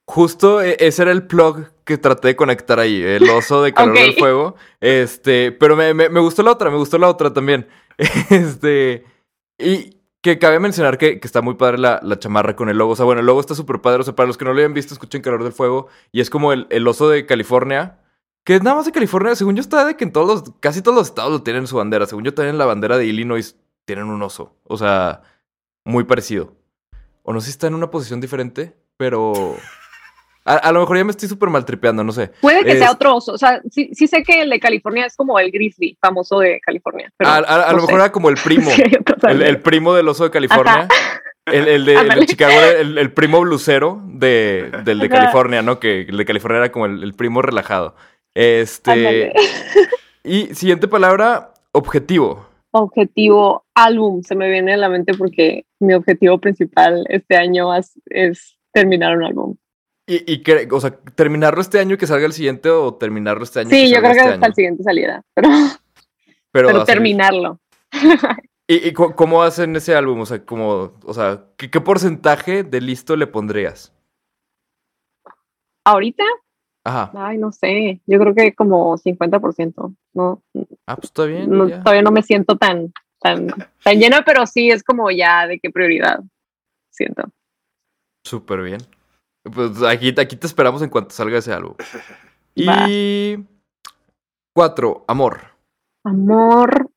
Justo 0.05 0.61
e- 0.61 0.77
ese 0.81 1.03
era 1.03 1.13
el 1.13 1.27
plug 1.27 1.67
que 1.85 1.97
traté 1.97 2.29
de 2.29 2.37
conectar 2.37 2.79
ahí, 2.79 3.01
el 3.03 3.29
oso 3.31 3.63
de 3.63 3.73
calor 3.73 3.95
del 3.95 4.15
fuego. 4.15 4.57
Este, 4.81 5.53
pero 5.53 5.77
me, 5.77 5.95
me- 5.95 6.09
me 6.09 6.21
gustó 6.21 6.43
la 6.43 6.51
otra, 6.53 6.71
me 6.71 6.77
gustó 6.77 6.99
la 6.99 7.09
otra 7.09 7.33
también. 7.33 7.67
Este, 8.31 9.05
y 9.59 9.97
que 10.23 10.39
cabe 10.39 10.59
mencionar 10.59 10.99
que, 10.99 11.21
que 11.21 11.27
está 11.27 11.41
muy 11.43 11.55
padre 11.55 11.79
la, 11.79 12.01
la 12.03 12.19
chamarra 12.19 12.57
con 12.57 12.69
el 12.69 12.79
logo. 12.79 12.93
O 12.93 12.97
sea, 12.97 13.05
bueno, 13.05 13.21
el 13.21 13.27
logo 13.27 13.41
está 13.41 13.55
súper 13.55 13.81
padre. 13.81 14.01
O 14.01 14.05
sea, 14.05 14.15
para 14.15 14.27
los 14.27 14.37
que 14.39 14.45
no 14.45 14.53
lo 14.53 14.59
hayan 14.59 14.75
visto, 14.75 14.95
escuchen 14.95 15.21
calor 15.23 15.43
del 15.45 15.53
fuego. 15.53 15.89
Y 16.11 16.21
es 16.21 16.31
como 16.31 16.53
el, 16.53 16.67
el 16.71 16.87
oso 16.89 17.09
de 17.09 17.27
California. 17.27 17.99
Que 18.45 18.57
es 18.57 18.63
nada 18.63 18.77
más 18.77 18.87
de 18.87 18.93
California. 18.93 19.35
Según 19.37 19.55
yo 19.57 19.61
está 19.61 19.85
de 19.85 19.97
que 19.97 20.05
en 20.05 20.13
todos 20.13 20.27
los, 20.29 20.55
casi 20.61 20.83
todos 20.83 20.97
los 20.97 21.09
estados 21.09 21.31
lo 21.33 21.43
tienen 21.43 21.63
en 21.63 21.67
su 21.69 21.77
bandera. 21.77 22.07
Según 22.07 22.25
yo 22.25 22.35
también 22.35 22.59
la 22.59 22.67
bandera 22.67 22.97
de 22.99 23.07
Illinois 23.07 23.57
tienen 23.85 24.07
un 24.07 24.23
oso. 24.23 24.57
O 24.65 24.77
sea, 24.77 25.23
muy 25.85 26.05
parecido. 26.05 26.55
O 27.23 27.33
no 27.33 27.41
sé 27.41 27.47
si 27.47 27.51
está 27.53 27.67
en 27.69 27.75
una 27.75 27.91
posición 27.91 28.21
diferente, 28.21 28.77
pero... 28.97 29.57
A, 30.45 30.55
a 30.57 30.73
lo 30.73 30.81
mejor 30.81 30.97
ya 30.97 31.05
me 31.05 31.13
estoy 31.13 31.29
súper 31.29 31.51
mal 31.51 31.65
tripeando, 31.65 32.03
no 32.03 32.11
sé. 32.11 32.33
Puede 32.41 32.65
que 32.65 32.73
Es- 32.73 32.79
sea 32.81 32.91
otro 32.91 33.15
oso. 33.15 33.31
O 33.33 33.39
sea, 33.39 33.63
sí, 33.71 33.91
sí 33.93 34.09
sé 34.09 34.25
que 34.25 34.43
el 34.43 34.51
de 34.51 34.59
California 34.59 35.07
es 35.07 35.15
como 35.15 35.39
el 35.39 35.53
grizzly 35.53 35.97
famoso 36.01 36.41
de 36.41 36.61
California. 36.61 37.13
Pero 37.17 37.31
a 37.31 37.35
a- 37.37 37.69
a 37.69 37.71
no 37.71 37.77
lo 37.77 37.83
mejor 37.83 37.91
sé. 37.91 37.95
era 37.95 38.11
como 38.11 38.29
el 38.29 38.35
primo. 38.43 38.69
Sí, 38.75 38.83
el, 39.29 39.41
el 39.43 39.61
primo 39.61 39.95
del 39.95 40.09
oso 40.09 40.25
de 40.25 40.33
California. 40.33 40.89
El, 41.47 41.55
el 41.55 41.65
de, 41.67 41.75
el 41.75 41.85
de 41.85 41.97
Ándale. 41.97 42.27
Chicago 42.27 42.61
el, 42.61 42.99
el 42.99 43.13
primo 43.13 43.41
blusero 43.41 44.03
de, 44.05 44.73
del 44.83 44.99
de. 44.99 45.09
California, 45.09 45.63
¿no? 45.63 45.79
Que 45.79 46.01
el 46.01 46.17
de 46.17 46.25
California 46.25 46.59
era 46.59 46.73
como 46.73 46.87
el 46.87 47.15
primo 47.15 47.41
relajado. 47.41 47.95
Este. 48.35 49.33
Y 50.25 50.55
siguiente 50.55 50.87
palabra, 50.87 51.53
objetivo. 51.73 52.47
Objetivo 52.71 53.65
álbum 53.75 54.23
se 54.23 54.35
me 54.35 54.49
viene 54.49 54.75
a 54.75 54.77
la 54.77 54.89
mente 54.89 55.15
porque 55.15 55.67
mi 55.81 55.95
objetivo 55.95 56.39
principal 56.39 57.05
este 57.09 57.37
año 57.37 57.75
es, 57.75 58.01
es 58.07 58.57
terminar 58.73 59.17
un 59.17 59.25
álbum. 59.25 59.57
Y, 60.07 60.33
y 60.33 60.43
que, 60.43 60.69
o 60.71 60.81
sea, 60.81 60.97
terminarlo 61.15 61.61
este 61.61 61.81
año 61.81 61.95
y 61.95 61.99
que 61.99 62.07
salga 62.07 62.27
el 62.27 62.33
siguiente 62.33 62.71
o 62.71 62.95
terminarlo 62.95 63.45
este 63.45 63.61
año. 63.61 63.71
Sí, 63.71 63.91
yo 63.91 63.99
creo 63.99 64.13
que 64.13 64.19
este 64.19 64.33
hasta 64.35 64.47
el 64.47 64.55
siguiente 64.55 64.83
salida, 64.83 65.23
pero, 65.35 65.49
Pero, 66.53 66.85
terminarlo. 66.85 67.61
¿Y, 68.69 68.93
cómo 68.93 69.43
hacen 69.43 69.75
ese 69.77 69.95
álbum? 69.95 70.21
O 70.21 70.27
sea, 70.27 70.45
como, 70.45 70.93
o 71.05 71.15
sea, 71.15 71.47
¿qué, 71.57 71.71
qué 71.71 71.81
porcentaje 71.81 72.63
de 72.63 72.81
listo 72.81 73.17
le 73.17 73.27
pondrías? 73.27 73.93
Ahorita, 75.85 76.25
Ajá. 76.85 77.13
ay, 77.15 77.39
no 77.39 77.53
sé, 77.53 78.01
yo 78.07 78.19
creo 78.19 78.35
que 78.35 78.55
como 78.55 78.97
50%. 78.99 79.95
No, 80.15 80.43
Ah, 80.87 80.97
pues 80.97 81.05
está 81.11 81.25
bien. 81.27 81.49
no, 81.51 81.69
todavía 81.69 82.03
no 82.03 82.11
me 82.11 82.23
siento 82.23 82.57
tan, 82.59 82.93
tan, 83.21 83.47
tan 83.83 83.99
llena, 83.99 84.23
pero 84.27 84.47
sí 84.47 84.71
es 84.71 84.83
como 84.83 85.11
ya 85.11 85.47
de 85.47 85.61
qué 85.61 85.71
prioridad 85.71 86.21
siento. 86.91 87.23
Súper 88.25 88.63
bien. 88.63 88.81
Pues 89.45 89.83
aquí, 89.83 90.15
aquí 90.19 90.37
te 90.37 90.47
esperamos 90.47 90.83
en 90.83 90.91
cuanto 90.91 91.11
salga 91.11 91.39
ese 91.39 91.53
álbum. 91.53 91.75
Va. 92.69 92.87
Y 92.89 93.45
cuatro, 94.55 95.05
amor. 95.09 95.41
Amor, 96.05 96.91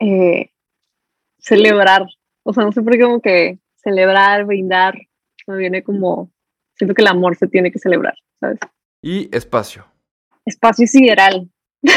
eh, 0.00 0.50
celebrar. 1.38 2.06
O 2.44 2.52
sea, 2.52 2.64
no 2.64 2.72
sé 2.72 2.82
por 2.82 2.92
qué 2.92 3.00
como 3.02 3.20
que 3.20 3.58
celebrar, 3.76 4.44
brindar, 4.44 4.94
me 5.46 5.56
viene 5.56 5.82
como, 5.82 6.30
siento 6.76 6.94
que 6.94 7.02
el 7.02 7.08
amor 7.08 7.36
se 7.36 7.46
tiene 7.48 7.70
que 7.70 7.78
celebrar, 7.78 8.14
¿sabes? 8.40 8.58
Y 9.02 9.34
espacio. 9.36 9.86
Espacio 10.44 10.86
sideral. 10.86 11.48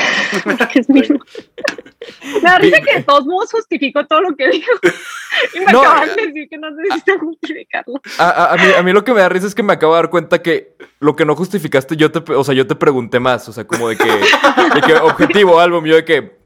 Es 0.75 0.89
mi- 0.89 1.01
Me 2.35 2.41
da 2.41 2.57
risa 2.59 2.81
que 2.81 2.97
de 2.97 3.03
todos 3.03 3.25
modos 3.25 3.51
justifico 3.51 4.05
todo 4.07 4.21
lo 4.21 4.35
que 4.35 4.49
digo. 4.49 4.67
Y 5.55 5.59
me 5.59 5.71
No, 5.71 5.81
acaban 5.81 6.15
de 6.15 6.27
decir 6.27 6.49
que 6.49 6.57
no 6.57 6.69
necesito 6.71 7.17
justificarlo. 7.19 8.01
A, 8.19 8.29
a- 8.29 8.53
a 8.53 8.57
mí, 8.57 8.63
a 8.77 8.83
mí 8.83 8.91
lo 8.91 9.03
que 9.03 9.13
me 9.13 9.21
da 9.21 9.29
risa 9.29 9.47
es 9.47 9.55
que 9.55 9.63
me 9.63 9.73
acabo 9.73 9.93
de 9.95 10.01
dar 10.01 10.09
cuenta 10.09 10.41
que 10.41 10.75
lo 10.99 11.15
que 11.15 11.25
no 11.25 11.35
justificaste, 11.35 11.95
yo 11.95 12.11
te, 12.11 12.19
o 12.33 12.43
sea, 12.43 12.53
yo 12.53 12.67
te 12.67 12.75
pregunté 12.75 13.19
más. 13.19 13.47
O 13.49 13.53
sea, 13.53 13.65
como 13.65 13.87
de 13.89 13.97
que, 13.97 14.05
de 14.11 14.81
que 14.85 14.93
objetivo, 14.95 15.59
álbum, 15.59 15.85
yo 15.85 15.95
de 15.95 16.05
que. 16.05 16.37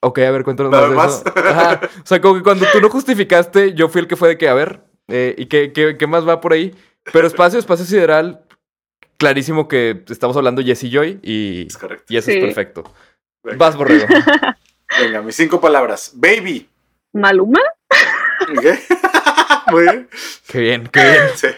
Ok, 0.00 0.20
a 0.20 0.30
ver, 0.30 0.44
cuéntanos 0.44 0.70
Nada 0.72 0.88
más 0.88 1.24
de 1.24 1.30
más. 1.32 1.36
eso. 1.36 1.48
Ajá. 1.48 1.80
O 2.02 2.06
sea, 2.06 2.20
como 2.20 2.34
que 2.36 2.42
cuando 2.42 2.64
tú 2.72 2.80
no 2.80 2.88
justificaste, 2.88 3.74
yo 3.74 3.88
fui 3.88 4.00
el 4.02 4.06
que 4.06 4.16
fue 4.16 4.28
de 4.28 4.38
que, 4.38 4.48
a 4.48 4.54
ver, 4.54 4.84
eh, 5.08 5.34
¿y 5.36 5.46
qué, 5.46 5.72
qué, 5.72 5.96
qué 5.98 6.06
más 6.06 6.26
va 6.26 6.40
por 6.40 6.52
ahí? 6.52 6.74
Pero 7.12 7.26
espacio, 7.26 7.58
espacio 7.58 7.84
sideral, 7.84 8.44
clarísimo 9.18 9.68
que 9.68 10.02
estamos 10.08 10.36
hablando 10.36 10.62
Jesse 10.62 10.84
y 10.84 10.90
Joy 10.90 11.20
y, 11.22 11.66
Es 11.66 11.76
correcto. 11.76 12.04
y 12.08 12.16
eso 12.16 12.30
Sí. 12.30 12.38
es 12.38 12.44
perfecto. 12.44 12.84
Venga, 13.42 13.58
Vas, 13.58 13.76
borrego. 13.76 14.06
venga, 15.00 15.22
mis 15.22 15.36
cinco 15.36 15.60
palabras. 15.60 16.12
Baby. 16.14 16.68
¿Maluma? 17.12 17.60
¿Ok? 18.56 18.64
Muy 19.70 19.82
bien. 19.82 20.08
qué 20.48 20.60
bien, 20.60 20.86
qué 20.88 21.00
bien. 21.02 21.22
Sí. 21.34 21.48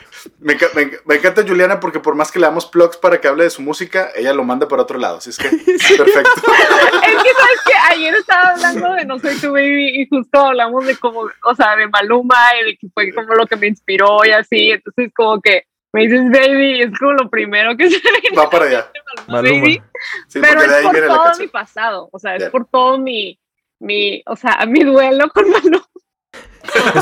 Me, 0.40 0.54
enca- 0.58 0.68
me 0.74 0.82
enca- 0.82 1.00
me 1.06 1.14
encanta 1.14 1.44
Juliana 1.46 1.78
porque 1.80 2.00
por 2.00 2.14
más 2.14 2.30
que 2.32 2.38
le 2.40 2.46
damos 2.46 2.66
plugs 2.66 2.96
para 2.96 3.20
que 3.20 3.28
hable 3.28 3.44
de 3.44 3.50
su 3.50 3.62
música, 3.62 4.10
ella 4.16 4.32
lo 4.34 4.42
manda 4.44 4.66
para 4.68 4.82
otro 4.82 4.98
lado. 4.98 5.18
Así 5.18 5.30
es 5.30 5.38
que 5.38 5.48
perfecto. 5.96 6.30
Es 6.34 7.22
que 7.22 7.32
sabes 7.34 7.60
que 7.66 7.72
ayer 7.90 8.14
estaba 8.16 8.48
hablando 8.50 8.92
de 8.94 9.04
No 9.06 9.18
Soy 9.20 9.36
Tu 9.36 9.50
Baby 9.52 10.00
y 10.02 10.08
justo 10.08 10.38
hablamos 10.40 10.84
de 10.86 10.96
como, 10.96 11.20
o 11.20 11.54
sea, 11.54 11.76
de 11.76 11.86
Maluma 11.88 12.36
y 12.60 12.64
de 12.66 12.76
que 12.76 12.88
fue 12.92 13.12
como 13.14 13.34
lo 13.34 13.46
que 13.46 13.56
me 13.56 13.68
inspiró 13.68 14.24
y 14.26 14.30
así. 14.32 14.72
Entonces, 14.72 15.10
como 15.14 15.40
que 15.40 15.64
me 15.92 16.02
dices 16.06 16.30
baby 16.30 16.82
es 16.82 16.98
como 16.98 17.12
lo 17.12 17.28
primero 17.28 17.76
que 17.76 17.90
se 17.90 18.00
me 18.30 18.36
Va 18.36 18.48
para 18.48 18.66
allá. 18.66 18.92
Baby. 19.28 19.82
Sí, 20.28 20.40
Pero 20.40 20.62
es 20.62 20.82
por 20.82 21.06
todo 21.06 21.38
mi 21.38 21.48
pasado, 21.48 22.08
o 22.12 22.18
sea, 22.18 22.36
es 22.36 22.48
por 22.50 22.66
todo 22.66 22.98
mi, 22.98 23.38
mi, 23.80 24.22
o 24.26 24.36
sea, 24.36 24.64
mi 24.66 24.84
duelo 24.84 25.28
con 25.30 25.50
Maluma. 25.50 25.86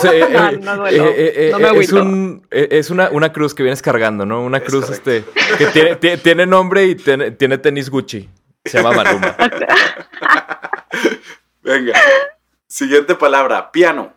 Sea, 0.00 0.12
eh, 0.14 0.28
No, 0.30 0.48
eh, 0.48 0.58
no 0.58 0.76
duelo, 0.76 1.04
eh, 1.16 1.50
no 1.52 1.58
me 1.58 1.80
es 1.80 1.92
un, 1.92 2.46
es 2.50 2.90
una, 2.90 3.10
una 3.10 3.32
cruz 3.32 3.54
que 3.54 3.62
vienes 3.62 3.82
cargando, 3.82 4.24
¿no? 4.24 4.42
Una 4.42 4.58
Es 4.58 4.64
cruz 4.64 4.86
correcto. 4.86 5.10
este 5.10 5.58
que 5.58 5.66
tiene, 5.72 5.96
tiene, 5.96 6.16
tiene 6.18 6.46
nombre 6.46 6.84
y 6.86 6.94
tiene, 6.94 7.32
tiene 7.32 7.58
tenis 7.58 7.90
Gucci. 7.90 8.28
Se 8.64 8.78
llama 8.78 8.92
Maluma. 8.96 9.36
Venga. 11.62 11.98
Siguiente 12.66 13.14
palabra. 13.14 13.70
Piano. 13.70 14.12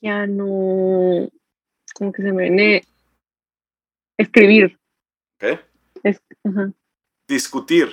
Ya 0.00 0.26
no, 0.26 1.28
como 1.94 2.12
que 2.12 2.22
se 2.22 2.32
me 2.32 2.44
viene 2.44 2.82
escribir, 4.20 4.78
ajá, 6.44 6.72
Discutir. 7.28 7.88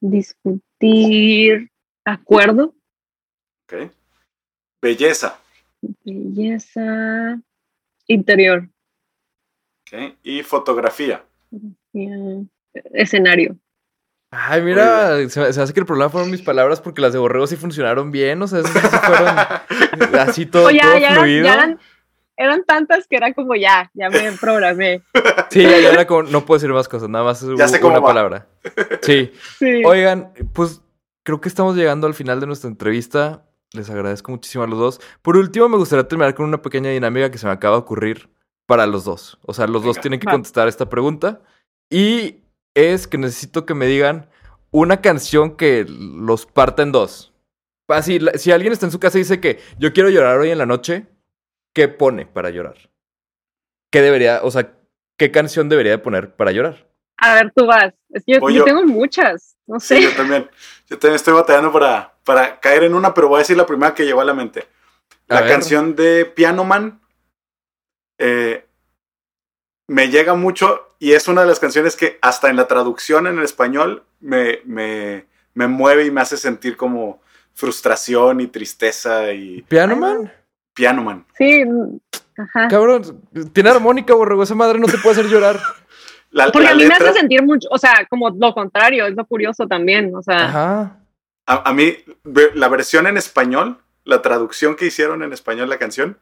discutir, 0.00 1.70
acuerdo, 2.04 2.74
¿Ok? 3.64 3.90
Belleza. 4.82 5.40
belleza, 6.04 7.40
interior, 8.06 8.68
¿Ok? 9.82 10.16
Y 10.22 10.42
fotografía. 10.42 11.24
ya, 11.92 12.10
escenario. 12.92 13.56
Ay, 14.32 14.60
mira, 14.60 15.28
se, 15.28 15.40
me- 15.40 15.52
se 15.52 15.60
hace 15.62 15.72
que 15.72 15.80
el 15.80 15.86
problema 15.86 16.10
fueron 16.10 16.30
mis 16.30 16.42
palabras 16.42 16.80
porque 16.80 17.00
las 17.00 17.12
de 17.12 17.18
Borrego 17.20 17.46
sí 17.46 17.56
funcionaron 17.56 18.10
bien. 18.10 18.42
O 18.42 18.48
sea, 18.48 18.58
esas 18.60 18.72
sí 18.90 18.96
fueron 19.06 20.18
así 20.20 20.46
todo, 20.46 20.66
Oye, 20.66 20.80
todo 20.80 20.98
ya, 20.98 21.14
fluido. 21.14 21.44
ya 21.44 21.54
eran, 21.54 21.78
eran 22.36 22.64
tantas 22.64 23.06
que 23.06 23.16
era 23.16 23.32
como 23.34 23.54
ya, 23.54 23.90
ya 23.94 24.10
me 24.10 24.32
programé. 24.32 25.02
Sí, 25.50 25.62
ya, 25.62 25.78
ya 25.78 25.90
era 25.90 26.06
como, 26.06 26.24
no 26.24 26.44
puedo 26.44 26.58
decir 26.58 26.72
más 26.72 26.88
cosas, 26.88 27.08
nada 27.08 27.24
más 27.24 27.44
Ya 27.56 27.68
sé 27.68 27.80
cómo 27.80 27.94
una 27.94 28.00
va. 28.00 28.06
palabra. 28.06 28.46
Sí. 29.02 29.32
Sí. 29.58 29.82
Oigan, 29.84 30.32
pues 30.52 30.82
creo 31.22 31.40
que 31.40 31.48
estamos 31.48 31.76
llegando 31.76 32.06
al 32.06 32.14
final 32.14 32.40
de 32.40 32.46
nuestra 32.46 32.68
entrevista. 32.68 33.44
Les 33.72 33.88
agradezco 33.90 34.30
muchísimo 34.32 34.64
a 34.64 34.66
los 34.66 34.78
dos. 34.78 35.00
Por 35.22 35.36
último, 35.36 35.68
me 35.68 35.76
gustaría 35.76 36.06
terminar 36.08 36.34
con 36.34 36.46
una 36.46 36.62
pequeña 36.62 36.90
dinámica 36.90 37.30
que 37.30 37.38
se 37.38 37.46
me 37.46 37.52
acaba 37.52 37.76
de 37.76 37.82
ocurrir 37.82 38.28
para 38.66 38.86
los 38.86 39.04
dos. 39.04 39.38
O 39.42 39.52
sea, 39.54 39.66
los 39.66 39.82
dos 39.82 39.96
Venga. 39.96 40.02
tienen 40.02 40.20
que 40.20 40.26
contestar 40.30 40.68
esta 40.68 40.88
pregunta. 40.88 41.40
Y 41.90 42.42
es 42.74 43.06
que 43.08 43.18
necesito 43.18 43.64
que 43.66 43.74
me 43.74 43.86
digan 43.86 44.28
una 44.70 45.00
canción 45.00 45.56
que 45.56 45.86
los 45.88 46.46
parta 46.46 46.82
en 46.82 46.92
dos. 46.92 47.32
Así, 47.88 48.18
si 48.34 48.50
alguien 48.52 48.72
está 48.72 48.86
en 48.86 48.92
su 48.92 48.98
casa 49.00 49.18
y 49.18 49.22
dice 49.22 49.40
que 49.40 49.60
yo 49.78 49.92
quiero 49.92 50.10
llorar 50.10 50.38
hoy 50.38 50.50
en 50.50 50.58
la 50.58 50.66
noche, 50.66 51.06
¿qué 51.76 51.88
pone 51.88 52.24
para 52.24 52.48
llorar? 52.48 52.76
¿Qué 53.92 54.00
debería, 54.00 54.40
o 54.42 54.50
sea, 54.50 54.72
qué 55.18 55.30
canción 55.30 55.68
debería 55.68 55.92
de 55.92 55.98
poner 55.98 56.34
para 56.34 56.50
llorar? 56.50 56.88
A 57.18 57.34
ver, 57.34 57.52
tú 57.54 57.66
vas. 57.66 57.92
Es 58.08 58.24
que 58.24 58.32
yo, 58.32 58.40
yo 58.48 58.48
yo. 58.56 58.64
tengo 58.64 58.82
muchas. 58.84 59.58
No 59.66 59.78
sé. 59.78 59.98
Sí, 59.98 60.02
yo 60.04 60.16
también. 60.16 60.48
Yo 60.88 60.98
también 60.98 61.16
estoy 61.16 61.34
batallando 61.34 61.70
para, 61.70 62.14
para 62.24 62.60
caer 62.60 62.84
en 62.84 62.94
una, 62.94 63.12
pero 63.12 63.28
voy 63.28 63.36
a 63.36 63.38
decir 63.40 63.58
la 63.58 63.66
primera 63.66 63.92
que 63.92 64.06
llegó 64.06 64.22
a 64.22 64.24
la 64.24 64.32
mente. 64.32 64.66
A 65.28 65.34
La 65.34 65.40
ver. 65.42 65.50
canción 65.50 65.94
de 65.94 66.24
Piano 66.24 66.64
Man 66.64 66.98
eh, 68.18 68.64
me 69.86 70.08
llega 70.08 70.34
mucho 70.34 70.94
y 70.98 71.12
es 71.12 71.28
una 71.28 71.42
de 71.42 71.48
las 71.48 71.60
canciones 71.60 71.94
que 71.94 72.18
hasta 72.22 72.48
en 72.48 72.56
la 72.56 72.66
traducción 72.68 73.26
en 73.26 73.36
el 73.38 73.44
español 73.44 74.04
me, 74.20 74.60
me, 74.64 75.26
me 75.52 75.66
mueve 75.66 76.06
y 76.06 76.10
me 76.10 76.22
hace 76.22 76.38
sentir 76.38 76.76
como 76.78 77.20
frustración 77.52 78.40
y 78.40 78.46
tristeza 78.46 79.32
y 79.32 79.60
¿Piano 79.62 79.96
Man? 79.96 80.32
Piano 80.76 81.02
Man. 81.02 81.24
Sí. 81.36 81.64
Ajá. 82.36 82.68
Cabrón, 82.68 83.22
tiene 83.52 83.70
armónica, 83.70 84.14
borrego. 84.14 84.42
Esa 84.42 84.54
madre 84.54 84.78
no 84.78 84.86
te 84.86 84.98
puede 84.98 85.18
hacer 85.18 85.30
llorar. 85.30 85.58
La, 86.30 86.52
Porque 86.52 86.64
la 86.64 86.72
a 86.72 86.74
mí 86.74 86.84
me 86.84 86.94
hace 86.94 87.14
sentir 87.14 87.42
mucho, 87.42 87.66
o 87.70 87.78
sea, 87.78 88.06
como 88.10 88.28
lo 88.28 88.52
contrario, 88.52 89.06
es 89.06 89.14
lo 89.14 89.24
curioso 89.24 89.66
también. 89.66 90.14
O 90.14 90.22
sea, 90.22 90.44
Ajá. 90.44 91.00
A, 91.46 91.70
a 91.70 91.72
mí, 91.72 91.96
la 92.54 92.68
versión 92.68 93.06
en 93.06 93.16
español, 93.16 93.78
la 94.04 94.20
traducción 94.20 94.76
que 94.76 94.86
hicieron 94.86 95.22
en 95.22 95.32
español 95.32 95.70
la 95.70 95.78
canción, 95.78 96.18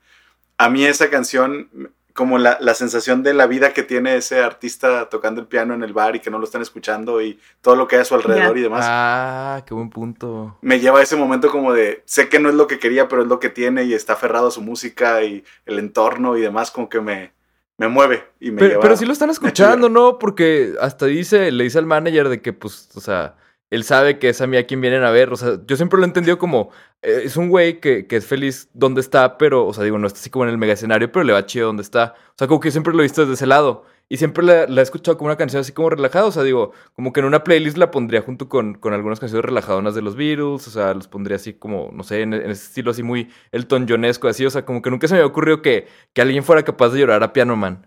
a 0.57 0.69
mí 0.69 0.85
esa 0.85 1.11
canción, 1.11 1.69
como 2.15 2.39
la, 2.39 2.57
la 2.61 2.75
sensación 2.75 3.23
de 3.23 3.35
la 3.35 3.47
vida 3.47 3.73
que 3.75 3.83
tiene 3.83 4.17
ese 4.17 4.41
artista 4.41 5.09
tocando 5.11 5.41
el 5.41 5.47
piano 5.49 5.75
en 5.75 5.83
el 5.83 5.93
bar 5.93 6.15
y 6.17 6.21
que 6.21 6.31
no 6.31 6.39
lo 6.39 6.45
están 6.45 6.63
escuchando 6.63 7.21
y 7.21 7.39
todo 7.61 7.75
lo 7.77 7.87
que 7.89 7.97
hay 7.97 8.03
a 8.03 8.05
su 8.07 8.15
alrededor 8.15 8.57
y 8.57 8.63
demás, 8.63 8.87
Ah, 8.89 9.63
qué 9.67 9.75
buen 9.75 9.91
punto. 9.91 10.57
me 10.63 10.79
lleva 10.81 11.01
a 11.01 11.03
ese 11.03 11.17
momento 11.17 11.51
como 11.51 11.73
de, 11.73 12.03
sé 12.07 12.29
que 12.29 12.39
no 12.39 12.49
es 12.49 12.55
lo 12.55 12.67
que 12.69 12.79
quería, 12.79 13.09
pero 13.09 13.23
es 13.23 13.29
lo 13.29 13.41
que 13.41 13.51
tiene 13.51 13.85
y 13.85 13.95
está 13.95 14.13
aferrado 14.15 14.47
a 14.47 14.51
su 14.53 14.63
música 14.63 15.23
y 15.25 15.45
el 15.67 15.79
entorno 15.81 16.37
y 16.37 16.41
demás, 16.41 16.71
como 16.71 16.89
que 16.89 17.01
me, 17.01 17.33
me 17.79 17.89
mueve 17.89 18.25
y 18.39 18.53
me 18.53 18.59
Pero, 18.59 18.69
lleva... 18.71 18.83
pero 18.83 18.97
sí 18.97 19.05
lo 19.07 19.13
están 19.13 19.31
escuchando, 19.31 19.89
¿no? 19.89 20.19
Porque 20.21 20.75
hasta 20.81 21.07
dice, 21.07 21.51
le 21.51 21.65
dice 21.65 21.79
al 21.79 21.87
manager 21.87 22.29
de 22.29 22.41
que, 22.41 22.53
pues, 22.53 22.91
o 22.95 23.01
sea, 23.01 23.35
él 23.75 23.85
sabe 23.85 24.19
que 24.19 24.29
es 24.31 24.41
a 24.41 24.47
mí 24.47 24.57
a 24.57 24.67
quien 24.67 24.81
vienen 24.81 25.03
a 25.05 25.11
ver. 25.11 25.33
O 25.33 25.37
sea, 25.37 25.59
yo 25.67 25.77
siempre 25.77 25.99
lo 25.99 26.05
he 26.05 26.09
entendido 26.09 26.39
como, 26.39 26.71
eh, 27.03 27.23
es 27.25 27.37
un 27.37 27.49
güey 27.49 27.81
que, 27.81 28.07
que 28.07 28.17
es 28.17 28.27
feliz 28.27 28.69
donde 28.75 29.01
está, 29.01 29.37
pero, 29.39 29.67
o 29.67 29.73
sea, 29.75 29.85
digo, 29.85 29.99
no 29.99 30.07
está 30.07 30.19
así 30.21 30.31
como 30.31 30.45
en 30.45 30.51
el 30.51 30.59
mega 30.59 30.73
escenario, 30.75 31.11
pero 31.13 31.25
le 31.25 31.33
va 31.33 31.47
chido 31.47 31.67
donde 31.67 31.83
está. 31.83 32.15
O 32.31 32.35
sea, 32.39 32.47
como 32.49 32.61
que 32.61 32.69
yo 32.69 32.73
siempre 32.73 32.93
lo 32.95 33.01
he 33.01 33.05
visto 33.05 33.23
desde 33.23 33.35
ese 33.35 33.47
lado. 33.47 33.85
Y 34.07 34.19
siempre 34.19 34.45
la, 34.45 34.67
la 34.67 34.81
he 34.81 34.85
escuchado 34.85 35.17
como 35.17 35.29
una 35.29 35.37
canción 35.39 35.61
así 35.63 35.73
como 35.73 35.89
relajada. 35.89 36.27
O 36.27 36.31
sea, 36.33 36.43
digo, 36.43 36.73
como 36.95 37.13
que 37.13 37.21
en 37.21 37.27
una 37.27 37.43
playlist 37.43 37.79
la 37.79 37.91
pondría 37.91 38.21
junto 38.21 38.51
con, 38.51 38.75
con 38.75 38.93
algunas 38.93 39.19
canciones 39.19 39.45
relajadonas 39.47 39.95
de 39.95 40.03
los 40.03 40.15
Beatles. 40.15 40.69
O 40.69 40.71
sea, 40.71 40.93
los 40.93 41.09
pondría 41.09 41.37
así 41.37 41.55
como, 41.55 41.91
no 41.93 42.03
sé, 42.05 42.21
en, 42.21 42.35
en 42.35 42.51
ese 42.51 42.67
estilo 42.67 42.91
así 42.91 43.03
muy 43.03 43.31
Elton 43.51 43.87
Johnesco, 43.89 44.29
así. 44.29 44.45
O 44.45 44.51
sea, 44.51 44.67
como 44.67 44.83
que 44.83 44.91
nunca 44.91 45.09
se 45.09 45.15
me 45.15 45.21
había 45.21 45.29
ocurrido 45.31 45.63
que, 45.63 45.89
que 46.13 46.21
alguien 46.21 46.45
fuera 46.45 46.63
capaz 46.65 46.91
de 46.91 47.01
llorar 47.01 47.23
a 47.23 47.33
Piano 47.33 47.57
Man. 47.57 47.87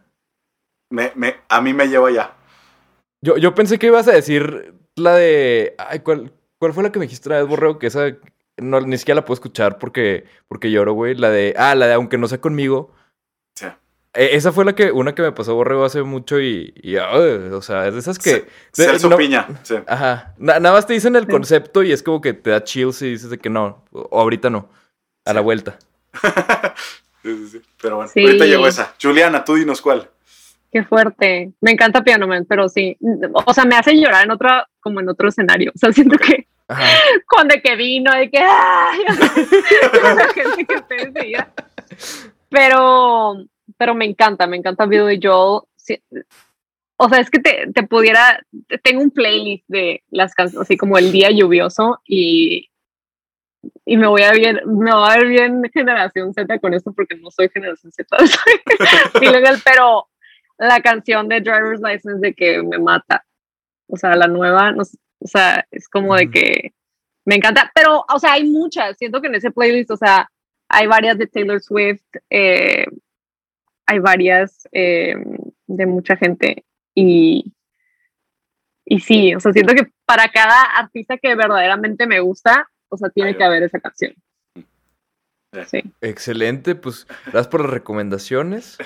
me- 0.89 1.11
me- 1.15 1.35
a 1.49 1.61
mí 1.61 1.73
me 1.73 1.87
lleva 1.87 2.09
ya. 2.11 2.35
Yo, 3.21 3.37
yo 3.37 3.53
pensé 3.53 3.77
que 3.77 3.87
ibas 3.87 4.07
a 4.07 4.13
decir 4.13 4.73
la 4.97 5.15
de. 5.15 5.75
Ay, 5.77 5.99
¿cuál, 5.99 6.31
¿cuál 6.59 6.73
fue 6.73 6.83
la 6.83 6.91
que 6.91 6.99
me 6.99 7.05
dijiste 7.05 7.29
una 7.29 7.37
vez, 7.39 7.47
Borrego? 7.47 7.79
Que 7.79 7.87
esa 7.87 8.07
no, 8.57 8.81
ni 8.81 8.97
siquiera 8.97 9.21
la 9.21 9.25
puedo 9.25 9.35
escuchar 9.35 9.77
porque, 9.77 10.25
porque 10.47 10.71
lloro, 10.71 10.93
güey. 10.93 11.15
La 11.15 11.29
de. 11.29 11.53
Ah, 11.57 11.75
la 11.75 11.87
de 11.87 11.93
Aunque 11.93 12.17
no 12.17 12.27
sea 12.27 12.41
conmigo. 12.41 12.91
Sí. 13.55 13.65
Eh, 14.13 14.29
esa 14.33 14.51
fue 14.51 14.65
la 14.65 14.73
que, 14.73 14.91
una 14.91 15.13
que 15.13 15.21
me 15.21 15.31
pasó 15.31 15.53
Borrego 15.55 15.85
hace 15.85 16.01
mucho 16.03 16.39
y. 16.39 16.73
y, 16.81 16.97
ay, 16.97 17.49
o 17.51 17.61
sea, 17.61 17.87
es 17.87 17.93
de 17.93 17.99
esas 17.99 18.17
que. 18.19 18.31
de- 18.33 18.47
Celso 18.73 19.09
no- 19.09 19.17
Piña, 19.17 19.47
sí. 19.63 19.75
Ajá. 19.87 20.33
Na- 20.37 20.59
nada 20.59 20.75
más 20.75 20.87
te 20.87 20.93
dicen 20.93 21.15
el 21.15 21.25
Sí. 21.25 21.31
concepto 21.31 21.83
y 21.83 21.91
es 21.91 22.01
como 22.03 22.19
que 22.21 22.33
te 22.33 22.49
da 22.49 22.63
chills 22.63 23.01
y 23.03 23.11
dices 23.11 23.29
de 23.29 23.37
que 23.37 23.49
no. 23.49 23.83
O, 23.91 24.19
ahorita 24.21 24.49
no. 24.49 24.69
A 25.25 25.33
la 25.33 25.41
vuelta. 25.41 25.77
Sí, 27.23 27.35
sí, 27.35 27.47
sí. 27.49 27.61
Pero 27.81 27.97
bueno, 27.97 28.09
Sí. 28.13 28.21
ahorita 28.23 28.45
llegó 28.45 28.67
esa. 28.67 28.93
Juliana, 29.01 29.43
tú 29.43 29.55
dinos 29.55 29.81
cuál. 29.81 30.09
Qué 30.71 30.83
fuerte. 30.83 31.53
Me 31.61 31.71
encanta 31.71 32.03
Piano 32.03 32.27
Man, 32.27 32.45
pero 32.47 32.69
sí. 32.69 32.97
O 33.45 33.53
sea, 33.53 33.65
me 33.65 33.75
hace 33.75 33.95
llorar 33.95 34.25
en 34.25 34.31
otra, 34.31 34.67
como 34.79 34.99
en 34.99 35.09
otro 35.09 35.29
escenario. 35.29 35.71
O 35.75 35.77
sea, 35.77 35.91
siento 35.91 36.17
que 36.17 36.47
Ajá. 36.67 36.83
con 37.27 37.47
de 37.47 37.61
que 37.61 37.75
vino, 37.75 38.11
de 38.13 38.29
que 38.29 38.39
¡ay! 38.39 38.99
la 40.03 40.27
gente 40.33 40.65
que 40.65 40.75
ustedes 40.75 41.13
veían. 41.13 41.51
Pero, 42.49 43.45
pero 43.77 43.95
me 43.95 44.05
encanta, 44.05 44.47
me 44.47 44.57
encanta 44.57 44.85
Billy 44.85 45.19
Joel. 45.21 45.61
Sí, 45.75 46.01
o 46.97 47.09
sea, 47.09 47.19
es 47.19 47.29
que 47.29 47.39
te, 47.39 47.71
te 47.73 47.83
pudiera, 47.83 48.43
tengo 48.83 49.01
un 49.01 49.11
playlist 49.11 49.63
de 49.67 50.03
las 50.09 50.33
canciones, 50.33 50.65
así 50.65 50.77
como 50.77 50.97
el 50.97 51.11
día 51.11 51.29
lluvioso 51.29 52.01
y, 52.05 52.71
y 53.85 53.97
me 53.97 54.07
voy 54.07 54.23
a 54.23 54.31
ver, 54.31 54.65
me 54.65 54.91
voy 54.91 55.09
a 55.09 55.17
ver 55.17 55.27
bien 55.27 55.61
generación 55.71 56.33
Z 56.33 56.57
con 56.59 56.73
esto 56.73 56.91
porque 56.93 57.15
no 57.15 57.29
soy 57.29 57.49
generación 57.49 57.91
Z, 57.91 58.17
soy 58.25 59.21
pero 59.63 60.07
la 60.57 60.81
canción 60.81 61.27
de 61.27 61.41
Driver's 61.41 61.81
License 61.81 62.19
de 62.19 62.33
que 62.33 62.61
me 62.63 62.79
mata. 62.79 63.25
O 63.87 63.97
sea, 63.97 64.15
la 64.15 64.27
nueva, 64.27 64.71
no 64.71 64.83
o 65.19 65.27
sea, 65.27 65.65
es 65.71 65.87
como 65.89 66.15
de 66.15 66.29
que 66.29 66.73
me 67.25 67.35
encanta, 67.35 67.71
pero, 67.73 68.05
o 68.07 68.19
sea, 68.19 68.33
hay 68.33 68.49
muchas. 68.49 68.97
Siento 68.97 69.21
que 69.21 69.27
en 69.27 69.35
ese 69.35 69.51
playlist, 69.51 69.91
o 69.91 69.97
sea, 69.97 70.29
hay 70.69 70.87
varias 70.87 71.17
de 71.17 71.27
Taylor 71.27 71.61
Swift, 71.61 72.03
eh, 72.29 72.85
hay 73.85 73.99
varias 73.99 74.67
eh, 74.71 75.15
de 75.65 75.85
mucha 75.85 76.15
gente 76.17 76.65
y, 76.93 77.53
y 78.85 78.99
sí, 78.99 79.33
o 79.35 79.39
sea, 79.39 79.53
siento 79.53 79.73
que 79.73 79.87
para 80.05 80.29
cada 80.29 80.61
artista 80.77 81.17
que 81.17 81.35
verdaderamente 81.35 82.07
me 82.07 82.19
gusta, 82.19 82.69
o 82.89 82.97
sea, 82.97 83.09
tiene 83.09 83.35
que 83.35 83.43
haber 83.43 83.63
esa 83.63 83.79
canción. 83.79 84.13
Sí. 85.65 85.83
Excelente, 86.01 86.75
pues 86.75 87.07
gracias 87.25 87.47
por 87.47 87.61
las 87.61 87.69
recomendaciones. 87.69 88.77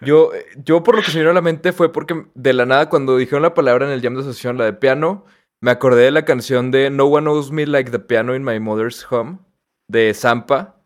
Yo, 0.00 0.30
yo 0.64 0.82
por 0.82 0.96
lo 0.96 1.02
que 1.02 1.10
se 1.10 1.18
me 1.18 1.22
vino 1.22 1.30
a 1.30 1.34
la 1.34 1.42
mente 1.42 1.72
fue 1.72 1.92
porque 1.92 2.26
de 2.34 2.52
la 2.52 2.66
nada 2.66 2.88
cuando 2.88 3.16
dijeron 3.16 3.42
la 3.42 3.54
palabra 3.54 3.86
en 3.86 3.92
el 3.92 4.02
jam 4.02 4.14
de 4.14 4.20
asociación, 4.20 4.58
la 4.58 4.64
de 4.64 4.72
piano, 4.72 5.24
me 5.60 5.70
acordé 5.70 6.02
de 6.02 6.10
la 6.10 6.24
canción 6.24 6.70
de 6.70 6.90
No 6.90 7.04
One 7.04 7.24
Knows 7.24 7.52
Me 7.52 7.66
Like 7.66 7.90
the 7.90 8.00
Piano 8.00 8.34
in 8.34 8.44
My 8.44 8.58
Mother's 8.58 9.06
Home 9.10 9.38
de 9.88 10.12
Zampa, 10.14 10.80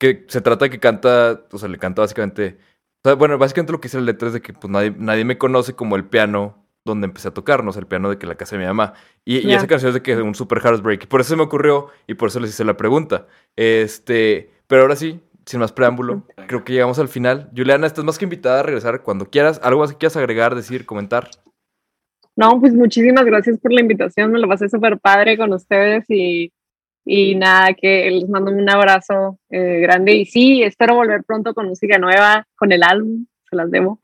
que 0.00 0.24
se 0.28 0.40
trata 0.40 0.64
de 0.64 0.70
que 0.70 0.80
canta, 0.80 1.44
o 1.52 1.58
sea, 1.58 1.68
le 1.68 1.78
canta 1.78 2.02
básicamente, 2.02 2.58
o 3.04 3.08
sea, 3.08 3.14
bueno, 3.14 3.38
básicamente 3.38 3.72
lo 3.72 3.80
que 3.80 3.86
dice 3.86 3.98
la 3.98 4.04
letra 4.04 4.28
es 4.28 4.34
de 4.34 4.42
que 4.42 4.52
pues 4.52 4.70
nadie, 4.70 4.94
nadie 4.98 5.24
me 5.24 5.38
conoce 5.38 5.74
como 5.74 5.96
el 5.96 6.04
piano 6.04 6.66
donde 6.86 7.06
empecé 7.06 7.28
a 7.28 7.34
tocar, 7.34 7.62
no 7.62 7.72
sé, 7.72 7.80
el 7.80 7.86
piano 7.86 8.08
de 8.08 8.16
que 8.16 8.26
la 8.26 8.36
casa 8.36 8.56
de 8.56 8.62
mi 8.62 8.66
mamá. 8.66 8.94
Y, 9.26 9.52
esa 9.52 9.66
canción 9.66 9.90
es 9.90 9.94
de 9.94 10.02
que 10.02 10.12
es 10.12 10.18
un 10.18 10.34
super 10.34 10.62
heartbreak. 10.64 11.02
Y 11.02 11.06
por 11.06 11.20
eso 11.20 11.30
se 11.30 11.36
me 11.36 11.42
ocurrió 11.42 11.88
y 12.06 12.14
por 12.14 12.28
eso 12.28 12.40
les 12.40 12.50
hice 12.50 12.64
la 12.64 12.76
pregunta. 12.78 13.26
Este, 13.56 14.50
pero 14.66 14.82
ahora 14.82 14.96
sí, 14.96 15.20
sin 15.44 15.60
más 15.60 15.72
preámbulo, 15.72 16.24
creo 16.46 16.64
que 16.64 16.72
llegamos 16.72 16.98
al 16.98 17.08
final. 17.08 17.50
Juliana, 17.56 17.86
estás 17.86 18.04
más 18.04 18.18
que 18.18 18.24
invitada 18.24 18.60
a 18.60 18.62
regresar 18.62 19.02
cuando 19.02 19.30
quieras. 19.30 19.60
¿Algo 19.62 19.80
más 19.80 19.92
que 19.92 19.98
quieras 19.98 20.16
agregar, 20.16 20.54
decir, 20.54 20.86
comentar? 20.86 21.30
No, 22.36 22.60
pues 22.60 22.74
muchísimas 22.74 23.24
gracias 23.24 23.58
por 23.58 23.72
la 23.72 23.80
invitación, 23.80 24.30
me 24.30 24.38
lo 24.38 24.46
pasé 24.48 24.68
súper 24.68 24.98
padre 24.98 25.38
con 25.38 25.52
ustedes 25.54 26.04
y, 26.10 26.52
y 27.04 27.34
nada, 27.34 27.72
que 27.72 28.10
les 28.10 28.28
mando 28.28 28.50
un 28.50 28.68
abrazo 28.68 29.38
eh, 29.48 29.80
grande 29.80 30.12
y 30.12 30.26
sí, 30.26 30.62
espero 30.62 30.96
volver 30.96 31.24
pronto 31.24 31.54
con 31.54 31.66
música 31.68 31.96
nueva, 31.96 32.46
con 32.54 32.72
el 32.72 32.82
álbum, 32.82 33.26
se 33.48 33.56
las 33.56 33.70
debo. 33.70 34.02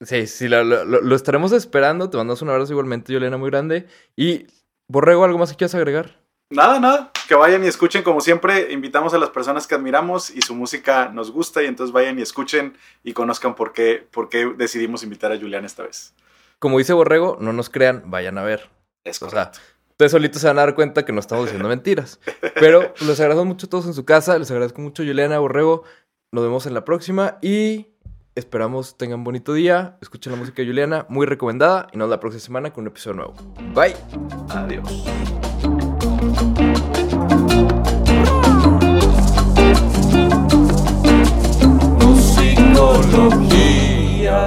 Sí, 0.00 0.28
sí, 0.28 0.48
lo, 0.48 0.62
lo- 0.62 1.16
estaremos 1.16 1.50
esperando. 1.50 2.08
Te 2.08 2.16
mandamos 2.16 2.40
un 2.42 2.50
abrazo 2.50 2.72
igualmente, 2.72 3.12
Juliana, 3.12 3.36
muy 3.36 3.50
grande. 3.50 3.86
Y, 4.14 4.46
Borrego, 4.86 5.24
¿algo 5.24 5.38
más 5.38 5.50
que 5.50 5.56
quieras 5.56 5.74
agregar? 5.74 6.17
Nada, 6.50 6.80
nada. 6.80 7.12
Que 7.28 7.34
vayan 7.34 7.62
y 7.62 7.66
escuchen, 7.66 8.02
como 8.02 8.20
siempre, 8.20 8.72
invitamos 8.72 9.12
a 9.12 9.18
las 9.18 9.30
personas 9.30 9.66
que 9.66 9.74
admiramos 9.74 10.30
y 10.30 10.40
su 10.40 10.54
música 10.54 11.10
nos 11.12 11.30
gusta 11.30 11.62
y 11.62 11.66
entonces 11.66 11.92
vayan 11.92 12.18
y 12.18 12.22
escuchen 12.22 12.76
y 13.04 13.12
conozcan 13.12 13.54
por 13.54 13.72
qué, 13.72 14.06
por 14.10 14.30
qué 14.30 14.46
decidimos 14.56 15.02
invitar 15.02 15.30
a 15.30 15.38
Julián 15.38 15.66
esta 15.66 15.82
vez. 15.82 16.14
Como 16.58 16.78
dice 16.78 16.94
Borrego, 16.94 17.36
no 17.40 17.52
nos 17.52 17.68
crean, 17.68 18.04
vayan 18.06 18.38
a 18.38 18.42
ver. 18.42 18.70
Es 19.04 19.22
O 19.22 19.28
sea, 19.28 19.52
ustedes 19.90 20.12
solitos 20.12 20.40
se 20.40 20.48
van 20.48 20.58
a 20.58 20.62
dar 20.62 20.74
cuenta 20.74 21.04
que 21.04 21.12
no 21.12 21.20
estamos 21.20 21.44
diciendo 21.44 21.68
mentiras. 21.68 22.18
Pero 22.54 22.94
les 23.00 23.20
agradezco 23.20 23.44
mucho 23.44 23.66
a 23.66 23.70
todos 23.70 23.86
en 23.86 23.94
su 23.94 24.04
casa. 24.04 24.38
Les 24.38 24.50
agradezco 24.50 24.80
mucho, 24.80 25.04
Juliana, 25.04 25.38
Borrego. 25.38 25.84
Nos 26.32 26.44
vemos 26.44 26.66
en 26.66 26.74
la 26.74 26.84
próxima 26.84 27.38
y 27.42 27.88
esperamos 28.34 28.96
tengan 28.96 29.22
bonito 29.22 29.52
día. 29.52 29.98
Escuchen 30.00 30.32
la 30.32 30.38
música 30.38 30.62
de 30.62 30.68
Juliana, 30.68 31.04
muy 31.10 31.26
recomendada. 31.26 31.88
Y 31.92 31.98
nos 31.98 32.06
vemos 32.06 32.10
la 32.10 32.20
próxima 32.20 32.40
semana 32.40 32.72
con 32.72 32.82
un 32.82 32.88
episodio 32.88 33.16
nuevo. 33.16 33.34
Bye. 33.74 33.94
Adiós. 34.50 35.04
Musicología. 43.08 44.38